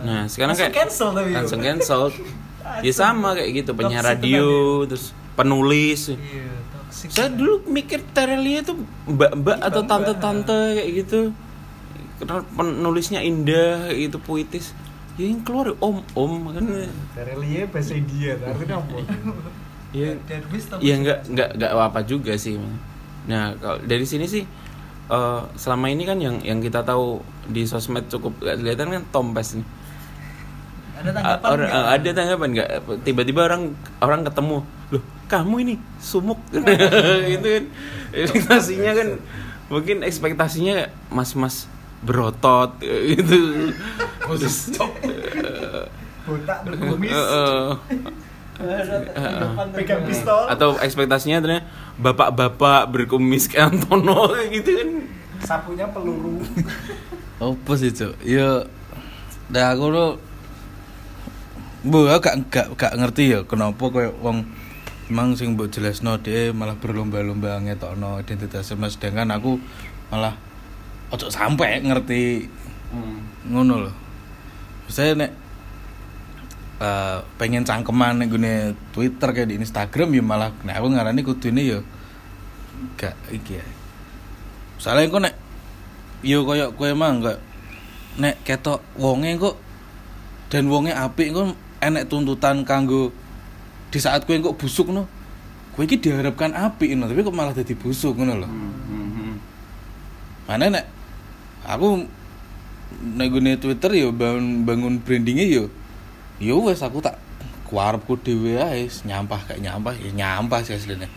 Nah, 0.05 0.29
sekarang 0.29 0.53
Langsung 0.53 0.69
kayak 0.69 0.77
cancel 0.77 1.09
tapi 1.17 1.31
langsung 1.33 1.61
cancel. 1.65 2.03
ya 2.87 2.93
sama 2.93 3.37
kayak 3.37 3.51
gitu, 3.65 3.71
penyiar 3.77 4.05
radio, 4.05 4.85
terus 4.89 5.13
penulis. 5.37 6.13
iya 6.13 6.53
Saya 6.93 7.29
dulu 7.29 7.69
mikir 7.69 8.01
Terelia 8.17 8.65
tuh 8.65 8.81
mbak-mbak 9.09 9.61
atau 9.61 9.83
tante-tante 9.85 10.81
kayak 10.81 10.91
gitu. 11.05 11.21
Karena 12.25 12.45
penulisnya 12.57 13.21
indah 13.21 13.93
gitu 13.93 14.17
puitis. 14.21 14.73
Ya 15.15 15.31
yang 15.31 15.47
keluar 15.47 15.77
om-om 15.79 16.51
kan. 16.51 16.65
Terelie 17.15 17.71
bahasa 17.71 17.95
India 17.95 18.35
artinya 18.41 18.83
apa? 18.83 18.97
Ya, 19.95 20.11
ya 20.83 20.95
nggak 20.99 21.31
nggak 21.31 21.49
nggak 21.55 21.71
apa 21.71 22.03
juga 22.03 22.35
sih 22.35 22.59
nah 23.31 23.55
kalau 23.55 23.79
dari 23.87 24.03
sini 24.03 24.27
sih 24.27 24.43
eh, 25.07 25.41
selama 25.55 25.87
ini 25.87 26.03
kan 26.03 26.19
yang 26.19 26.43
yang 26.43 26.59
kita 26.59 26.83
tahu 26.83 27.23
di 27.47 27.63
sosmed 27.63 28.11
cukup 28.11 28.43
kelihatan 28.43 28.91
kan 28.91 29.05
tompes 29.13 29.55
nih. 29.55 29.67
Ada 30.99 31.11
tanggapan 31.15 31.49
nggak? 31.55 31.71
eh, 31.71 31.87
ada 31.95 32.09
tanggapan 32.11 32.49
nggak? 32.57 32.69
Tiba-tiba 33.07 33.41
orang 33.47 33.63
orang 34.03 34.21
ketemu 34.27 34.57
loh 34.93 35.05
kamu 35.29 35.55
ini 35.63 35.75
sumuk. 36.01 36.41
Gitu 37.33 37.47
kan 37.47 37.65
ekspektasinya 38.25 38.93
kan 38.99 39.09
mungkin 39.69 39.97
ekspektasinya 40.05 40.77
mas-mas 41.09 41.71
berotot 42.05 42.77
gitu. 43.11 43.73
Terus 44.25 44.77
botak 46.25 46.65
eh, 46.65 47.73
pegang 49.75 50.03
pistol. 50.07 50.49
Atau 50.49 50.79
ekspektasinya 50.81 51.43
ternyata 51.43 51.67
bapak-bapak 52.01 52.89
berkumis 52.89 53.51
kayak 53.51 53.75
Antono 53.75 54.31
kayak 54.33 54.49
gitu 54.53 54.71
kan. 54.79 54.89
Sapunya 55.45 55.87
peluru. 55.91 56.41
Apa 57.43 57.73
sih 57.77 57.93
cok 57.93 58.25
ya 58.25 58.65
dah 59.53 59.77
aku 59.77 59.87
lo 59.93 60.07
bu 61.85 62.09
aku 62.09 62.25
gak 62.25 62.37
gak 62.49 62.67
gak 62.81 62.93
ngerti 62.97 63.37
ya 63.37 63.41
kenapa 63.45 63.93
kayak 63.93 64.17
wong 64.25 64.49
emang 65.13 65.37
sing 65.37 65.53
mbok 65.53 65.69
jelasno 65.69 66.17
dia 66.17 66.49
malah 66.57 66.81
berlomba-lomba 66.81 67.61
ngetokno 67.61 68.25
identitas 68.25 68.73
mas 68.81 68.97
sedangkan 68.97 69.37
aku 69.37 69.61
malah 70.09 70.33
ojo 71.15 71.31
sampai 71.31 71.79
ngerti. 71.87 72.51
Ngono 73.47 73.75
loh 73.87 73.95
saya 74.89 75.17
nek 75.17 75.33
eh, 76.81 77.19
pengen 77.41 77.65
cangkeman 77.65 78.21
nek 78.21 78.29
gune 78.29 78.53
Twitter 78.93 79.29
kayak 79.33 79.49
di 79.53 79.57
Instagram 79.61 80.09
ya 80.13 80.23
malah 80.25 80.51
nek 80.65 80.77
aku 80.77 80.89
ngarani 80.93 81.21
kudune 81.25 81.63
ya 81.65 81.79
gak 83.01 83.17
iki 83.33 83.61
ya 83.61 83.67
soalnya 84.77 85.09
kok 85.09 85.23
nek 85.25 85.35
yo 86.21 86.45
koyo 86.45 86.75
kowe 86.77 86.89
emang 86.91 87.25
gak 87.25 87.39
nek 88.21 88.45
ketok 88.45 88.85
wonge 89.01 89.35
kok 89.41 89.57
dan 90.53 90.69
wonge 90.69 90.93
apik 90.93 91.33
kok 91.33 91.57
enek 91.81 92.07
tuntutan 92.07 92.63
kanggo 92.63 93.11
di 93.89 93.99
saat 93.99 94.29
kowe 94.29 94.37
kok 94.37 94.57
busuk 94.61 94.93
no 94.93 95.09
kowe 95.73 95.83
iki 95.89 95.97
diharapkan 95.97 96.53
apik 96.53 96.93
no 96.93 97.09
tapi 97.09 97.25
kok 97.25 97.35
malah 97.35 97.57
jadi 97.57 97.73
busuk 97.73 98.21
ngono 98.21 98.35
loh 98.45 98.51
mana 100.45 100.69
nek 100.69 100.85
aku 101.65 102.07
nek 103.19 103.29
gune 103.33 103.53
Twitter 103.59 103.91
yo 103.97 104.15
bangun 104.15 104.63
bangun 104.69 104.95
brandingnya 105.03 105.45
yo 105.49 105.65
yo 106.39 106.63
wes 106.63 106.85
aku 106.85 107.03
tak 107.03 107.19
kuarepku 107.67 108.21
dhewe 108.21 108.61
ae 108.61 108.87
nyampah 109.09 109.41
kayak 109.51 109.61
nyampah 109.65 109.95
ya 109.99 110.11
nyampah 110.13 110.61
sih 110.63 110.77
aslinya 110.77 111.09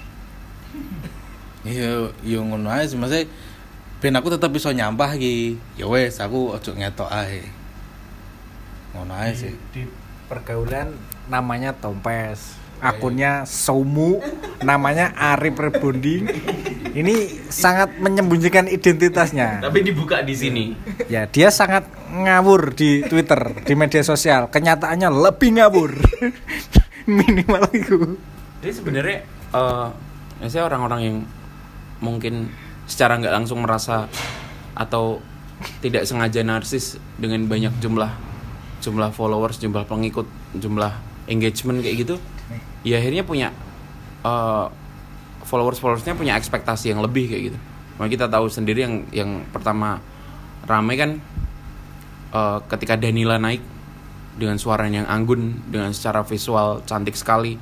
iya 1.67 2.09
yo 2.23 2.39
ngono 2.41 2.71
ae 2.71 2.87
sih 2.87 2.97
maksudnya 2.97 3.27
ben 3.97 4.13
aku 4.13 4.29
tetep 4.29 4.53
bisa 4.53 4.69
nyampah 4.73 5.17
iki. 5.17 5.57
Ya 5.77 5.89
wes 5.89 6.21
aku 6.21 6.53
ojo 6.53 6.71
ngetok 6.77 7.09
ae. 7.09 7.41
Ngono 8.93 9.13
ae 9.17 9.33
sih. 9.33 9.53
Di 9.73 9.89
pergaulan 10.29 10.93
namanya 11.31 11.73
Tompes 11.73 12.59
akunnya 12.81 13.45
Somu 13.49 14.21
namanya 14.61 15.13
Arif 15.17 15.57
Rebonding 15.57 16.29
ini 16.97 17.45
sangat 17.53 17.93
menyembunyikan 18.01 18.65
identitasnya. 18.65 19.61
Tapi 19.61 19.85
dibuka 19.85 20.25
di 20.25 20.33
sini. 20.33 20.73
Ya, 21.05 21.29
dia 21.29 21.53
sangat 21.53 21.85
ngawur 22.09 22.73
di 22.73 23.05
Twitter, 23.05 23.61
di 23.61 23.73
media 23.77 24.01
sosial. 24.01 24.49
Kenyataannya 24.49 25.09
lebih 25.13 25.61
ngawur. 25.61 25.93
Minimal 27.05 27.63
itu. 27.77 28.17
Jadi 28.65 28.73
sebenarnya 28.73 29.17
ya 30.41 30.47
saya 30.49 30.63
orang-orang 30.65 31.01
yang 31.05 31.17
mungkin 32.01 32.49
secara 32.89 33.21
nggak 33.21 33.33
langsung 33.33 33.61
merasa 33.61 34.09
atau 34.73 35.21
tidak 35.81 36.05
sengaja 36.05 36.41
narsis 36.41 36.97
dengan 37.17 37.45
banyak 37.45 37.77
jumlah 37.77 38.09
jumlah 38.81 39.09
followers, 39.13 39.57
jumlah 39.57 39.85
pengikut, 39.89 40.25
jumlah 40.53 40.93
engagement 41.29 41.81
kayak 41.81 42.05
gitu, 42.05 42.15
ya 42.81 42.97
akhirnya 43.01 43.23
punya 43.25 43.49
eh, 44.25 44.67
followers 45.47 45.79
followersnya 45.79 46.17
punya 46.17 46.35
ekspektasi 46.35 46.91
yang 46.91 47.01
lebih 47.01 47.31
kayak 47.31 47.43
gitu. 47.53 47.59
Makanya 47.97 48.11
kita 48.13 48.25
tahu 48.29 48.45
sendiri 48.51 48.79
yang 48.85 48.95
yang 49.09 49.31
pertama 49.49 50.01
rame 50.65 50.93
kan 50.97 51.11
eh, 52.33 52.57
ketika 52.69 52.99
Danila 52.99 53.37
naik 53.37 53.61
dengan 54.37 54.61
suara 54.61 54.85
yang 54.85 55.09
anggun 55.09 55.65
dengan 55.71 55.89
secara 55.93 56.21
visual 56.21 56.85
cantik 56.85 57.17
sekali 57.17 57.57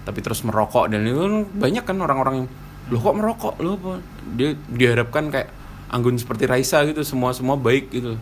tapi 0.00 0.22
terus 0.22 0.46
merokok 0.46 0.88
dan 0.88 1.04
itu 1.04 1.18
kan 1.18 1.34
banyak 1.58 1.84
kan 1.84 1.96
orang-orang 2.00 2.34
yang 2.44 2.48
loh 2.90 3.00
kok 3.02 3.14
merokok? 3.14 3.54
Loh 3.62 3.74
apa? 3.78 3.92
Dia 4.34 4.50
diharapkan 4.70 5.30
kayak 5.30 5.48
anggun 5.90 6.16
seperti 6.16 6.46
Raisa 6.46 6.86
gitu 6.86 7.02
semua 7.02 7.34
semua 7.34 7.58
baik 7.58 7.90
gitu 7.90 8.14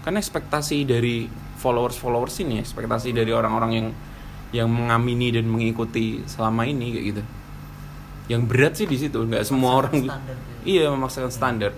kan 0.00 0.16
ekspektasi 0.16 0.88
dari 0.88 1.30
followers 1.60 1.94
followers 2.00 2.34
ini 2.42 2.58
ekspektasi 2.58 3.12
dari 3.12 3.30
orang-orang 3.30 3.70
yang 3.70 3.86
yang 4.50 4.68
mengamini 4.70 5.30
dan 5.30 5.46
mengikuti 5.46 6.22
selama 6.26 6.66
ini 6.66 6.94
kayak 6.94 7.04
gitu 7.14 7.22
yang 8.30 8.46
berat 8.46 8.78
sih 8.78 8.86
di 8.86 8.98
situ 8.98 9.18
nggak 9.18 9.42
semua 9.46 9.78
orang 9.78 10.06
standar 10.06 10.36
iya 10.66 10.90
memaksakan 10.90 11.30
standar 11.30 11.72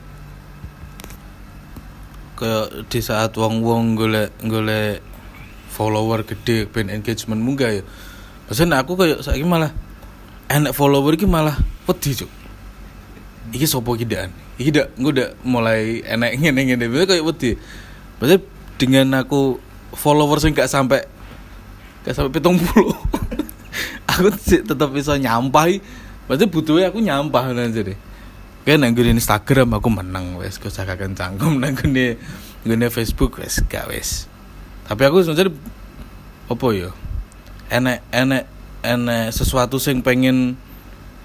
kayak 2.43 2.91
di 2.91 3.01
saat 3.05 3.37
wong-wong 3.39 3.95
golek 3.95 4.35
golek 4.43 5.13
follower 5.73 6.27
gede 6.29 6.69
ben 6.69 6.93
engagement 6.93 7.41
munggah 7.41 7.81
ya. 7.81 7.83
Maksudnya 8.51 8.85
aku 8.85 8.99
kayak 8.99 9.25
saiki 9.25 9.47
malah 9.47 9.73
enak 10.53 10.77
follower 10.77 11.17
iki 11.17 11.25
malah 11.25 11.57
wedi 11.89 12.13
cuk. 12.13 12.31
Iki 13.57 13.65
sopo 13.65 13.97
iki 13.97 14.05
daan? 14.05 14.35
Iki 14.61 14.71
dak 14.75 14.87
engko 15.01 15.11
dak 15.17 15.31
mulai 15.47 16.05
enak 16.05 16.37
ngene-ngene 16.37 16.87
Maksudnya 16.91 17.09
kayak 17.17 17.25
wedi. 17.25 17.51
Maksudnya 18.21 18.39
dengan 18.77 19.25
aku 19.25 19.57
follower 19.97 20.43
sing 20.43 20.53
gak 20.53 20.69
sampai 20.69 21.09
gak 22.03 22.15
sampai 22.15 22.33
pitung 22.35 22.59
puluh. 22.59 22.95
Aku 24.13 24.29
tetap 24.45 24.91
bisa 24.93 25.17
nyampai 25.17 25.81
maksudnya 26.29 26.49
butuhnya 26.53 26.87
aku 26.93 27.01
nyampah 27.01 27.53
aja 27.53 27.81
deh. 27.81 27.99
Kayak 28.63 28.79
nang 28.79 28.95
gini 28.95 29.19
Instagram 29.19 29.75
aku 29.75 29.89
menang 29.91 30.39
wes. 30.39 30.61
Kau 30.61 30.71
cakakan 30.71 31.19
cangkem. 31.19 31.59
Nang 31.59 31.75
gini 31.75 32.87
Facebook 32.93 33.43
wes. 33.43 33.59
Gak 33.67 33.91
wes. 33.91 34.31
Tapi 34.87 35.03
aku 35.03 35.25
sebenarnya 35.25 35.51
apa 36.47 36.67
ya? 36.71 36.91
Enek 37.73 37.99
enek 38.15 38.45
enek 38.87 39.27
sesuatu 39.35 39.83
sing 39.83 40.05
pengen 40.05 40.55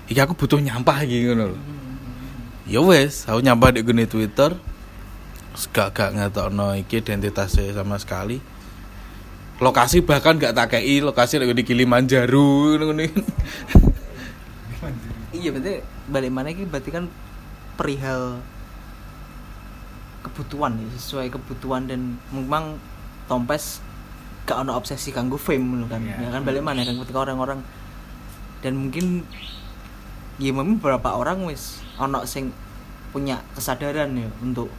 iki 0.09 0.17
aku 0.17 0.33
butuh 0.33 0.57
nyampah 0.57 1.05
gitu 1.05 1.37
lho. 1.37 1.53
Ya 2.65 2.81
wes. 2.81 3.29
Aku 3.29 3.43
nyampah 3.45 3.75
di 3.75 3.85
gini 3.85 4.09
Twitter. 4.09 4.57
Gak 5.75 5.93
gak 5.93 6.17
ngetokno 6.17 6.73
iki 6.73 7.05
identitasnya 7.05 7.73
sama 7.73 8.01
sekali 8.01 8.56
lokasi 9.57 10.05
bahkan 10.05 10.37
gak 10.37 10.53
tak 10.53 10.77
kei 10.77 11.01
lokasi 11.01 11.41
lagi 11.41 11.57
di 11.57 11.65
Kilimanjaro 11.65 12.77
ngono 12.77 13.01
iya 15.33 15.49
berarti 15.49 15.81
balik 16.09 16.31
mana 16.31 16.53
ini 16.53 16.69
berarti 16.69 16.89
kan 16.93 17.09
perihal 17.73 18.37
kebutuhan 20.21 20.77
ya 20.77 20.87
sesuai 20.97 21.33
kebutuhan 21.33 21.89
dan 21.89 22.21
memang 22.29 22.77
Tompes 23.25 23.81
gak 24.47 24.63
ono 24.63 24.77
obsesi 24.77 25.11
kanggo 25.11 25.35
fame 25.35 25.83
lho 25.83 25.87
kan? 25.89 25.99
Iya. 26.05 26.29
ya 26.29 26.29
kan 26.31 26.41
balik 26.45 26.63
mana 26.63 26.85
kan 26.85 26.95
ketika 27.03 27.19
orang-orang 27.27 27.59
dan 28.61 28.73
mungkin 28.77 29.25
ya 30.37 30.53
mungkin 30.53 30.77
beberapa 30.77 31.17
orang 31.17 31.49
wis 31.49 31.81
ono 31.97 32.23
sing 32.29 32.53
punya 33.09 33.41
kesadaran 33.57 34.13
ya 34.13 34.29
untuk 34.39 34.69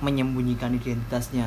menyembunyikan 0.00 0.72
identitasnya 0.72 1.44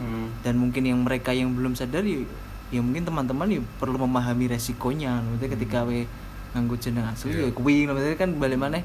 Hmm. 0.00 0.32
dan 0.40 0.56
mungkin 0.56 0.82
yang 0.88 0.98
mereka 1.04 1.36
yang 1.36 1.52
belum 1.52 1.76
sadar 1.76 2.00
ya, 2.02 2.24
ya 2.72 2.80
mungkin 2.80 3.04
teman-teman 3.04 3.48
ya 3.48 3.60
perlu 3.76 4.00
memahami 4.00 4.48
resikonya 4.48 5.20
maksudnya 5.20 5.52
ketika 5.52 5.84
we 5.84 6.08
nganggo 6.56 6.76
jeneng 6.80 7.04
asli 7.08 7.32
ya 7.32 7.52
kuwi 7.52 7.84
maksudnya 7.84 8.16
kan 8.16 8.32
balik 8.36 8.56
mana 8.56 8.80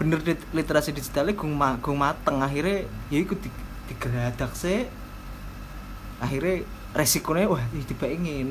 bener 0.00 0.18
literasi 0.56 0.96
digitalnya 0.96 1.36
gung, 1.36 1.52
ma 1.52 1.76
gung 1.78 2.00
mateng 2.00 2.40
akhirnya 2.40 2.88
ya 3.12 3.18
ikut 3.20 3.38
di, 3.38 3.48
digeradak 3.92 4.56
sih 4.56 4.88
akhirnya 6.18 6.64
resikonya 6.96 7.48
wah 7.48 7.62
tiba 7.84 8.08
ini 8.08 8.44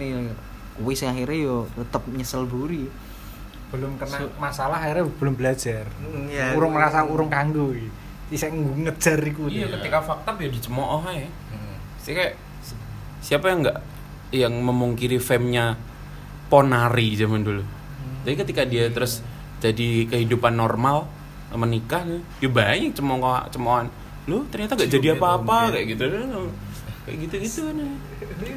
kuwi 0.77 0.93
sing 0.93 1.09
akhirnya 1.09 1.38
yo 1.49 1.65
tetap 1.75 2.05
nyesel 2.09 2.45
buri 2.45 2.88
Belum 3.71 3.95
kena 3.95 4.19
So- 4.19 4.36
masalah 4.36 4.84
akhirnya 4.84 5.07
belum 5.07 5.39
belajar. 5.39 5.88
iya. 6.27 6.51
Urung 6.59 6.75
merasa 6.75 7.07
urung 7.07 7.32
kanggo. 7.32 7.71
iki. 7.71 7.88
Isa 8.36 8.51
ngejar 8.51 9.23
iku. 9.23 9.47
Iya, 9.47 9.71
ketika 9.79 10.03
fakta 10.03 10.36
ya 10.36 10.51
dicemooh 10.51 10.99
aja. 11.07 11.23
Sih 12.01 12.13
kayak 12.13 12.33
si- 12.61 12.77
siapa 13.21 13.49
yang 13.49 13.65
nggak 13.65 13.77
yang 14.31 14.53
memungkiri 14.55 15.19
fame-nya 15.19 15.75
Ponari 16.51 17.15
zaman 17.15 17.47
dulu. 17.47 17.63
Jadi 18.27 18.35
ketika 18.35 18.67
dia 18.67 18.91
terus 18.91 19.23
jadi 19.63 20.09
kehidupan 20.09 20.51
normal 20.51 21.07
menikah, 21.55 22.03
ya 22.39 22.49
banyak 22.51 22.91
cemooh 22.91 23.47
cemoohan. 23.51 23.87
Lu 24.27 24.43
ternyata 24.51 24.75
gak 24.75 24.91
jadi 24.91 25.15
apa-apa 25.15 25.71
kayak 25.71 25.85
gitu. 25.95 26.03
Kayak 27.07 27.17
gitu-gitu 27.27 27.59
kan. 27.71 27.77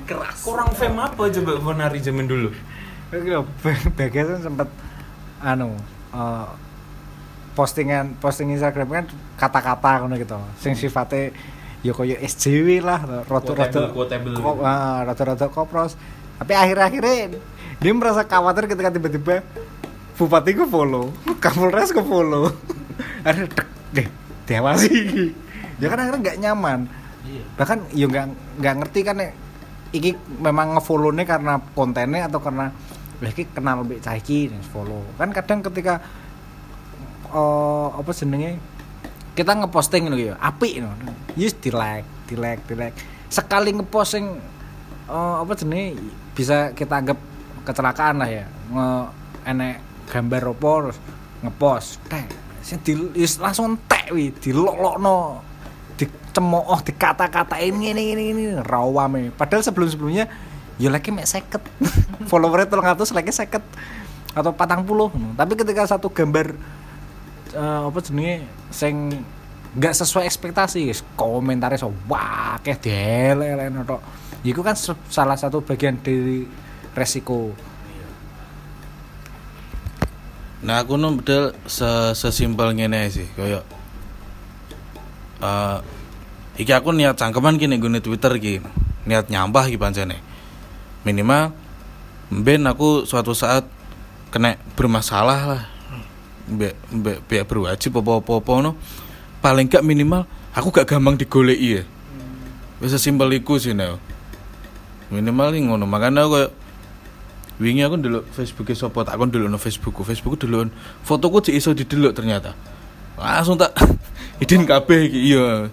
keras 0.05 0.45
Kurang 0.45 0.71
fame 0.77 1.01
apa 1.01 1.23
coba 1.33 1.53
Ponari 1.61 1.99
zaman 2.03 2.27
dulu? 2.29 2.51
Oke, 3.15 3.31
Bagas 3.95 4.27
kan 4.27 4.41
sempat 4.43 4.69
anu 5.39 5.75
eh, 6.13 6.47
postingan 7.55 8.19
posting 8.19 8.51
Instagram 8.51 8.89
kan 8.91 9.05
kata-kata 9.39 10.03
ngono 10.03 10.19
gitu. 10.19 10.35
Sing 10.59 10.75
sifatnya 10.75 11.31
ya 11.85 11.93
koyo 11.93 12.17
SJW 12.17 12.81
lah, 12.81 13.05
quotable. 13.29 14.33
kok 14.41 14.57
ah, 14.65 15.05
rada-rada 15.05 15.47
kopros. 15.53 16.01
Tapi 16.41 16.53
akhir-akhirnya 16.57 17.37
dia 17.79 17.93
merasa 17.93 18.25
khawatir 18.25 18.73
ketika 18.73 18.89
tiba-tiba 18.89 19.45
bupati 20.17 20.57
ku 20.57 20.65
follow, 20.65 21.13
Kapolres 21.45 21.93
ku 21.93 22.01
follow. 22.01 22.49
Ada 23.29 23.45
deh, 23.93 24.09
dewa 24.49 24.73
sih. 24.81 25.31
Ya 25.83 25.91
kan 25.91 25.99
akhirnya 25.99 26.23
nggak 26.23 26.39
nyaman. 26.39 26.81
iya 27.27 27.43
Bahkan 27.59 27.79
ya 27.99 28.07
nggak 28.07 28.27
nggak 28.63 28.75
ngerti 28.79 29.01
kan 29.03 29.19
iki 29.91 30.15
memang 30.39 30.79
ngefollow-nya 30.79 31.27
karena 31.27 31.59
kontennya 31.75 32.31
atau 32.31 32.39
karena 32.39 32.71
"Lah, 33.19 33.31
iki 33.35 33.51
kenal 33.51 33.83
mbek 33.83 33.99
cah 33.99 34.15
iki 34.15 34.55
terus 34.55 34.71
follow. 34.71 35.03
Kan 35.19 35.35
kadang 35.35 35.67
ketika 35.67 35.99
eh 37.35 37.89
apa 37.91 38.11
jenenge 38.15 38.63
kita 39.35 39.53
ngeposting 39.59 40.07
ngono 40.07 40.17
ya, 40.17 40.35
apik 40.39 40.79
ngono. 40.79 41.13
Yes 41.35 41.59
di 41.59 41.75
like, 41.75 42.07
di 42.31 42.39
like, 42.39 42.63
di 42.71 42.75
like. 42.79 42.97
Sekali 43.27 43.75
ngeposting 43.75 44.27
eh 45.05 45.35
apa 45.43 45.53
jenenge 45.59 46.01
bisa 46.33 46.73
kita 46.73 47.03
anggap 47.03 47.19
kecelakaan 47.67 48.23
lah 48.23 48.31
ya. 48.31 48.47
Nge 48.71 48.89
enek 49.45 49.77
gambar 50.09 50.43
apa 50.55 50.71
terus 50.81 50.99
ngepost. 51.43 51.89
Tek. 52.07 52.27
Sing 52.65 52.79
di 52.81 52.95
yes, 53.19 53.43
langsung 53.43 53.75
tek 53.91 54.15
wi, 54.15 54.31
dilolokno. 54.31 55.43
Dicemooh, 55.99 56.81
dikata-katain 56.83 57.75
ngene 57.75 58.01
ngene 58.01 58.23
ngene 58.31 58.45
rawame. 58.63 59.35
Padahal 59.35 59.67
sebelum-sebelumnya 59.67 60.31
ya 60.79 60.89
lagi 60.91 61.11
mek 61.11 61.27
50. 61.27 62.31
Followernya 62.31 62.71
300 62.71 63.15
lagi 63.15 63.31
50 63.31 64.03
atau 64.35 64.51
patang 64.51 64.83
puluh 64.83 65.15
tapi 65.39 65.55
ketika 65.55 65.87
satu 65.87 66.11
gambar 66.11 66.59
eh, 67.55 67.81
apa 67.87 67.99
jenenge 68.03 68.45
sing 68.75 69.15
nggak 69.75 69.95
sesuai 69.95 70.27
ekspektasi 70.27 70.91
komentarnya 71.19 71.79
so 71.79 71.91
wah 72.07 72.59
kayak 72.63 72.83
delek 72.83 73.71
tok 73.87 74.03
itu 74.45 74.61
kan 74.61 74.77
salah 75.11 75.35
satu 75.35 75.65
bagian 75.65 75.99
dari 76.03 76.47
resiko 76.95 77.55
Nah 80.65 80.81
aku 80.81 80.97
nu 80.97 81.21
bedel 81.21 81.53
se 81.69 82.17
sesimpel 82.17 82.73
ngene 82.73 83.13
sih 83.13 83.29
koyo 83.37 83.61
eh 85.45 85.79
iki 86.57 86.73
aku 86.73 86.97
niat 86.97 87.21
cangkeman 87.21 87.61
ki 87.61 87.69
ning 87.69 87.85
gone 87.85 88.01
Twitter 88.01 88.33
ki. 88.41 88.65
Niat 89.05 89.29
nyampah 89.29 89.69
ki 89.69 89.77
pancene. 89.77 90.25
Minimal 91.05 91.53
ben 92.33 92.65
aku 92.65 93.05
suatu 93.05 93.37
saat 93.37 93.69
kena 94.33 94.57
bermasalah 94.73 95.41
lah. 95.45 95.63
Mbek 96.45 96.75
mbek 96.93 97.19
pihak 97.29 97.45
berwajib 97.49 97.97
apa-apa 98.01 98.53
no. 98.61 98.77
Paling 99.41 99.69
gak 99.69 99.85
minimal 99.85 100.29
aku 100.53 100.73
gak 100.73 100.89
gampang 100.89 101.17
digoleki 101.17 101.81
ya. 101.81 101.83
Wis 102.81 102.93
sesimpel 102.93 103.33
iku 103.37 103.57
sih 103.57 103.73
no. 103.73 103.97
Minimal 105.09 105.57
iki 105.57 105.69
ngono. 105.69 105.85
Makanya 105.89 106.27
aku 106.29 106.65
wingi 107.63 107.87
aku 107.87 107.95
ndelok 108.03 108.25
Facebook 108.35 108.67
sapa 108.75 109.07
tak 109.07 109.15
kon 109.15 109.31
ndelokno 109.31 109.59
Facebookku 109.63 110.03
Facebookku 110.03 110.43
ndelok 110.43 110.75
fotoku 111.07 111.39
cek 111.39 111.55
iso 111.55 111.71
didelok 111.71 112.19
ternyata 112.19 112.51
langsung 113.15 113.55
tak 113.55 113.79
idin 114.43 114.67
kabeh 114.67 115.07
iya 115.07 115.71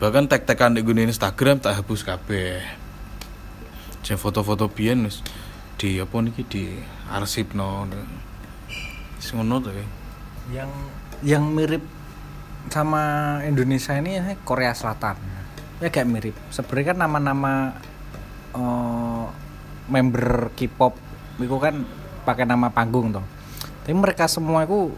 bahkan 0.00 0.24
tag-tagan 0.24 0.72
di 0.72 0.80
gune 0.80 1.04
Instagram 1.04 1.60
tak 1.60 1.76
hapus 1.76 2.00
kabeh 2.08 2.64
sing 4.00 4.16
foto-foto 4.16 4.72
biyen 4.72 5.04
di 5.76 6.00
apa 6.00 6.16
niki 6.24 6.42
di 6.48 6.64
arsipno 7.12 7.84
wis 7.92 8.00
ngono 9.32 9.62
to 9.64 9.70
ya? 9.72 9.86
Yang 10.52 10.70
yang 11.24 11.44
mirip 11.48 11.84
sama 12.68 13.38
Indonesia 13.48 13.96
ini 13.96 14.20
eh, 14.20 14.36
Korea 14.44 14.76
Selatan. 14.76 15.16
Ya 15.80 15.88
kayak 15.88 16.08
mirip. 16.10 16.36
Sebenarnya 16.52 16.92
kan 16.92 16.98
nama-nama 17.00 17.52
eh, 18.52 19.24
member 19.88 20.52
K-pop 20.52 20.98
itu 21.40 21.56
kan 21.56 21.86
pakai 22.24 22.44
nama 22.48 22.72
panggung 22.72 23.12
toh 23.12 23.26
tapi 23.84 23.92
mereka 23.92 24.24
semua 24.24 24.64
itu 24.64 24.96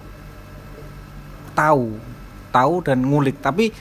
tahu 1.59 1.99
tahu 2.55 2.75
dan 2.87 3.03
ngulik. 3.03 3.43
Tapi 3.43 3.75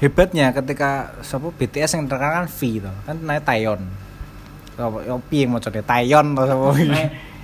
hebatnya 0.00 0.56
ketika 0.56 1.12
siapa 1.20 1.52
BTS 1.52 2.00
yang 2.00 2.08
terkenal 2.08 2.42
kan 2.42 2.48
V 2.48 2.60
toh 2.80 2.96
kan 3.04 3.16
naik 3.20 3.44
Taeyeon 3.44 3.84
apa 4.76 5.08
ya 5.08 5.16
piye 5.32 5.48
coba 5.48 5.80
Taeyeon 5.80 6.36
atau 6.36 6.44
siapa 6.44 6.66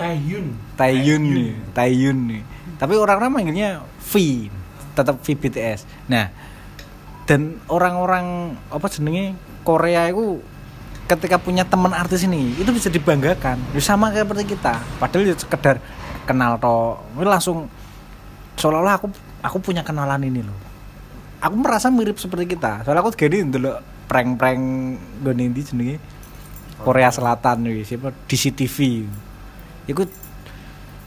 Taehyun 0.77 1.27
Taeyeon 1.73 2.19
nih. 2.29 2.43
Tapi 2.77 2.93
orang-orang 2.99 3.31
manggilnya 3.31 3.81
V, 4.03 4.13
tetap 4.93 5.23
V 5.23 5.27
BTS. 5.39 5.87
Nah, 6.11 6.29
dan 7.25 7.63
orang-orang 7.71 8.59
apa 8.69 8.87
jenenge 8.91 9.39
Korea 9.63 10.11
itu 10.11 10.43
ketika 11.07 11.39
punya 11.39 11.63
teman 11.63 11.95
artis 11.95 12.27
ini 12.27 12.59
itu 12.59 12.69
bisa 12.75 12.91
dibanggakan. 12.91 13.61
Ya 13.71 13.81
sama 13.81 14.11
kayak 14.11 14.27
seperti 14.27 14.59
kita. 14.59 14.83
Padahal 14.99 15.31
ya 15.31 15.35
sekedar 15.39 15.77
kenal 16.27 16.59
toh, 16.59 16.99
ini 17.15 17.27
langsung 17.27 17.71
seolah-olah 18.59 18.99
aku 18.99 19.07
aku 19.47 19.59
punya 19.63 19.87
kenalan 19.87 20.27
ini 20.27 20.43
loh. 20.43 20.59
Aku 21.43 21.55
merasa 21.59 21.91
mirip 21.91 22.19
seperti 22.19 22.59
kita. 22.59 22.83
Soalnya 22.83 23.03
aku 23.07 23.15
gini 23.15 23.47
dulu 23.47 23.79
prank-prank 24.11 24.63
gue 25.23 25.33
ini 25.39 25.63
jenenge 25.63 25.97
Korea 26.83 27.09
Selatan 27.15 27.65
nih 27.65 27.87
siapa? 27.87 28.11
DCTV 28.27 29.07
itu 29.87 30.03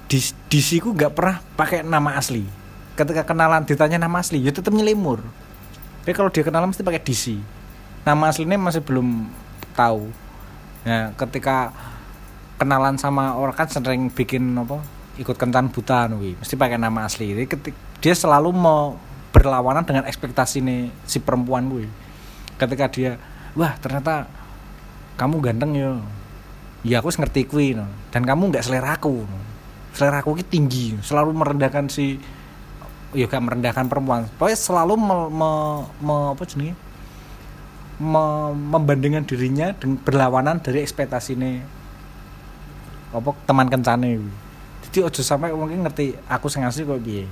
di 0.05 0.19
DC 0.51 0.83
ku 0.83 0.91
nggak 0.95 1.11
pernah 1.15 1.37
pakai 1.55 1.83
nama 1.83 2.15
asli. 2.15 2.43
Ketika 2.95 3.27
kenalan 3.27 3.67
ditanya 3.67 3.99
nama 3.99 4.23
asli 4.23 4.39
ya 4.39 4.55
tetap 4.55 4.71
nyelimur 4.71 5.19
tapi 6.05 6.13
kalau 6.13 6.29
dia 6.29 6.45
kenalan 6.45 6.69
mesti 6.69 6.85
pakai 6.85 7.01
DC 7.01 7.41
nama 8.05 8.29
aslinya 8.29 8.61
masih 8.61 8.85
belum 8.85 9.25
tahu. 9.73 10.13
Nah 10.85 11.17
ketika 11.17 11.73
kenalan 12.61 12.93
sama 13.01 13.33
orang 13.33 13.57
kan 13.57 13.65
sering 13.65 14.13
bikin 14.13 14.53
apa? 14.53 14.85
Ikut 15.17 15.33
kencan 15.33 15.73
buta 15.73 16.05
nih 16.13 16.37
mesti 16.37 16.53
pakai 16.53 16.77
nama 16.77 17.09
asli. 17.09 17.33
Jadi 17.33 17.49
ketik, 17.49 17.75
dia 18.05 18.13
selalu 18.13 18.53
mau 18.53 18.93
berlawanan 19.33 19.81
dengan 19.81 20.05
ekspektasi 20.05 20.61
nih 20.61 20.93
si 21.09 21.17
perempuan 21.17 21.65
gue. 21.73 21.89
Ketika 22.61 22.85
dia 22.93 23.17
wah 23.57 23.73
ternyata 23.81 24.29
kamu 25.15 25.35
ganteng 25.39 25.71
ya 25.75 25.91
ya 26.85 27.01
aku 27.01 27.09
ngerti 27.09 27.47
kuwi 27.49 27.73
no. 27.73 27.87
dan 28.13 28.23
kamu 28.23 28.53
nggak 28.53 28.63
selera 28.63 28.95
aku 28.95 29.25
no. 29.25 29.39
selera 29.95 30.21
aku 30.21 30.37
tinggi 30.45 30.99
selalu 31.01 31.31
merendahkan 31.33 31.87
si 31.87 32.19
ya 33.15 33.31
gak 33.31 33.47
merendahkan 33.47 33.87
perempuan. 33.87 34.27
Pokoknya 34.35 34.59
selalu 34.59 34.99
me, 34.99 35.17
me, 35.31 35.49
me- 36.03 36.29
apa 36.35 36.43
jenenge? 36.43 36.75
Me- 37.95 38.51
membandingkan 38.51 39.23
dirinya 39.23 39.71
dengan 39.71 40.03
berlawanan 40.03 40.59
dari 40.59 40.83
ekspektasi 40.83 41.39
ini 41.39 41.63
apa 43.15 43.31
teman 43.47 43.71
kencane 43.71 44.19
jadi 44.83 45.07
ojo 45.07 45.23
sampai 45.23 45.55
mungkin 45.55 45.87
ngerti 45.87 46.11
aku 46.27 46.51
sing 46.51 46.67
asli 46.67 46.83
kok 46.83 46.99
piye. 46.99 47.23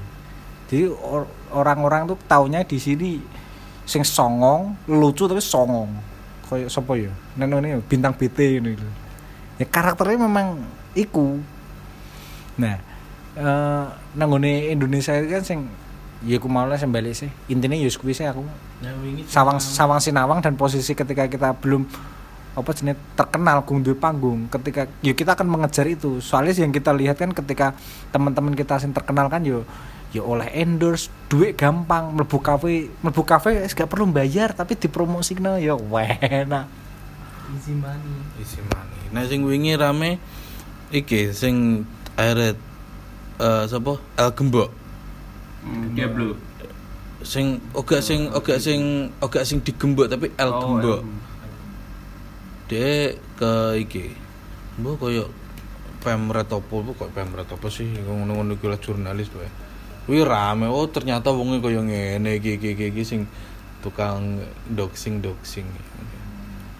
Jadi 0.71 0.87
or- 0.87 1.27
orang-orang 1.51 2.07
tuh 2.07 2.15
taunya 2.23 2.63
di 2.63 2.79
sini 2.79 3.19
sing 3.83 4.07
songong 4.07 4.87
lucu 4.87 5.27
tapi 5.27 5.43
songong 5.43 5.91
kayak 6.49 6.69
sapa 6.69 6.99
ya? 6.99 7.11
Neno 7.39 7.59
ini 7.63 7.79
bintang 7.83 8.13
BT 8.13 8.59
ini 8.59 8.75
ya 9.61 9.65
karakternya 9.69 10.25
memang 10.27 10.61
iku. 10.93 11.39
Nah 12.57 12.77
eh 13.33 13.85
nanggone 14.13 14.69
Indonesia 14.69 15.17
kan 15.17 15.41
sing 15.41 15.65
ya 16.23 16.37
aku 16.37 16.47
mau 16.47 16.63
lah 16.69 16.77
balik 16.77 17.17
sih. 17.17 17.29
Intinya 17.49 17.75
ya 17.75 17.89
kuwi 17.89 18.13
sih 18.13 18.29
aku. 18.29 18.45
Sawang 19.27 19.57
sawang 19.57 19.99
sinawang 20.03 20.39
dan 20.43 20.59
posisi 20.59 20.93
ketika 20.93 21.25
kita 21.27 21.55
belum 21.57 21.87
apa 22.53 22.69
jenis 22.69 22.93
terkenal 23.17 23.65
gung 23.65 23.81
duwe 23.81 23.97
panggung 23.97 24.45
ketika 24.45 24.85
ya 25.01 25.13
kita 25.17 25.33
akan 25.33 25.47
mengejar 25.49 25.89
itu. 25.89 26.21
Soalnya 26.21 26.53
yang 26.61 26.69
kita 26.69 26.93
lihat 26.93 27.17
kan 27.17 27.33
ketika 27.33 27.73
teman-teman 28.13 28.53
kita 28.53 28.77
yang 28.77 28.93
terkenal 28.93 29.27
kan 29.27 29.41
yo 29.41 29.65
ya 30.13 30.21
oleh 30.21 30.45
endorse 30.53 31.09
duit 31.25 31.57
gampang 31.57 32.13
mlebu 32.13 32.37
kafe 32.37 32.93
mlebu 33.01 33.25
kafe 33.25 33.65
gak 33.65 33.89
perlu 33.89 34.05
bayar 34.13 34.53
tapi 34.53 34.77
dipromosikno 34.77 35.57
ya 35.57 35.73
enak. 36.21 36.69
Easy 37.57 37.73
money. 37.73 38.13
Isi 38.37 38.61
money. 38.61 39.09
Nah 39.09 39.25
sing 39.25 39.41
wingi 39.41 39.73
rame 39.73 40.21
iki 40.93 41.33
sing 41.33 41.85
akhirnya 42.13 42.53
eh 43.41 43.63
sapa? 43.65 43.97
El 44.17 44.29
Gembok. 44.37 44.69
Diablo 45.97 46.37
sing 47.23 47.63
oga 47.71 48.03
sing 48.03 48.27
oga 48.35 48.59
sing 48.59 49.09
oga 49.23 49.41
sing 49.47 49.63
digembok 49.63 50.11
tapi 50.11 50.27
El 50.35 50.51
Oh, 50.51 50.59
Gembok. 50.77 51.01
Dia 52.67 53.15
ke 53.39 53.53
iki. 53.79 54.13
Mbok 54.79 55.07
koyo 55.07 55.29
pemret 56.03 56.49
opo 56.51 56.83
bu 56.83 56.91
kok 56.97 57.11
pemret 57.15 57.47
apa 57.47 57.67
sih? 57.71 57.87
Ngono-ngono 57.87 58.55
lah 58.55 58.79
jurnalis 58.79 59.29
wae 59.35 59.49
Wih 60.03 60.27
rame. 60.27 60.67
Oh 60.67 60.83
ternyata 60.91 61.31
wonge 61.31 61.63
koyo 61.63 61.83
ngene 61.83 62.39
iki 62.39 62.59
iki 62.59 62.75
iki, 62.91 63.03
sing 63.07 63.23
tukang 63.79 64.39
doxing 64.71 65.19
doxing 65.19 65.67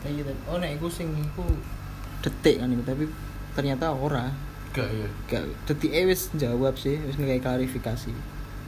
tapi 0.04 0.20
oh 0.52 0.60
nek 0.60 0.76
iku 0.76 0.92
sing 0.92 1.16
iku 1.16 1.48
detik 2.20 2.60
kan 2.60 2.68
iku 2.76 2.84
tapi 2.84 3.08
ternyata 3.56 3.96
ora. 3.96 4.28
Gak 4.76 4.90
ya 4.92 5.08
gak 5.32 5.44
detik 5.64 5.96
wis 6.04 6.28
jawab 6.36 6.76
sih 6.76 7.00
wis 7.08 7.16
ngekai 7.16 7.40
klarifikasi. 7.40 8.12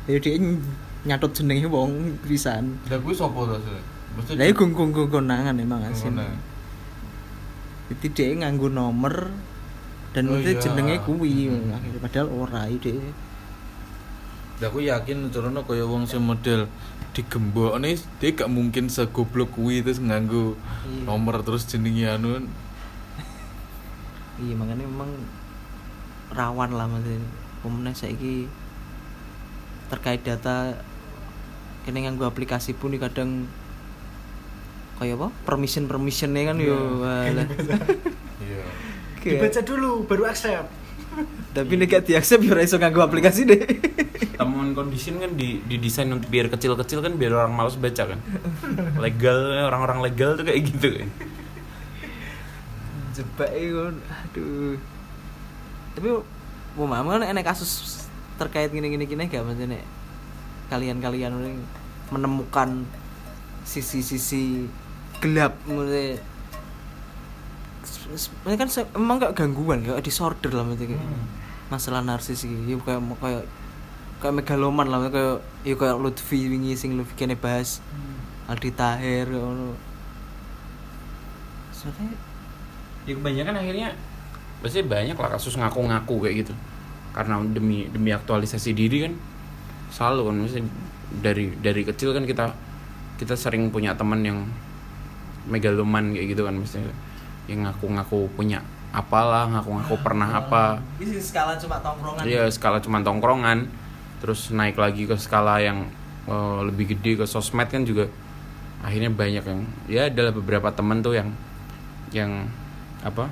Ya 0.07 0.15
dia 0.15 0.39
ny- 0.39 0.63
nyatut 1.03 1.35
jenenge 1.35 1.67
wong 1.67 2.15
pisan. 2.23 2.79
Lah 2.87 2.97
kuwi 3.03 3.11
sapa 3.11 3.35
to 3.35 3.55
sih 3.67 3.83
mesti 4.15 4.39
iku 4.47 4.71
gong 4.71 4.95
gong 4.95 5.11
konangan 5.11 5.59
emang 5.59 5.83
asin 5.91 6.15
Konangan. 6.15 6.39
Jadi 7.85 8.05
dia 8.11 8.25
nganggo 8.41 8.67
nomor 8.67 9.29
dan 10.15 10.31
Oh, 10.31 10.39
iya. 10.39 10.55
jenenge 10.55 11.03
kuwi. 11.03 11.51
Akhirnya 11.69 11.99
padahal 11.99 12.27
ora 12.31 12.65
ide 12.65 12.97
Lah 14.57 14.71
aku 14.71 14.79
yakin 14.79 15.27
turunnya 15.27 15.59
kaya 15.61 15.83
wong 15.83 16.07
sing 16.07 16.23
model 16.23 16.71
digembok 17.11 17.75
nih 17.79 17.95
dia 18.19 18.31
gak 18.31 18.47
mungkin 18.47 18.87
segoblok 18.87 19.51
kuwi 19.51 19.83
terus 19.83 19.99
nganggo 19.99 20.55
Iya. 20.87 21.03
nomor 21.05 21.43
terus 21.43 21.67
jenenge 21.67 22.07
anu. 22.07 22.39
Iya 24.35 24.53
makanya 24.55 24.87
memang 24.87 25.11
rawan 26.31 26.71
lah 26.71 26.87
maksudnya. 26.87 27.19
Pemenang 27.59 27.95
saiki 27.95 28.47
terkait 29.87 30.23
data 30.23 30.79
kene 31.83 32.01
nganggo 32.01 32.25
aplikasi 32.25 32.73
pun 32.73 32.95
kadang 32.95 33.45
kayak 34.95 35.15
apa? 35.19 35.27
Permission 35.43 35.85
permissionnya 35.91 36.53
kan 36.53 36.57
yo 36.59 37.03
walah. 37.03 37.47
iya. 38.43 38.63
Kayak- 39.19 39.65
dulu 39.65 40.05
baru 40.07 40.29
accept. 40.29 40.85
Tapi 41.55 41.79
nek 41.79 41.87
gak 41.87 42.03
diaksep 42.11 42.43
ya 42.43 42.51
ora 42.51 42.61
iso 42.67 42.75
nganggo 42.75 42.99
aplikasi 42.99 43.47
deh. 43.47 43.63
Temuan 44.35 44.75
condition 44.75 45.15
kan 45.23 45.31
di 45.39 45.63
didesain 45.63 46.11
untuk 46.11 46.27
biar 46.27 46.51
kecil-kecil 46.51 46.99
kan 46.99 47.15
biar 47.15 47.31
orang 47.31 47.55
malas 47.55 47.79
baca 47.79 48.03
kan. 48.11 48.19
Legal 48.99 49.63
orang-orang 49.63 50.03
legal 50.03 50.35
tuh 50.35 50.43
kayak 50.43 50.61
gitu. 50.67 50.87
Kan 50.99 51.09
jebak 53.15 53.51
iku 53.55 53.95
aduh. 53.95 54.75
Tapi 55.95 56.07
mau 56.75 56.87
mama 56.91 57.15
kan 57.15 57.23
enek 57.31 57.47
kasus 57.47 58.03
terkait 58.35 58.67
gini-gini 58.75 59.07
gini 59.07 59.31
gak? 59.31 59.47
Maksudnya 59.47 59.79
nek 59.79 59.83
kalian-kalian 60.67 61.31
menemukan 62.11 62.83
sisi-sisi 63.63 64.67
gelap. 65.21 65.53
Maksudnya 65.67 66.19
sebenarnya 68.13 68.57
kan 68.61 68.69
emang 68.93 69.17
gak 69.17 69.33
gangguan 69.33 69.81
gak 69.81 70.05
disorder 70.05 70.53
lah 70.53 70.61
maksudnya 70.61 70.93
kayak 70.93 71.05
masalah 71.73 72.01
narsis 72.05 72.45
ya 72.45 72.77
kayak 72.77 73.01
kayak 73.17 73.43
kayak 74.21 74.33
megaloman 74.37 74.87
lah 74.87 74.97
maksudnya 75.01 75.17
kayak 75.17 75.37
ya 75.65 75.75
kayak 75.75 75.97
Lutfi 75.97 76.39
wingi 76.49 76.77
sing 76.77 76.93
Lutfi 76.95 77.17
kene 77.17 77.33
bahas 77.33 77.81
Aldi 78.45 78.69
Tahir 78.77 79.25
ngono. 79.25 79.73
Sebenarnya 81.73 82.13
ya 83.05 83.13
kebanyakan 83.17 83.55
akhirnya 83.57 83.89
pasti 84.61 84.81
banyak 84.85 85.17
lah 85.17 85.29
kasus 85.33 85.57
ngaku-ngaku 85.57 86.15
kayak 86.25 86.35
gitu. 86.45 86.53
Karena 87.13 87.41
demi 87.41 87.89
demi 87.89 88.13
aktualisasi 88.13 88.77
diri 88.77 89.09
kan 89.09 89.13
selalu 89.89 90.21
kan 90.29 90.35
misalnya 90.41 90.69
dari 91.21 91.45
dari 91.61 91.81
kecil 91.85 92.13
kan 92.13 92.25
kita 92.25 92.53
kita 93.15 93.33
sering 93.37 93.71
punya 93.71 93.95
teman 93.95 94.21
yang 94.21 94.39
megaloman 95.49 96.13
kayak 96.13 96.27
gitu 96.35 96.41
kan 96.45 96.55
misalnya. 96.57 96.93
Yang 97.45 97.59
ngaku-ngaku 97.69 98.19
punya 98.33 98.59
apalah 98.95 99.51
ngaku-ngaku 99.51 99.95
pernah 99.99 100.29
apa. 100.39 100.79
Ini 100.97 101.19
skala 101.19 101.59
cuma 101.59 101.77
tongkrongan. 101.83 102.23
Iya 102.23 102.47
skala 102.47 102.79
cuma 102.79 103.03
tongkrongan. 103.03 103.67
Terus 104.23 104.49
naik 104.55 104.79
lagi 104.79 105.03
ke 105.05 105.19
skala 105.19 105.59
yang 105.59 105.85
eh, 106.25 106.59
lebih 106.63 106.95
gede 106.95 107.19
ke 107.19 107.25
sosmed 107.27 107.67
kan 107.67 107.83
juga 107.83 108.07
akhirnya 108.85 109.09
banyak 109.09 109.43
yang 109.43 109.61
ya 109.89 110.01
adalah 110.11 110.29
beberapa 110.35 110.69
temen 110.71 111.03
tuh 111.03 111.17
yang 111.17 111.29
yang 112.15 112.47
apa? 113.03 113.27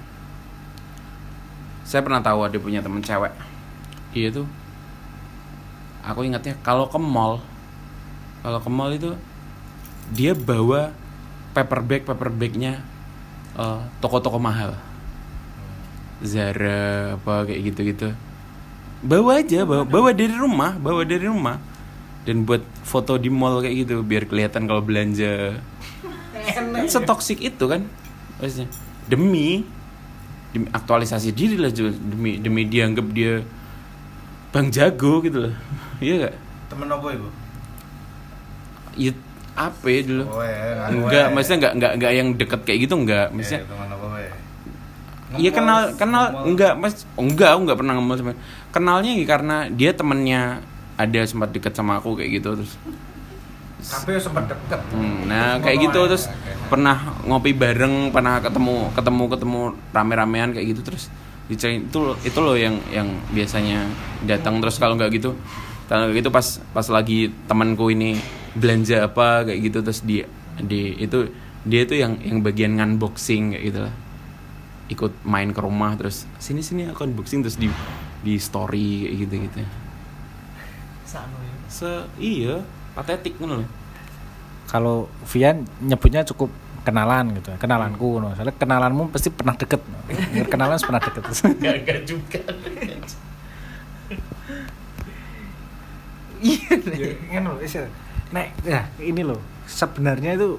Saya 1.83 2.03
pernah 2.03 2.23
tahu 2.23 2.43
ada 2.43 2.57
punya 2.59 2.83
temen 2.83 2.99
cewek. 2.99 3.31
Iya 4.13 4.29
tuh. 4.43 4.47
Aku 6.03 6.27
ingatnya 6.27 6.59
kalau 6.59 6.91
ke 6.91 6.99
mall 6.99 7.39
kalau 8.43 8.59
ke 8.59 8.67
mall 8.67 8.91
itu 8.91 9.15
dia 10.11 10.35
bawa 10.35 10.91
paper 11.53 11.79
bag 11.85 12.01
paper 12.03 12.29
bagnya 12.33 12.81
eh, 13.55 13.81
toko-toko 14.01 14.41
mahal. 14.41 14.75
Zara 16.23 17.15
apa 17.19 17.47
kayak 17.47 17.61
gitu-gitu. 17.73 18.09
Bawa 19.03 19.43
aja 19.43 19.67
bawa 19.67 19.83
bawa 19.83 20.09
dari 20.15 20.33
rumah 20.33 20.75
bawa 20.79 21.03
dari 21.05 21.27
rumah. 21.27 21.59
Dan 22.23 22.47
buat 22.47 22.63
foto 22.87 23.19
di 23.19 23.27
mall 23.27 23.59
kayak 23.59 23.83
gitu 23.83 23.99
biar 23.99 24.23
kelihatan 24.25 24.63
kalau 24.63 24.79
belanja. 24.79 25.59
Kan 26.55 26.87
setoksik 26.87 27.43
itu 27.43 27.65
kan 27.67 27.83
maksudnya. 28.39 28.71
Demi 29.07 29.67
demi 30.55 30.69
aktualisasi 30.71 31.35
diri 31.35 31.59
lah 31.59 31.73
demi 31.73 32.39
demi 32.39 32.63
dianggap 32.63 33.07
dia 33.11 33.43
bang 34.55 34.71
jago 34.71 35.19
gitu 35.21 35.49
loh. 35.49 35.55
Iya 36.03 36.27
gak 36.27 36.35
Temen 36.67 36.89
apa 36.91 37.07
ibu? 37.15 37.29
ya 38.97 39.11
apa 39.53 39.85
ya 39.85 40.01
dulu? 40.01 40.23
Oh, 40.33 40.41
ya, 40.41 40.89
enggak 40.89 41.25
maksudnya 41.29 41.57
enggak 41.61 41.73
enggak 41.77 41.91
enggak 41.97 42.11
yang 42.13 42.27
deket 42.33 42.59
kayak 42.65 42.79
gitu 42.89 42.93
enggak. 42.97 43.27
Maksudnya 43.29 43.61
teman 43.69 43.87
apa 43.89 44.05
ya? 44.17 44.33
Iya 45.33 45.49
kenal 45.49 45.79
kenal 45.97 46.23
enggak 46.45 46.73
mas 46.77 46.93
oh, 47.17 47.25
enggak 47.25 47.49
aku 47.53 47.59
enggak 47.69 47.77
pernah 47.81 47.93
ngomong 47.97 48.17
sama 48.17 48.33
kenalnya 48.73 49.11
ya 49.17 49.25
karena 49.25 49.57
dia 49.69 49.91
temennya 49.93 50.61
ada 50.93 51.19
sempat 51.25 51.49
deket 51.53 51.73
sama 51.73 52.01
aku 52.01 52.17
kayak 52.17 52.41
gitu 52.41 52.49
terus. 52.57 52.73
Tapi 53.83 54.15
sempat 54.17 54.47
deket. 54.47 54.79
Hmm, 54.93 55.27
nah 55.29 55.59
kayak 55.61 55.89
gitu 55.89 55.99
terus 56.09 56.25
pernah 56.71 57.17
ngopi 57.27 57.53
bareng 57.53 58.09
pernah 58.09 58.41
ketemu 58.41 58.89
ketemu 58.97 59.23
ketemu 59.29 59.61
rame-ramean 59.93 60.49
kayak 60.57 60.67
gitu 60.73 60.81
terus 60.81 61.13
diceritain 61.45 61.85
itu 61.85 61.99
itu 62.23 62.39
loh 62.39 62.55
yang 62.55 62.79
yang 62.89 63.09
biasanya 63.35 63.85
datang 64.23 64.63
terus 64.63 64.79
kalau 64.79 64.95
nggak 64.95 65.11
gitu 65.13 65.35
kalau 65.91 66.07
nggak 66.07 66.23
gitu 66.23 66.29
pas 66.31 66.47
pas 66.71 66.87
lagi 66.87 67.29
temanku 67.45 67.91
ini 67.91 68.17
belanja 68.53 69.09
apa 69.09 69.49
kayak 69.49 69.59
gitu 69.65 69.77
terus 69.81 69.99
di 70.05 70.21
di 70.61 70.93
itu 71.01 71.29
dia 71.65 71.81
itu 71.87 71.95
yang 71.97 72.19
yang 72.21 72.39
bagian 72.45 72.77
unboxing 72.77 73.57
kayak 73.57 73.63
gitu 73.71 73.79
lah 73.89 73.93
ikut 74.91 75.13
main 75.25 75.49
ke 75.49 75.59
rumah 75.63 75.95
terus 75.97 76.27
sini 76.37 76.61
sini 76.61 76.85
aku 76.91 77.07
unboxing 77.07 77.41
terus 77.41 77.57
di 77.57 77.71
di 78.21 78.37
story 78.37 79.09
kayak 79.09 79.15
gitu 79.25 79.35
gitu 79.49 79.57
ya. 79.63 79.69
se 81.69 81.89
iya 82.17 82.61
patetik 82.93 83.37
ngono 83.41 83.61
loh 83.61 83.69
Kalau 84.63 85.05
Vian 85.29 85.61
nyebutnya 85.85 86.25
cukup 86.25 86.49
kenalan 86.81 87.37
gitu, 87.37 87.53
kenalanku. 87.61 88.17
No. 88.17 88.33
Soalnya 88.33 88.57
kenalanmu 88.57 89.13
pasti 89.13 89.29
pernah 89.29 89.53
deket. 89.53 89.85
No. 89.85 90.01
Kenalan 90.49 90.81
pernah 90.81 90.97
deket. 90.97 91.23
Gak, 91.61 91.77
gak 91.85 91.99
juga 92.09 92.41
Iya, 96.41 97.39
loh, 97.39 97.55
Nek, 98.33 98.47
ya 98.65 98.89
ini 98.97 99.21
loh. 99.21 99.37
Sebenarnya 99.69 100.33
itu 100.33 100.57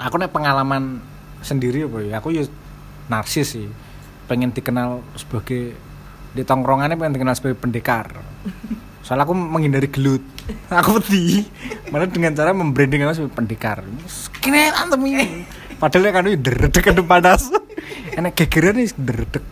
aku 0.00 0.16
nek 0.16 0.32
pengalaman 0.32 1.04
sendiri 1.44 1.84
ya. 1.84 2.18
Aku 2.18 2.32
ya 2.32 2.48
narsis 3.12 3.52
sih. 3.52 3.68
Pengen 4.26 4.50
dikenal 4.50 5.04
sebagai 5.14 5.76
di 6.32 6.42
tongkrongannya 6.42 6.96
pengen 6.96 7.20
dikenal 7.20 7.36
sebagai 7.36 7.60
pendekar. 7.60 8.16
Soalnya 9.04 9.28
aku 9.28 9.36
menghindari 9.36 9.86
gelut. 9.86 10.24
Aku 10.82 10.98
wedi. 10.98 11.46
Malah 11.94 12.10
dengan 12.10 12.34
cara 12.34 12.50
membranding 12.50 13.06
aku 13.06 13.22
sebagai 13.22 13.34
pendekar. 13.38 13.82
Kene 14.42 14.70
antem 14.74 14.98
ini. 15.06 15.46
Padahal 15.78 16.10
kan 16.10 16.26
itu 16.26 16.38
deredek 16.38 16.82
kan 16.82 16.98
panas. 17.06 17.50
Enak 18.18 18.34
gegeran 18.34 18.78
nih 18.78 18.90
deredek. 18.94 19.44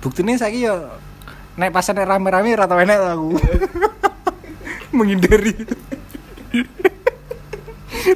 Buktinya 0.00 0.36
saya 0.36 0.56
ya 0.56 0.74
naik 1.56 1.72
pasar 1.72 1.96
rame-rame 1.96 2.56
rata 2.56 2.76
enak 2.76 2.96
aku. 3.16 3.40
menghindari 4.96 5.52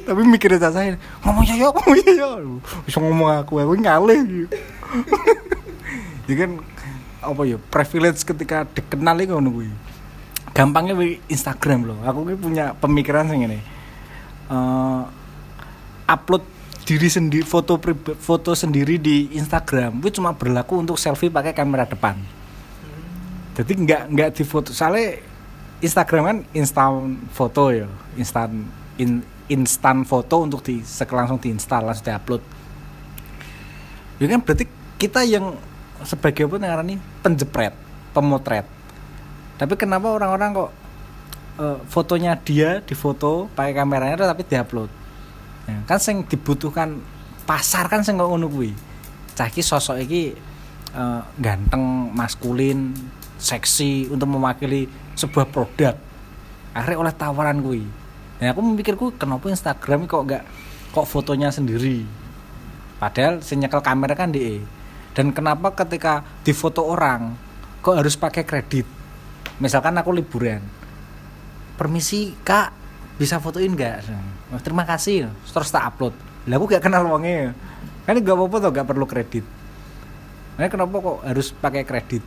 tapi 0.05 0.21
mikirnya 0.27 0.69
saya 0.69 0.99
ngomong 1.25 1.43
ya 1.47 1.55
ya 1.55 1.67
ngomong 1.71 1.95
ya 2.03 2.11
ya. 2.13 2.29
Bisa 2.85 2.97
ngomong 2.99 3.29
aku 3.43 3.63
aku 3.63 3.73
ngalih. 3.79 4.47
Ya 6.29 6.35
kan 6.45 6.51
apa 7.19 7.41
ya 7.43 7.57
privilege 7.57 8.21
ketika 8.21 8.67
dikenal 8.69 9.17
itu 9.19 9.33
ngono 9.33 9.49
kuwi. 9.49 9.69
Gampangnya 10.53 10.93
di 10.93 11.17
Instagram 11.31 11.89
loh. 11.89 11.99
Aku 12.05 12.27
ini 12.27 12.37
punya 12.37 12.75
pemikiran 12.77 13.29
sing 13.31 13.47
ini 13.47 13.59
Eh, 14.49 15.03
upload 16.09 16.41
diri 16.89 17.05
sendiri 17.05 17.45
foto 17.45 17.77
foto 18.17 18.57
sendiri 18.57 18.97
di 18.97 19.37
Instagram. 19.37 20.01
Itu 20.01 20.17
cuma 20.17 20.33
berlaku 20.33 20.81
untuk 20.81 20.97
selfie 20.97 21.29
pakai 21.29 21.53
kamera 21.53 21.85
depan. 21.85 22.17
Jadi 23.53 23.71
nggak 23.85 24.01
nggak 24.09 24.29
di 24.33 24.41
foto. 24.41 24.73
Soalnya 24.73 25.21
Instagram 25.79 26.23
kan 26.27 26.37
instan 26.51 27.15
foto 27.31 27.71
ya 27.71 27.87
instan 28.19 28.67
in, 28.99 29.23
instan 29.47 30.03
foto 30.03 30.43
untuk 30.43 30.59
di 30.59 30.83
langsung 31.15 31.39
diinstal 31.39 31.87
langsung 31.87 32.05
diupload. 32.05 32.43
Ya 34.19 34.27
kan 34.27 34.43
berarti 34.43 34.67
kita 34.99 35.23
yang 35.23 35.55
sebagai 36.03 36.47
apa 36.47 36.83
nih 36.83 36.99
penjepret 37.23 37.73
pemotret. 38.11 38.67
Tapi 39.55 39.73
kenapa 39.79 40.11
orang-orang 40.11 40.49
kok 40.55 40.71
eh, 41.63 41.79
fotonya 41.87 42.35
dia 42.35 42.83
difoto 42.83 43.47
pakai 43.55 43.71
kameranya 43.71 44.19
tapi 44.27 44.43
diupload? 44.43 44.91
Ya, 45.67 45.79
kan 45.87 45.99
sing 46.01 46.27
dibutuhkan 46.27 46.99
pasar 47.47 47.87
kan 47.87 48.03
sing 48.03 48.19
ngono 48.19 48.51
kuwi. 48.51 48.75
Cah 49.35 49.47
sosok 49.47 50.03
iki 50.03 50.35
eh, 50.91 51.21
ganteng 51.39 52.11
maskulin 52.11 52.91
seksi 53.39 54.11
untuk 54.11 54.27
mewakili 54.27 54.91
sebuah 55.19 55.51
produk. 55.51 55.95
Akhirnya 56.71 56.97
oleh 57.03 57.13
tawaran 57.13 57.59
kuwi. 57.59 57.83
Nah 58.39 58.55
aku 58.55 58.61
memikirku 58.63 59.05
kenapa 59.19 59.51
Instagram 59.51 60.07
kok 60.07 60.23
nggak 60.23 60.43
kok 60.95 61.07
fotonya 61.07 61.51
sendiri? 61.51 62.07
Padahal 62.95 63.43
sing 63.43 63.59
nyekel 63.59 63.83
kamera 63.83 64.15
kan 64.15 64.31
dia. 64.31 64.63
Dan 65.11 65.35
kenapa 65.35 65.75
ketika 65.75 66.23
difoto 66.47 66.87
orang 66.87 67.35
kok 67.83 67.99
harus 67.99 68.15
pakai 68.15 68.47
kredit? 68.47 68.87
Misalkan 69.59 69.99
aku 69.99 70.15
liburan. 70.15 70.63
Permisi 71.75 72.31
kak 72.47 72.71
bisa 73.19 73.43
fotoin 73.43 73.75
"Oh, 74.55 74.59
terima 74.63 74.87
kasih. 74.87 75.27
Terus 75.43 75.71
tak 75.71 75.91
upload. 75.91 76.15
Lah 76.47 76.55
aku 76.55 76.71
gak 76.71 76.87
kenal 76.87 77.03
wongnya 77.03 77.51
kan 78.07 78.17
gak 78.17 78.33
apa-apa 78.33 78.57
tuh 78.57 78.71
gak 78.73 78.87
perlu 78.87 79.05
kredit. 79.05 79.45
Nah 80.55 80.65
kenapa 80.71 80.95
kok 80.97 81.17
harus 81.27 81.53
pakai 81.53 81.83
kredit 81.85 82.23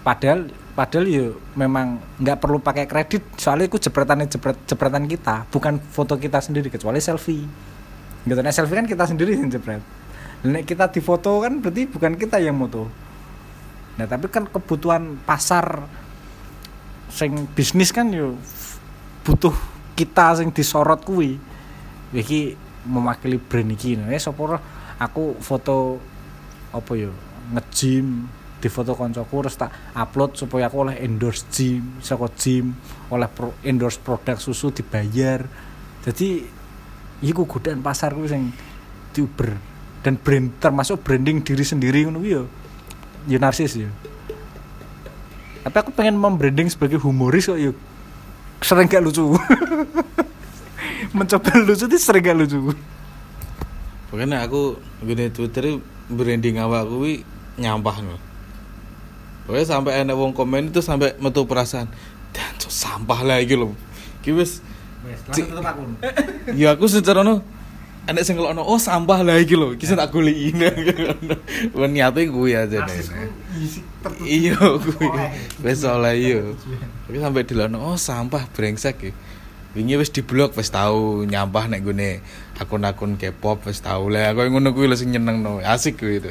padahal 0.00 0.48
padahal 0.72 1.04
ya 1.04 1.26
memang 1.58 2.00
nggak 2.16 2.38
perlu 2.40 2.56
pakai 2.62 2.88
kredit 2.88 3.20
soalnya 3.36 3.68
itu 3.68 3.76
jepretannya 3.76 4.26
jepret 4.32 4.56
jepretan 4.64 5.04
kita 5.04 5.44
bukan 5.52 5.76
foto 5.76 6.16
kita 6.16 6.40
sendiri 6.40 6.72
kecuali 6.72 7.02
selfie. 7.02 7.44
Gitu 8.24 8.40
nah 8.40 8.52
selfie 8.52 8.76
kan 8.80 8.88
kita 8.88 9.04
sendiri 9.04 9.36
yang 9.36 9.52
jepret. 9.52 9.84
Nek 10.40 10.64
kita 10.64 10.88
di 10.88 11.04
foto 11.04 11.44
kan 11.44 11.60
berarti 11.60 11.84
bukan 11.84 12.16
kita 12.16 12.40
yang 12.40 12.56
moto. 12.56 12.88
Nah 14.00 14.08
tapi 14.08 14.32
kan 14.32 14.48
kebutuhan 14.48 15.20
pasar 15.28 15.84
sing 17.12 17.44
bisnis 17.52 17.92
kan 17.92 18.08
yo 18.08 18.40
butuh 19.26 19.52
kita 19.92 20.40
sing 20.40 20.48
disorot 20.48 21.04
kuwi. 21.04 21.36
Iki 22.16 22.56
mewakili 22.88 23.36
brand 23.36 23.76
iki. 23.76 24.00
Nah 24.00 24.08
sapa 24.16 24.40
roh 24.40 24.62
aku 24.96 25.36
foto 25.44 26.00
apa 26.72 26.92
yo 26.96 27.12
nge-gym 27.52 28.39
di 28.60 28.68
foto 28.68 28.92
koncoku 28.92 29.40
terus 29.40 29.56
tak 29.56 29.72
upload 29.96 30.36
supaya 30.36 30.68
aku 30.68 30.76
oleh 30.84 31.00
endorse 31.00 31.48
gym 31.48 31.98
saka 32.04 32.28
gym 32.36 32.76
oleh 33.08 33.26
pro, 33.26 33.56
endorse 33.64 33.96
produk 33.96 34.36
susu 34.36 34.68
dibayar. 34.70 35.40
Jadi 36.04 36.44
iku 37.24 37.48
godaan 37.48 37.80
pasar 37.80 38.12
kuwi 38.12 38.28
sing 38.28 38.42
diuber. 39.16 39.56
Dan 40.00 40.16
brand 40.16 40.56
termasuk 40.60 41.04
branding 41.04 41.44
diri 41.44 41.60
sendiri 41.60 42.08
ngono 42.08 42.24
yo 42.24 42.48
yo 43.28 43.36
narsis 43.36 43.76
yo. 43.76 43.88
Tapi 45.60 45.76
aku 45.76 45.92
pengen 45.92 46.16
membranding 46.16 46.72
sebagai 46.72 46.96
humoris 47.00 47.48
kok 47.48 47.60
yuk 47.60 47.76
sering 48.60 48.88
gak 48.88 49.04
lucu. 49.04 49.36
Mencoba 51.16 51.52
lucu 51.64 51.84
itu 51.88 51.96
sering 52.00 52.24
gak 52.24 52.36
lucu. 52.36 52.72
Pokoknya 54.08 54.44
aku 54.44 54.80
gini 55.04 55.28
Twitter 55.28 55.80
branding 56.08 56.60
awak 56.60 56.88
kuwi 56.88 57.24
nyampah 57.60 57.96
no. 58.00 58.29
Pokoknya 59.50 59.66
sampai 59.66 59.98
ada 59.98 60.14
wong 60.14 60.30
komen 60.30 60.70
itu 60.70 60.78
sampai 60.78 61.18
metu 61.18 61.42
perasaan 61.42 61.90
dan 62.30 62.54
cok, 62.54 62.70
sampah 62.70 63.26
lah 63.26 63.42
iki 63.42 63.58
lho. 63.58 63.74
Ki 64.22 64.30
wis 64.30 64.62
ya 66.60 66.78
aku 66.78 66.86
secara 66.86 67.26
no 67.26 67.42
Enek 68.06 68.22
sing 68.22 68.38
ngelokno 68.38 68.62
oh 68.62 68.78
sampah 68.78 69.26
lho, 69.26 69.42
iki 69.42 69.84
sing 69.90 69.98
tak 69.98 70.14
goleki. 70.14 70.54
Wen 71.78 71.90
niate 71.90 72.30
kuwi 72.30 72.54
aja 72.54 72.86
nek. 72.86 73.10
Iya 74.22 74.54
kuwi. 74.54 75.10
Wis 75.66 75.82
oleh 75.82 76.14
iya. 76.14 76.38
Tapi 77.10 77.18
sampai 77.18 77.42
dilokno 77.42 77.82
oh 77.82 77.98
sampah 77.98 78.46
brengsek 78.54 79.02
iki. 79.02 79.10
Wingi 79.74 79.98
wis 79.98 80.14
diblok 80.14 80.54
wis 80.54 80.70
tau 80.70 81.26
nyampah 81.26 81.66
nek 81.66 81.82
gone 81.82 82.22
akun-akun 82.54 83.18
K-pop 83.18 83.66
wis 83.66 83.82
tau 83.82 84.06
lah 84.06 84.30
aku 84.30 84.46
ngono 84.46 84.70
kuwi 84.70 84.86
lho 84.86 84.94
sing 84.94 85.10
nyenengno. 85.10 85.58
Asik 85.58 85.98
kuwi 85.98 86.22
itu. 86.22 86.30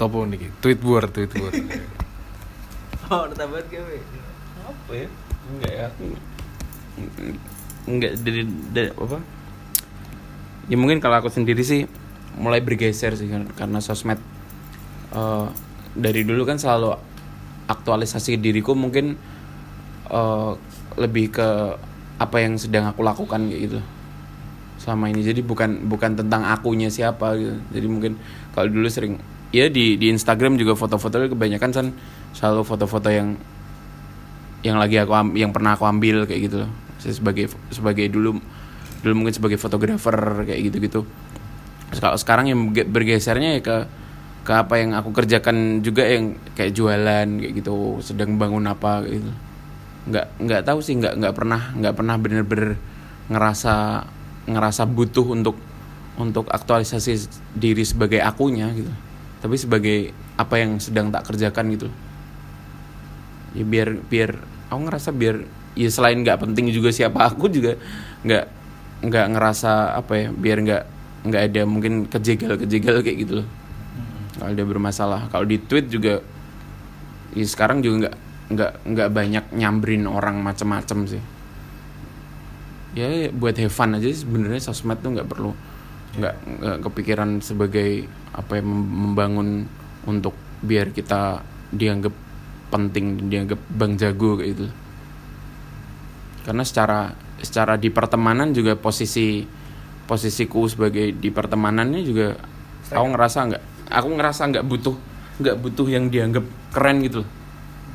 Topo 0.00 0.24
niki, 0.24 0.48
tweet 0.64 0.80
war, 0.80 1.04
tweet 1.12 1.28
war. 1.36 1.52
Oh, 3.10 3.26
udah 3.26 3.34
tambahan 3.34 3.66
gawe. 3.66 3.96
apa 4.70 4.92
ya? 4.94 5.08
Enggak 5.50 5.72
ya 5.74 5.88
enggak 7.90 8.12
dari, 8.22 8.42
dari 8.70 8.88
apa? 8.94 9.18
Ya 10.70 10.76
mungkin 10.78 11.02
kalau 11.02 11.18
aku 11.18 11.26
sendiri 11.26 11.66
sih 11.66 11.90
mulai 12.38 12.62
bergeser 12.62 13.18
sih 13.18 13.26
kan, 13.26 13.50
karena 13.58 13.82
sosmed 13.82 14.22
eh, 15.10 15.46
dari 15.98 16.22
dulu 16.22 16.46
kan 16.46 16.62
selalu 16.62 16.94
aktualisasi 17.66 18.38
diriku 18.38 18.78
mungkin 18.78 19.18
eh, 20.06 20.52
lebih 20.94 21.34
ke 21.34 21.48
apa 22.20 22.36
yang 22.38 22.62
sedang 22.62 22.86
aku 22.86 23.02
lakukan 23.02 23.50
kayak 23.50 23.60
gitu. 23.66 23.80
Selama 24.78 25.10
ini. 25.10 25.26
Jadi 25.26 25.42
bukan 25.42 25.90
bukan 25.90 26.14
tentang 26.14 26.46
akunya 26.46 26.86
siapa 26.94 27.34
gitu. 27.34 27.58
Jadi 27.74 27.86
mungkin 27.90 28.12
kalau 28.54 28.70
dulu 28.70 28.86
sering 28.86 29.18
ya 29.50 29.66
di 29.66 29.98
di 29.98 30.06
Instagram 30.10 30.54
juga 30.54 30.78
foto-foto 30.78 31.18
kebanyakan 31.18 31.70
kan 31.74 31.86
selalu 32.34 32.62
foto-foto 32.62 33.10
yang 33.10 33.34
yang 34.62 34.76
lagi 34.78 35.00
aku 35.00 35.12
yang 35.34 35.50
pernah 35.50 35.74
aku 35.74 35.84
ambil 35.88 36.24
kayak 36.28 36.40
gitu 36.50 36.56
loh. 36.66 36.70
Sebagai 37.00 37.48
sebagai 37.72 38.06
dulu 38.12 38.38
dulu 39.00 39.12
mungkin 39.16 39.32
sebagai 39.32 39.56
fotografer 39.56 40.44
kayak 40.44 40.60
gitu 40.68 40.76
gitu 40.84 41.00
kalau 41.96 42.14
sekarang 42.20 42.46
yang 42.52 42.70
berge- 42.70 42.86
bergesernya 42.86 43.58
ya 43.58 43.60
ke 43.64 43.76
ke 44.40 44.52
apa 44.54 44.78
yang 44.78 44.94
aku 44.94 45.10
kerjakan 45.10 45.82
juga 45.82 46.06
yang 46.06 46.38
kayak 46.54 46.72
jualan 46.76 47.26
kayak 47.26 47.52
gitu. 47.58 47.98
Sedang 48.04 48.38
bangun 48.38 48.68
apa 48.70 49.02
gitu. 49.08 49.32
Nggak 50.06 50.26
nggak 50.38 50.62
tahu 50.62 50.78
sih 50.84 50.94
nggak 51.00 51.18
nggak 51.18 51.34
pernah 51.34 51.74
nggak 51.74 51.94
pernah 51.96 52.14
bener-bener 52.20 52.70
ngerasa 53.26 54.06
ngerasa 54.46 54.82
butuh 54.86 55.26
untuk 55.34 55.56
untuk 56.20 56.46
aktualisasi 56.52 57.26
diri 57.56 57.82
sebagai 57.82 58.20
akunya 58.20 58.68
gitu 58.76 58.92
tapi 59.40 59.56
sebagai 59.56 60.12
apa 60.36 60.60
yang 60.60 60.76
sedang 60.76 61.08
tak 61.08 61.32
kerjakan 61.32 61.72
gitu. 61.72 61.88
Ya 63.56 63.64
biar 63.64 63.98
biar 64.06 64.36
aku 64.68 64.80
ngerasa 64.86 65.10
biar 65.16 65.42
ya 65.74 65.88
selain 65.88 66.20
nggak 66.20 66.44
penting 66.44 66.68
juga 66.70 66.92
siapa 66.92 67.24
aku 67.32 67.48
juga 67.48 67.80
nggak 68.22 68.44
nggak 69.00 69.26
ngerasa 69.32 69.96
apa 69.96 70.12
ya 70.12 70.26
biar 70.30 70.58
nggak 70.60 70.84
nggak 71.20 71.42
ada 71.52 71.62
mungkin 71.64 72.04
kejegal 72.08 72.60
kejegal 72.60 73.00
kayak 73.00 73.18
gitu 73.24 73.32
loh. 73.42 73.48
Kalau 74.36 74.52
dia 74.56 74.64
bermasalah. 74.64 75.28
Kalau 75.32 75.44
di 75.48 75.56
tweet 75.60 75.88
juga 75.88 76.20
ya 77.32 77.46
sekarang 77.48 77.80
juga 77.80 78.08
nggak 78.08 78.16
nggak 78.50 78.72
nggak 78.92 79.08
banyak 79.08 79.44
nyambrin 79.56 80.04
orang 80.04 80.36
macem-macem 80.44 81.16
sih. 81.16 81.22
Ya 82.92 83.30
buat 83.30 83.56
have 83.56 83.72
fun 83.72 83.96
aja 83.96 84.04
sih 84.04 84.26
sebenarnya 84.26 84.60
sosmed 84.60 84.98
tuh 85.00 85.14
nggak 85.16 85.28
perlu 85.30 85.54
nggak 86.10 86.34
nggak 86.42 86.78
kepikiran 86.82 87.38
sebagai 87.38 88.06
apa 88.34 88.58
ya 88.58 88.62
mem- 88.66 88.90
membangun 88.90 89.48
untuk 90.06 90.34
biar 90.64 90.90
kita 90.90 91.42
dianggap 91.70 92.14
penting 92.70 93.30
dianggap 93.30 93.60
bang 93.70 93.94
jago 93.98 94.38
kayak 94.38 94.48
gitu. 94.54 94.66
Karena 96.46 96.62
secara 96.66 97.14
secara 97.40 97.74
di 97.76 97.88
pertemanan 97.88 98.50
juga 98.50 98.74
posisi 98.76 99.44
posisiku 100.06 100.66
sebagai 100.66 101.14
di 101.14 101.30
pertemanannya 101.30 102.02
juga 102.02 102.34
aku 102.90 103.06
ngerasa 103.14 103.38
nggak 103.46 103.62
aku 103.90 104.08
ngerasa 104.18 104.42
nggak 104.50 104.66
butuh 104.66 104.96
nggak 105.40 105.56
butuh 105.62 105.86
yang 105.86 106.10
dianggap 106.10 106.44
keren 106.74 107.02
gitu 107.06 107.22
loh. 107.22 107.30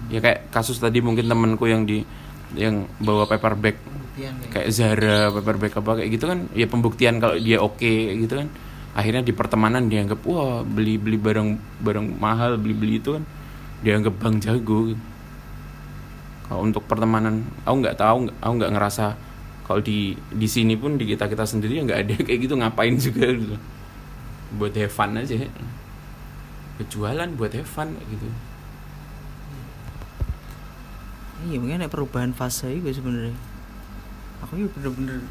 Ya 0.08 0.22
kayak 0.22 0.54
kasus 0.54 0.80
tadi 0.80 1.02
mungkin 1.02 1.28
temanku 1.28 1.68
yang 1.68 1.84
di 1.84 2.06
yang 2.56 2.88
bawa 3.02 3.28
paper 3.28 3.58
bag 3.58 3.76
kayak 4.16 4.34
kayak 4.52 4.68
Zara 4.72 5.28
paper 5.36 5.56
bag 5.60 5.74
apa 5.76 5.92
kayak 6.00 6.10
gitu 6.16 6.26
kan 6.32 6.48
ya 6.56 6.66
pembuktian 6.72 7.20
kalau 7.20 7.36
dia 7.36 7.60
oke 7.60 7.84
kayak 7.84 8.16
gitu 8.24 8.36
kan. 8.40 8.50
Akhirnya 8.96 9.28
di 9.28 9.36
pertemanan 9.36 9.92
dianggap 9.92 10.24
wah 10.24 10.64
beli 10.64 10.96
beli 10.96 11.20
barang 11.20 11.84
barang 11.84 12.16
mahal 12.16 12.56
beli 12.56 12.76
beli 12.76 12.96
itu 13.04 13.20
kan. 13.20 13.24
Dianggap 13.84 14.16
bang 14.16 14.36
jago. 14.40 14.96
Kalau 16.48 16.62
untuk 16.64 16.88
pertemanan 16.88 17.44
aku 17.68 17.76
nggak 17.84 17.98
tahu 18.00 18.32
aku 18.40 18.54
nggak 18.56 18.72
ngerasa 18.72 19.06
kalau 19.68 19.82
di 19.84 20.16
di 20.32 20.48
sini 20.48 20.80
pun 20.80 20.96
di 20.96 21.10
kita 21.10 21.28
kita 21.28 21.44
sendiri 21.44 21.82
ya 21.82 21.84
nggak 21.84 22.02
ada 22.08 22.16
kayak 22.26 22.40
gitu 22.40 22.56
ngapain 22.56 22.96
juga 22.96 23.28
gitu. 23.36 23.56
Buat 24.56 24.80
have 24.80 24.96
fun 24.96 25.20
aja. 25.20 25.36
Berjualan 26.80 27.30
buat 27.36 27.52
have 27.52 27.68
fun 27.68 28.00
gitu. 28.08 28.28
Iya 31.52 31.60
mungkin 31.60 31.84
ada 31.84 31.92
perubahan 31.92 32.32
fase 32.32 32.72
itu 32.72 32.90
sebenarnya 32.96 33.36
aku 34.46 34.62
ya 34.62 34.68
bener-bener 34.72 35.26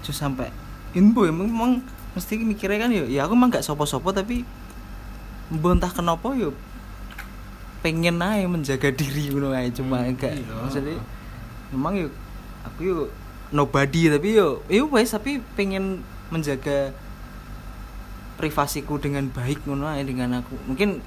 just 0.00 0.18
sampai 0.18 0.48
info 0.96 1.28
ya 1.28 1.32
memang 1.32 1.84
mesti 2.16 2.40
mikirnya 2.40 2.88
kan 2.88 2.90
ya 2.90 3.04
ya 3.04 3.20
aku 3.28 3.36
emang 3.36 3.52
gak 3.52 3.64
sopo-sopo 3.64 4.10
tapi 4.10 4.42
entah 5.52 5.92
kenapa 5.92 6.32
ya 6.32 6.48
pengen 7.84 8.16
aja 8.24 8.48
menjaga 8.48 8.88
diri 8.88 9.28
ngono 9.28 9.52
ae 9.52 9.68
cuma 9.68 10.00
enggak 10.08 10.40
maksudnya 10.40 10.96
memang 11.68 12.00
yuk 12.00 12.12
aku 12.64 12.80
yuk 12.80 13.08
nobody 13.52 14.08
tapi 14.08 14.40
yo 14.40 14.64
yo 14.72 14.88
wes 14.88 15.12
tapi 15.12 15.44
pengen 15.52 16.00
menjaga 16.32 16.96
privasiku 18.34 18.98
dengan 18.98 19.30
baik 19.30 19.62
ngono 19.64 19.86
ae 19.88 20.02
dengan 20.02 20.42
aku. 20.42 20.58
Mungkin 20.66 21.00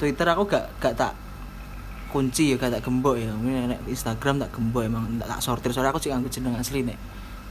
Twitter 0.00 0.26
aku 0.26 0.48
gak 0.48 0.72
gak 0.80 0.94
tak 0.96 1.12
kunci 2.14 2.54
ya 2.54 2.56
gak 2.56 2.78
tak 2.78 2.86
gembok 2.86 3.18
ya. 3.18 3.34
Mungkin 3.34 3.74
nek 3.74 3.82
Instagram 3.90 4.38
tak 4.38 4.54
gembok 4.54 4.86
emang 4.86 5.18
tak, 5.18 5.26
tak 5.34 5.40
sortir. 5.42 5.74
Soalnya 5.74 5.90
aku 5.90 5.98
sih 5.98 6.14
nganggo 6.14 6.30
jeneng 6.30 6.54
asli 6.54 6.86
nek 6.86 6.94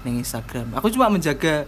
ning 0.08 0.24
Instagram. 0.24 0.72
Aku 0.80 0.88
cuma 0.88 1.12
menjaga 1.12 1.68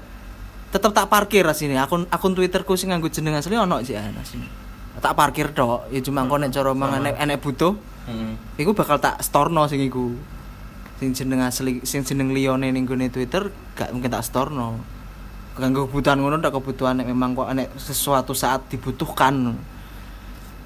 tetap 0.72 0.96
tak 0.96 1.12
parkir 1.12 1.44
sini. 1.52 1.76
Akun 1.76 2.08
akun 2.08 2.32
Twitterku 2.32 2.80
sing 2.80 2.96
nganggo 2.96 3.12
jeneng 3.12 3.36
asli 3.36 3.60
ono 3.60 3.84
sih 3.84 4.00
sini. 4.00 4.48
Tak 5.04 5.12
parkir 5.12 5.52
tok. 5.52 5.92
Ya 5.92 6.00
cuma 6.00 6.24
engko 6.24 6.40
nek 6.40 6.56
cara 6.56 6.72
mang 6.72 6.96
enek 6.96 7.20
enek 7.20 7.44
butuh 7.44 7.76
iku 8.56 8.72
bakal 8.72 8.96
tak 9.04 9.20
storno 9.20 9.68
sing 9.68 9.84
iku. 9.84 10.16
Sing 10.96 11.12
jeneng 11.12 11.44
asli 11.44 11.84
sing 11.84 12.08
jeneng 12.08 12.32
liyane 12.32 12.72
ning 12.72 12.88
gone 12.88 13.12
Twitter 13.12 13.52
gak 13.76 13.92
mungkin 13.92 14.08
tak 14.08 14.24
storno. 14.24 14.80
Kanggo 15.60 15.92
kebutuhan 15.92 16.24
ngono 16.24 16.40
tak 16.40 16.56
kebutuhan 16.56 17.04
nek 17.04 17.12
memang 17.12 17.36
kok 17.36 17.52
nek 17.52 17.76
sesuatu 17.76 18.32
saat 18.32 18.72
dibutuhkan. 18.72 19.60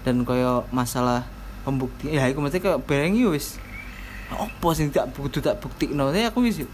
Dan 0.06 0.23
koyo 0.23 0.69
masalah 0.69 1.26
pembuktian 1.69 2.11
ya 2.11 2.25
iku 2.25 2.39
mesti 2.39 2.57
kayak 2.57 2.81
bareng 2.81 3.13
yo 3.13 3.31
wis. 3.31 3.61
Opo 4.29 4.73
sing 4.73 4.89
tak 4.89 5.09
kudu 5.11 5.37
tak 5.39 5.57
buktikno? 5.57 6.09
Ya 6.09 6.27
aku 6.27 6.41
wis 6.41 6.59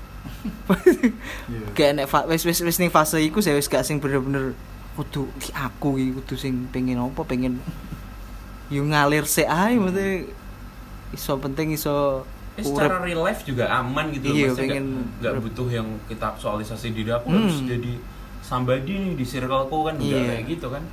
kayak 1.72 1.92
nek 1.96 2.08
wis 2.26 2.44
wis 2.44 2.60
wis 2.60 2.78
ning 2.78 2.90
fase 2.90 3.20
iku 3.20 3.40
saya 3.40 3.54
wis 3.54 3.68
gak 3.68 3.84
sing 3.84 4.00
bener-bener 4.00 4.56
kudu 4.96 5.28
aku 5.52 5.96
iki 5.96 6.12
kudu 6.16 6.36
sing 6.36 6.66
pengen 6.70 6.98
opo 6.98 7.22
pengen 7.22 7.60
yo 8.74 8.82
ngalir 8.82 9.24
sik 9.24 9.46
ae 9.46 9.76
mesti 9.76 10.32
iso 11.12 11.38
penting 11.38 11.72
iso 11.72 12.24
Eh, 12.56 12.64
secara 12.64 13.04
real 13.04 13.20
life 13.20 13.44
juga 13.44 13.68
aman 13.68 14.16
gitu 14.16 14.32
Iya, 14.32 14.48
loh 14.48 14.56
maksudnya 14.56 14.80
pengen- 14.80 15.04
nggak- 15.20 15.44
butuh 15.44 15.68
yang 15.70 15.88
kita 16.08 16.26
aktualisasi 16.32 16.88
diri 16.90 17.12
aku 17.12 17.28
Hmm. 17.28 17.44
harus 17.44 17.60
jadi 17.62 17.94
somebody 18.40 18.94
nih 18.96 19.14
di 19.14 19.26
circleku 19.28 19.78
kan 19.84 20.00
juga 20.00 20.16
Iya. 20.16 20.28
kayak 20.32 20.44
gitu 20.48 20.68
kan 20.72 20.84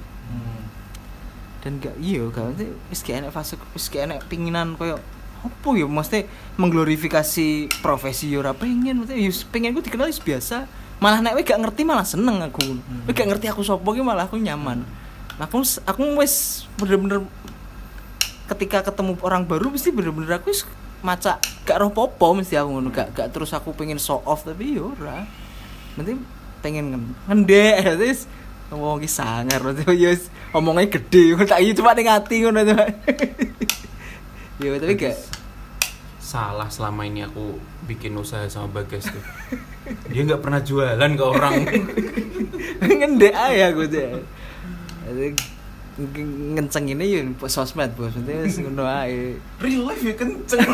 dan 1.63 1.79
gak 1.79 1.95
iya 2.03 2.27
gak 2.27 2.43
nanti 2.43 2.67
wis 2.91 3.07
gak 3.07 3.23
enak 3.23 3.31
fase 3.31 3.55
wis 3.71 3.87
gak 3.87 4.11
enak 4.11 4.19
pinginan 4.27 4.75
koyo 4.75 4.99
opo 5.43 5.75
ya 5.75 5.87
mesti 5.91 6.27
mengglorifikasi 6.59 7.71
profesi 7.83 8.31
yo 8.31 8.43
ora 8.43 8.55
pengen 8.55 9.03
mesti 9.03 9.19
yo 9.19 9.31
pengen 9.51 9.75
gue 9.75 9.83
dikenal 9.83 10.11
wis 10.11 10.23
biasa. 10.23 10.67
Malah 11.03 11.19
nek 11.19 11.35
gak 11.43 11.59
ngerti 11.59 11.83
malah 11.83 12.07
seneng 12.07 12.39
aku. 12.47 12.63
Kowe 13.07 13.11
gak 13.11 13.27
ngerti 13.27 13.51
aku 13.51 13.67
sapa 13.67 13.83
ki 13.83 14.03
malah 14.07 14.31
aku 14.31 14.39
nyaman. 14.39 14.87
Aku 15.43 15.59
aku 15.83 16.03
wis 16.23 16.67
bener-bener 16.79 17.27
ketika 18.47 18.87
ketemu 18.87 19.19
orang 19.27 19.43
baru 19.43 19.75
mesti 19.75 19.91
bener-bener 19.91 20.39
aku 20.39 20.55
wis 20.55 20.63
maca 21.03 21.43
gak 21.67 21.79
roh 21.83 21.91
popo 21.91 22.39
mesti 22.39 22.55
aku 22.55 22.79
ngono. 22.79 22.95
Gak 22.95 23.19
gak 23.19 23.35
terus 23.35 23.51
aku 23.51 23.75
pengen 23.75 23.99
show 23.99 24.23
off 24.23 24.47
tapi 24.47 24.79
yo 24.79 24.95
ora. 24.95 25.27
Nanti 25.99 26.15
pengen 26.63 26.95
ngen- 26.95 27.15
ngendek 27.27 27.83
terus 27.99 28.31
ngomong 28.71 29.03
ki 29.03 29.11
sangar 29.11 29.59
wis 29.91 30.31
omongnya 30.53 30.89
gede 30.89 31.37
tak 31.49 31.61
iya 31.65 31.73
cuma 31.73 31.97
ning 31.97 32.09
ati 32.09 32.45
ngono 32.45 32.61
tuh 32.65 32.77
yo 34.63 34.79
tapi 34.79 34.95
gak 34.95 35.17
salah 36.33 36.71
selama 36.73 37.05
ini 37.05 37.29
aku 37.29 37.61
bikin 37.85 38.17
usaha 38.17 38.49
sama 38.49 38.81
Bagas 38.81 39.05
tuh. 39.05 39.25
Dia 40.09 40.25
nggak 40.25 40.41
pernah 40.41 40.65
jualan 40.65 41.11
ke 41.13 41.25
orang. 41.29 41.55
Ngendek 42.89 43.35
aja 43.37 43.69
aku 43.69 43.85
tuh 43.91 44.25
ngenceng 46.57 46.89
ini 46.89 47.05
yo 47.13 47.21
sosmed 47.45 47.93
bos. 47.93 48.17
Nanti 48.17 48.65
ngono 48.65 48.89
ae 48.89 49.37
real 49.61 49.85
life 49.85 50.01
ya 50.01 50.15
kenceng. 50.17 50.65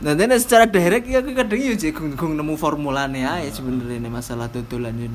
Nah, 0.00 0.16
nek 0.16 0.40
secara 0.40 0.64
direct 0.64 1.04
ya 1.04 1.20
aku 1.20 1.36
kadang 1.36 1.60
yo 1.60 1.76
jek 1.76 1.92
gung 1.92 2.16
gung 2.16 2.32
nemu 2.32 2.56
formulane 2.56 3.20
ae 3.20 3.52
sebenarnya 3.52 4.08
masalah 4.08 4.48
dodolan 4.48 4.96
yo 4.96 5.12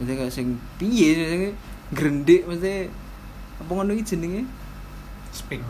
Mesti 0.00 0.12
kayak 0.18 0.32
sing 0.34 0.58
piye 0.80 1.10
sing 1.14 1.42
grendik 1.94 2.48
mesti 2.48 2.90
apa 3.60 3.70
ngono 3.70 3.94
iki 3.94 4.14
jenenge? 4.14 4.42
speak. 5.34 5.60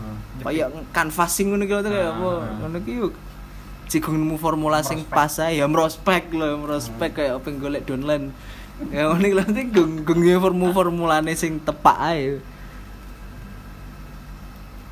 Kayak 0.45 0.69
canvassing 0.93 1.49
ngono 1.49 1.65
ki 1.65 1.73
lho 1.73 1.81
kayak 1.89 2.09
apa? 2.15 2.31
Ngono 2.61 2.77
ki 2.85 2.93
yo 3.01 3.07
jek 3.89 4.01
gung 4.05 4.17
nemu 4.21 4.37
formula 4.37 4.81
sing 4.85 5.01
pas 5.05 5.33
ae 5.41 5.57
ya 5.57 5.65
prospek 5.65 6.29
lho, 6.33 6.61
prospek 6.61 7.09
kayak 7.17 7.33
apa 7.41 7.47
golek 7.57 7.83
downline. 7.89 8.29
Ya 8.93 9.09
ngono 9.09 9.25
ki 9.25 9.33
lho 9.33 9.43
gung 9.73 9.91
gung 10.05 10.21
formula 10.37 10.71
formulane 10.71 11.33
sing 11.33 11.57
tepak 11.65 11.97
ae. 11.97 12.37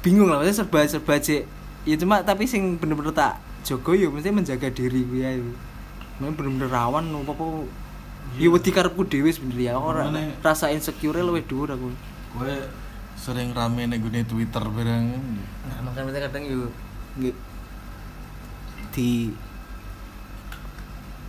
Bingung 0.03 0.27
lah, 0.27 0.43
maksudnya 0.43 0.57
serba 0.67 0.79
serba 0.83 1.15
cek 1.15 1.47
ya 1.87 1.95
cuma 1.95 2.23
tapi 2.23 2.43
sing 2.43 2.75
bener-bener 2.75 3.15
tak 3.15 3.39
jogo 3.63 3.95
ya 3.95 4.11
mesti 4.11 4.31
menjaga 4.31 4.67
diri 4.71 5.03
gue 5.03 5.19
ya 5.19 5.35
bener-bener 6.19 6.67
rawan 6.67 7.07
apa 7.07 7.31
apa 7.31 7.47
ya 8.33 8.47
wedi 8.49 8.69
karepku 8.73 9.05
dhewe 9.05 9.29
sebenarnya 9.29 9.77
ora 9.77 10.09
rasa 10.41 10.73
insecure 10.73 11.21
luwih 11.21 11.45
dhuwur 11.45 11.73
aku. 11.77 11.89
Kowe 12.33 12.55
sering 13.13 13.53
rame 13.53 13.85
ning 13.85 14.01
gone 14.01 14.25
Twitter 14.25 14.63
bareng. 14.67 15.05
nah 15.69 15.77
makanya 15.85 16.05
mesti 16.09 16.19
kadang 16.27 16.43
yo. 16.49 16.67
Nggih 17.19 17.35
di 18.93 19.33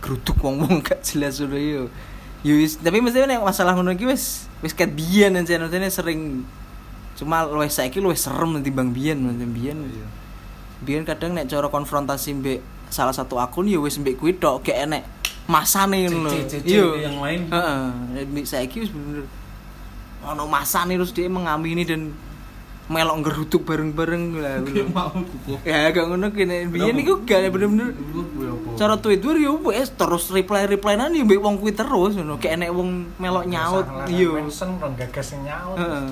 geruduk 0.01 0.37
wong-wong 0.41 0.81
gak 0.85 1.01
jelas 1.05 1.41
ngono 1.41 1.57
yo. 1.57 1.83
Yo 2.45 2.53
wis- 2.57 2.77
tapi 2.77 3.01
mesti 3.01 3.25
nek 3.25 3.41
masalah 3.41 3.73
ngono 3.73 3.93
iki 3.93 4.05
wis 4.05 4.45
wis 4.61 4.73
ket 4.73 4.93
biyen 4.93 5.33
maksudnya 5.37 5.89
sering 5.89 6.45
cuma 7.15 7.47
luwih 7.47 7.71
saiki 7.71 8.01
luwih 8.03 8.17
serem 8.17 8.59
timbang 8.61 8.93
biyen 8.93 9.21
maksudnya 9.21 9.49
biyen. 9.49 9.77
Biyen 10.85 11.03
kadang 11.05 11.33
nek 11.33 11.49
cara 11.49 11.69
konfrontasi 11.69 12.37
mbek 12.37 12.59
salah 12.93 13.13
satu 13.13 13.41
akun 13.41 13.65
ya 13.65 13.81
wis 13.81 13.97
mbek 13.97 14.17
kuwi 14.21 14.37
tok 14.37 14.61
gak 14.65 14.77
enek 14.89 15.03
masane 15.45 16.05
ngono 16.05 16.29
Iya. 16.61 16.85
yang 17.05 17.17
lain. 17.19 17.41
Heeh. 17.47 18.43
Saiki 18.43 18.81
wis 18.81 18.89
bener 18.89 19.25
ono 20.21 20.43
masane 20.45 20.95
terus 20.95 21.11
dia 21.11 21.29
mengamini 21.29 21.83
dan 21.83 22.09
melok 22.85 23.17
ngeruduk 23.19 23.61
bareng-bareng 23.63 24.23
lah 24.35 24.61
mau. 24.93 25.09
Ya 25.61 25.89
gak 25.89 26.05
ngono 26.05 26.29
kene 26.29 26.65
biyen 26.67 26.97
iku 26.97 27.21
gak 27.21 27.49
bener-bener 27.49 27.93
cara 28.75 28.93
Twitter 28.95 29.37
ya 29.37 29.49
wis 29.49 29.89
terus 29.91 30.29
reply-replyanan 30.29 31.09
ya 31.09 31.21
mbek 31.21 31.39
wong 31.39 31.57
kuwi 31.57 31.71
terus 31.71 32.13
ngono 32.13 32.37
gak 32.37 32.53
enek 32.53 32.69
wong 32.69 33.09
melok 33.17 33.45
nyaut 33.45 33.85
iya 34.05 34.29
mention 34.29 34.77
rong 34.77 34.93
gagas 34.93 35.33
nyaut 35.35 35.77
Heeh. 35.77 36.09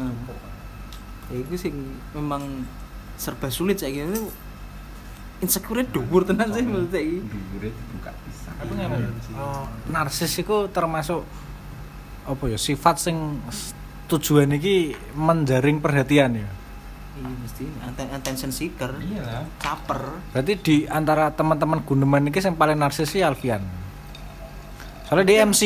ya 1.30 1.38
itu 1.40 1.54
sing 1.60 1.76
memang 2.12 2.66
serba 3.14 3.50
sulit 3.50 3.78
saya 3.78 3.94
kira 3.94 4.18
insecure 5.44 5.84
dhuwur 5.84 6.24
tenan 6.24 6.50
sih 6.50 6.64
menurut 6.64 6.88
saya 6.88 7.04
iki. 7.04 7.20
Dhuwure 7.22 7.70
dibuka 7.70 8.12
pisan. 8.24 8.54
Aku 8.58 8.72
ngene. 8.72 8.96
Oh, 9.36 9.68
narsis 9.88 10.32
iku 10.36 10.66
termasuk 10.68 11.22
apa 12.24 12.44
ya 12.48 12.56
sifat 12.56 12.96
sing 12.98 13.44
tujuan 14.08 14.48
iki 14.54 14.96
menjaring 15.14 15.78
perhatian 15.78 16.40
ya. 16.40 16.48
iya 17.14 17.30
mesti 17.30 17.64
atten- 17.80 18.10
attention 18.10 18.50
seeker 18.50 18.90
Iyalah. 18.98 19.46
caper 19.60 20.02
Berarti 20.34 20.54
di 20.58 20.76
antara 20.88 21.30
teman-teman 21.30 21.84
Guneman 21.84 22.26
iki 22.26 22.42
yang 22.42 22.56
paling 22.56 22.74
narsis 22.74 23.06
sih 23.08 23.22
Alfian. 23.22 23.62
Soalnya 25.06 25.26
dia 25.28 25.44
MC. 25.44 25.62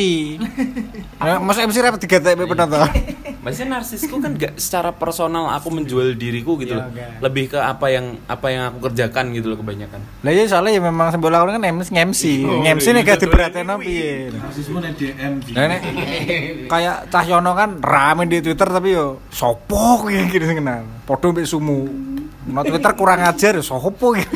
Nah, 1.16 1.40
Masa 1.46 1.64
MC 1.64 1.80
rapat 1.80 2.02
tiga 2.02 2.20
TP 2.20 2.44
penonton. 2.44 2.84
Maksudnya 3.38 3.78
narsisku 3.78 4.18
kan 4.18 4.34
gak 4.34 4.58
secara 4.58 4.90
personal 4.90 5.46
aku 5.54 5.70
menjual 5.70 6.18
diriku 6.18 6.58
gitu 6.58 6.74
Iya, 6.74 6.90
loh. 6.90 7.22
Lebih 7.22 7.54
ke 7.54 7.58
apa 7.58 7.86
yang 7.86 8.18
apa 8.26 8.46
yang 8.50 8.62
aku 8.74 8.90
kerjakan 8.90 9.30
gitu 9.30 9.54
loh 9.54 9.58
kebanyakan. 9.62 10.00
Lah 10.26 10.32
ya 10.34 10.44
soalnya 10.50 10.72
ya 10.74 10.82
memang 10.82 11.14
sambil 11.14 11.30
lakukan 11.30 11.58
kan 11.58 11.64
MC 11.70 11.88
MC. 11.94 12.22
Oh, 12.42 12.66
MC 12.66 12.86
nih 12.90 13.02
gak 13.06 13.18
diperhatiin 13.22 13.70
piye. 13.78 14.34
Rasisme 14.34 14.78
ning 14.82 14.94
DM. 14.98 15.32
Ji. 15.42 15.52
Nah, 15.54 15.64
nek 15.70 15.80
kayak 16.66 16.96
Cahyono 17.08 17.52
kan 17.54 17.70
rame 17.78 18.26
di 18.26 18.42
Twitter 18.42 18.66
tapi 18.66 18.94
yo 18.94 19.22
sopo 19.30 20.06
kayak 20.06 20.34
gitu 20.34 20.44
sing 20.44 20.58
kenal. 20.58 20.82
Podo 21.06 21.30
mbek 21.30 21.46
sumu. 21.46 21.86
Nah 22.48 22.64
Twitter 22.64 22.92
kurang 22.96 23.22
ajar 23.22 23.54
ya 23.54 23.62
sopo 23.62 24.16
gitu. 24.16 24.34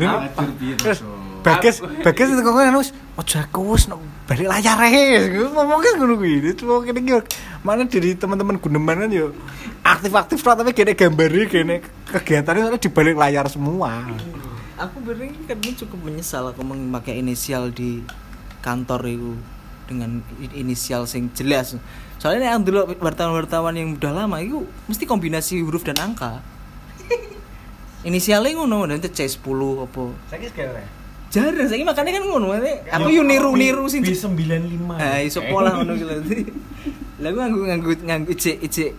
Ajar 0.00 0.48
piye, 0.56 0.74
Terus 0.80 1.04
Mas? 1.04 1.19
Bagas, 1.40 1.80
Bagas 2.04 2.28
itu 2.30 2.40
kok 2.44 2.52
kan 2.52 2.76
wis 2.76 2.90
ojo 3.16 3.36
aku 3.40 3.58
wis 3.72 3.88
no, 3.88 4.00
balik 4.28 4.48
layar 4.48 4.78
ae. 4.84 5.28
Ngomongnya 5.48 5.96
ngono 5.96 6.14
kuwi. 6.20 6.52
Itu 6.52 6.68
mau 6.68 6.84
kene 6.84 7.00
iki 7.00 7.16
mana 7.60 7.84
dari 7.84 8.16
teman-teman 8.16 8.56
Guneman 8.56 9.04
kan 9.04 9.10
yo 9.12 9.36
aktif-aktif 9.84 10.40
lah 10.44 10.54
tapi 10.60 10.76
gene 10.76 10.92
gambare 10.96 11.44
gene 11.48 11.76
kegiatannya 12.08 12.68
soalnya 12.68 12.80
di 12.80 12.90
balik 12.92 13.16
layar 13.16 13.46
semua. 13.48 14.04
aku 14.80 14.96
bering 15.04 15.36
kan 15.44 15.60
cukup 15.60 16.00
menyesal 16.08 16.48
aku 16.48 16.64
memakai 16.64 17.20
inisial 17.20 17.68
di 17.68 18.00
kantor 18.64 19.04
itu 19.04 19.32
dengan 19.84 20.24
inisial 20.56 21.04
sing 21.04 21.28
jelas 21.36 21.76
soalnya 22.16 22.56
yang 22.56 22.64
dulu 22.64 22.88
wartawan-wartawan 22.96 23.76
yang 23.76 23.92
udah 23.92 24.24
lama 24.24 24.40
itu 24.40 24.64
mesti 24.88 25.04
kombinasi 25.04 25.60
huruf 25.60 25.84
dan 25.84 26.00
angka 26.00 26.40
inisialnya 28.08 28.56
ngono 28.56 28.88
nanti 28.88 29.12
C10 29.12 29.60
apa 29.84 30.02
Saiki 30.32 30.48
segala. 30.48 30.99
Jarang 31.30 31.66
saya 31.70 31.86
makanya 31.86 32.18
kan 32.18 32.24
ngono 32.26 32.50
maksudnya 32.50 32.74
aku 32.90 33.08
yo 33.14 33.22
niru-niru 33.22 33.86
sing 33.86 34.02
B95. 34.02 34.82
Nah, 34.82 35.22
iso 35.22 35.40
pola 35.46 35.78
ngono 35.78 35.94
ki 35.94 36.04
lho. 36.04 36.14
Lah 37.22 37.30
aku 37.30 37.38
nganggo 37.38 37.60
nganggo 37.70 37.90
nganggo 38.02 38.30
ijek 38.34 38.58
ijek 38.66 38.90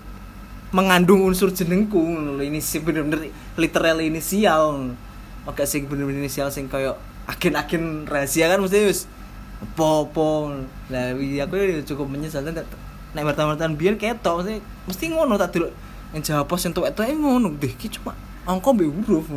mengandung 0.72 1.28
unsur 1.28 1.52
jenengku. 1.52 2.00
Ini 2.40 2.60
sih 2.64 2.80
bener-bener 2.80 3.36
literal 3.60 4.00
inisial. 4.00 4.96
Oke 5.44 5.68
sing 5.68 5.92
bener-bener 5.92 6.24
inisial 6.24 6.48
sing 6.56 6.72
koyo 6.72 6.96
agen-agen 7.28 8.08
rahasia 8.08 8.48
kan 8.48 8.64
mesti 8.64 8.88
wis 8.88 9.12
apa-apa. 9.60 10.64
Lah 10.88 11.12
wi 11.20 11.44
aku 11.44 11.60
ya 11.60 11.84
cukup 11.84 12.08
menyesal 12.08 12.48
nek 12.48 13.28
wartawan-wartawan 13.28 13.76
biyen 13.76 14.00
ketok 14.00 14.40
mesti 14.40 14.64
mesti 14.88 15.06
ngono 15.12 15.36
tak 15.36 15.52
delok 15.60 15.76
yang 16.16 16.24
jawab 16.24 16.48
pos 16.48 16.64
yang 16.64 16.72
tuwek-tuwek 16.72 17.12
ngono 17.12 17.52
deh 17.60 17.76
ki 17.76 17.92
cuma 18.00 18.16
angka 18.48 18.72
mbek 18.72 18.88
huruf. 18.88 19.28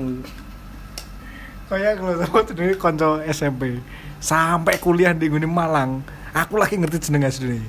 Kayak 1.65 1.93
kalau 1.97 2.15
sama 2.21 2.41
dari 2.45 2.75
konco 2.77 3.09
SMP 3.25 3.81
sampai 4.21 4.77
kuliah 4.81 5.17
di 5.17 5.33
Gunung 5.33 5.53
Malang, 5.53 6.05
aku 6.37 6.61
lagi 6.61 6.77
ngerti 6.77 7.09
jeneng 7.09 7.25
asli 7.25 7.61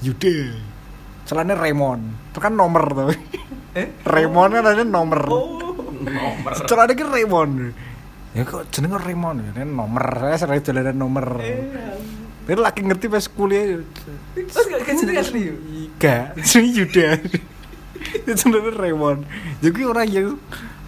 Yude. 0.00 0.56
Celana 1.28 1.54
Raymond. 1.54 2.32
Itu 2.32 2.38
kan 2.40 2.56
nomor 2.56 2.84
tuh. 2.90 3.12
Eh? 3.76 3.86
Raymond 4.02 4.50
kan 4.50 4.64
ada 4.66 4.82
nomor. 4.82 5.20
Nomor. 6.00 6.52
Celana 6.64 6.96
ki 6.96 7.04
Raymond. 7.06 7.52
Ya 8.32 8.42
kok 8.48 8.66
jenenge 8.72 8.98
Raymond 8.98 9.38
ya, 9.44 9.62
ini 9.62 9.68
nomor. 9.68 10.02
Saya 10.16 10.36
sering 10.40 10.64
jalanan 10.64 10.96
nomor. 10.96 11.38
Tapi 11.38 12.58
lagi 12.58 12.80
ngerti 12.82 13.06
pas 13.06 13.28
kuliah. 13.30 13.78
Terus 14.34 14.64
gak 14.66 14.80
gak 14.82 14.94
jeneng 14.96 15.22
asli 15.22 15.40
yo. 15.52 15.54
Gak, 16.02 16.40
sini 16.42 16.74
Yuda. 16.74 17.20
Itu 18.24 18.32
sebenarnya 18.34 18.74
Raymond. 18.74 19.20
Jadi 19.60 19.80
orang 19.84 20.08
yang 20.08 20.28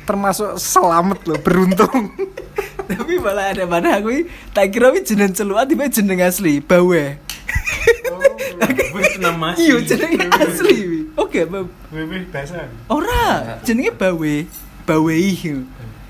termasuk 0.03 0.59
selamat 0.59 1.19
loh, 1.27 1.39
beruntung. 1.41 2.12
Tapi 2.93 3.15
malah 3.23 3.55
ada 3.55 3.65
mana 3.65 3.97
aku 3.97 4.27
tak 4.53 4.69
kira 4.69 4.93
wi 4.93 5.01
jeneng 5.01 5.33
celuan 5.33 5.65
tiba 5.65 5.89
jeneng 5.89 6.20
asli 6.20 6.61
bawe. 6.61 7.05
Wis 8.93 9.16
nama 9.16 9.57
Iya 9.57 9.81
jenenge 9.81 10.29
asli 10.29 10.77
wi. 10.85 11.01
Oke. 11.16 11.49
Bebe 11.49 12.29
bahasa. 12.29 12.69
Ora, 12.93 13.57
jenenge 13.65 13.97
bawe. 13.97 14.35
Bawei. 14.83 15.39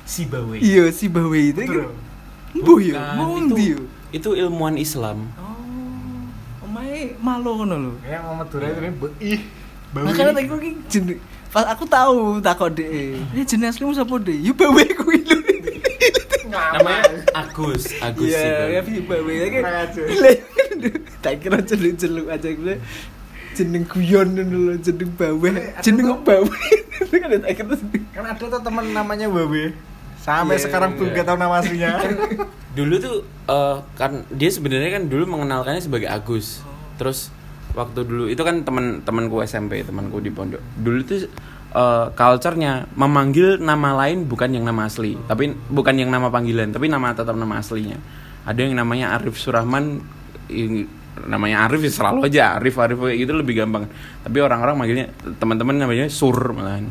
si 0.03 0.27
Bawe. 0.27 0.57
Iya 0.59 0.91
si 0.91 1.07
bawe 1.07 1.39
itu. 1.39 1.63
Mbuh 2.53 2.79
yo, 2.85 2.97
mau 3.17 3.37
itu- 3.41 3.49
ndi 3.49 3.65
yo? 3.77 3.81
Itu 4.13 4.37
ilmuwan 4.37 4.77
Islam. 4.77 5.25
Oh, 5.41 6.69
omae 6.69 7.17
malo 7.17 7.57
ngono 7.63 7.77
lho. 7.81 7.93
Ya 8.05 8.21
mau 8.21 8.37
Madura 8.37 8.69
itu 8.69 8.81
bau 9.93 10.05
Makanya 10.09 10.33
tak 10.37 10.45
kira 10.49 10.57
ki 10.61 10.71
jeneng 10.89 11.19
pas 11.53 11.69
aku 11.69 11.85
tahu 11.85 12.41
takok 12.41 12.73
dhek. 12.73 13.21
Ini 13.37 13.43
jeneng 13.45 13.69
aslimu 13.69 13.93
sapa 13.93 14.17
dhek? 14.17 14.41
Yo 14.41 14.53
bawe 14.57 14.83
kuwi 14.97 15.21
lho. 15.21 15.37
Namanya 16.53 17.25
Agus, 17.33 17.93
Agus 18.01 18.29
Iya, 18.29 18.77
ya 18.77 18.81
Bawe. 18.85 19.25
bawe 19.25 19.33
ajar. 19.49 20.07
Tak 21.25 21.35
kira 21.41 21.61
celuk-celuk 21.61 22.29
aja 22.29 22.49
gue. 22.49 22.77
Jeneng 23.53 23.85
guyon 23.85 24.33
ngono 24.33 24.57
lho, 24.73 24.75
jeneng 24.81 25.13
bawe. 25.13 25.49
Jeneng 25.85 26.25
bawe. 26.25 26.57
Kan 27.13 27.29
tak 27.45 27.53
kira 27.57 27.75
Kan 28.17 28.25
ada 28.25 28.41
tuh 28.41 28.61
teman 28.61 28.85
namanya 28.93 29.29
Babe. 29.29 29.77
Sampai 30.23 30.55
Iya, 30.57 30.71
sekarang 30.71 30.95
pun 30.95 31.11
iya. 31.11 31.19
gak 31.21 31.27
tahu 31.29 31.37
nama 31.37 31.59
aslinya. 31.59 31.99
Dulu 32.73 32.95
tuh 32.97 33.17
eh, 33.27 33.77
kan 33.99 34.23
dia 34.31 34.51
sebenarnya 34.55 34.97
kan 34.97 35.03
dulu 35.11 35.27
mengenalkannya 35.29 35.83
sebagai 35.83 36.09
Agus. 36.09 36.63
Terus 36.97 37.29
waktu 37.73 38.01
dulu 38.05 38.25
itu 38.29 38.41
kan 38.45 38.65
teman-temanku 38.65 39.41
SMP, 39.45 39.85
temanku 39.85 40.21
di 40.21 40.29
pondok. 40.29 40.61
Dulu 40.79 40.99
tuh 41.05 41.29
eh, 41.73 42.07
culture-nya 42.13 42.89
memanggil 42.97 43.61
nama 43.61 43.97
lain 44.05 44.29
bukan 44.29 44.53
yang 44.53 44.65
nama 44.65 44.89
asli, 44.89 45.17
tapi 45.29 45.53
bukan 45.69 45.95
yang 45.97 46.13
nama 46.13 46.29
panggilan, 46.29 46.73
tapi 46.73 46.89
nama 46.89 47.13
tetap 47.17 47.37
nama 47.37 47.61
aslinya. 47.61 47.97
Ada 48.45 48.69
yang 48.69 48.75
namanya 48.77 49.17
Arif 49.17 49.39
Surahman 49.39 50.03
yang 50.51 50.89
namanya 51.29 51.69
Arif 51.69 51.85
ya 51.85 51.93
selalu 51.93 52.27
aja 52.27 52.59
Arif 52.59 52.75
Arif 52.81 52.99
gitu 53.15 53.33
lebih 53.37 53.63
gampang. 53.63 53.87
Tapi 54.25 54.39
orang-orang 54.43 54.75
manggilnya 54.77 55.07
teman-teman 55.39 55.79
namanya 55.79 56.09
Sur 56.13 56.37
malahan. 56.53 56.89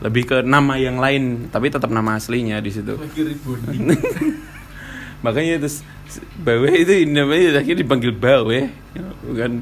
lebih 0.00 0.32
ke 0.32 0.36
nama 0.40 0.80
yang 0.80 0.96
lain 0.96 1.52
tapi 1.52 1.68
tetap 1.68 1.92
nama 1.92 2.16
aslinya 2.16 2.56
di 2.64 2.72
situ 2.72 2.96
makanya 5.24 5.60
terus 5.60 5.84
Bawe 6.40 6.72
itu 6.72 7.04
namanya 7.04 7.60
akhirnya 7.60 7.84
dipanggil 7.84 8.16
Bawe 8.16 8.60
bukan 9.28 9.60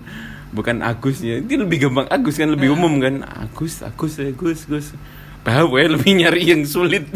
bukan 0.53 0.81
Agusnya 0.81 1.41
itu 1.41 1.61
lebih 1.61 1.89
gampang 1.89 2.09
Agus 2.09 2.37
kan 2.41 2.51
lebih 2.53 2.73
umum 2.73 3.01
kan. 3.01 3.25
Agus 3.25 3.85
Agus 3.85 4.21
Agus 4.21 4.65
Agus. 4.69 4.87
Bawe 5.45 5.83
lebih 5.89 6.13
nyari 6.19 6.51
yang 6.51 6.63
sulit. 6.69 7.09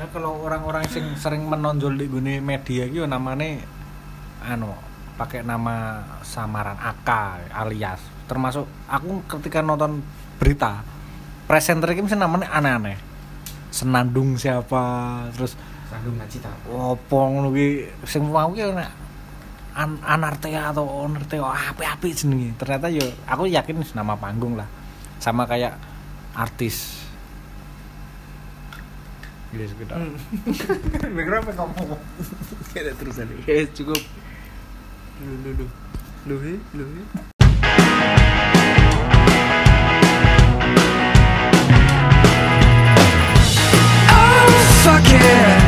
Ya, 0.00 0.08
kalau 0.16 0.40
orang-orang 0.40 0.88
sing 0.88 1.04
sering 1.20 1.44
menonjol 1.44 1.92
di 2.00 2.08
gune 2.08 2.40
media 2.40 2.88
gitu 2.88 3.04
namanya 3.04 3.60
anu 4.40 4.72
pakai 5.20 5.44
nama 5.44 6.00
samaran 6.24 6.80
AK 6.80 7.10
alias. 7.52 8.00
Termasuk 8.24 8.64
aku 8.88 9.20
ketika 9.36 9.60
nonton 9.60 10.00
berita 10.40 10.80
presenter 11.44 11.92
ini 11.92 12.08
mesti 12.08 12.16
namanya 12.16 12.48
aneh-aneh. 12.48 12.96
Senandung 13.68 14.40
siapa 14.40 14.80
terus 15.36 15.52
Sandung 15.90 16.16
Nacita 16.16 16.48
opo 16.70 17.18
ngono 17.26 17.50
ki 17.50 17.90
sing 18.06 18.22
mau 18.24 18.54
ki 18.54 18.62
nek 18.70 19.09
an 19.80 19.96
anartea 20.04 20.76
atau 20.76 20.84
onerteo 20.84 21.48
api-api 21.48 22.08
jenenge. 22.12 22.52
Ternyata 22.60 22.92
yo 22.92 23.00
aku 23.24 23.48
yakin 23.48 23.80
nama 23.96 24.12
panggung 24.20 24.60
lah. 24.60 24.68
Sama 25.16 25.48
kayak 25.48 25.80
artis. 26.36 27.00
Gila 29.50 29.66
sekedar 29.66 29.98
hmm. 29.98 30.14
kamu 31.58 31.72
ngomong? 31.74 32.02
Kayak 32.70 32.94
terus 33.02 33.18
aja 33.18 33.34
Ya 33.48 33.66
cukup. 33.72 33.98
Lu 35.24 35.34
lu 35.42 35.50
lu 35.58 35.66
Lu 36.28 36.36
lu 36.76 36.84
fuck 44.80 45.04
yeah. 45.12 45.59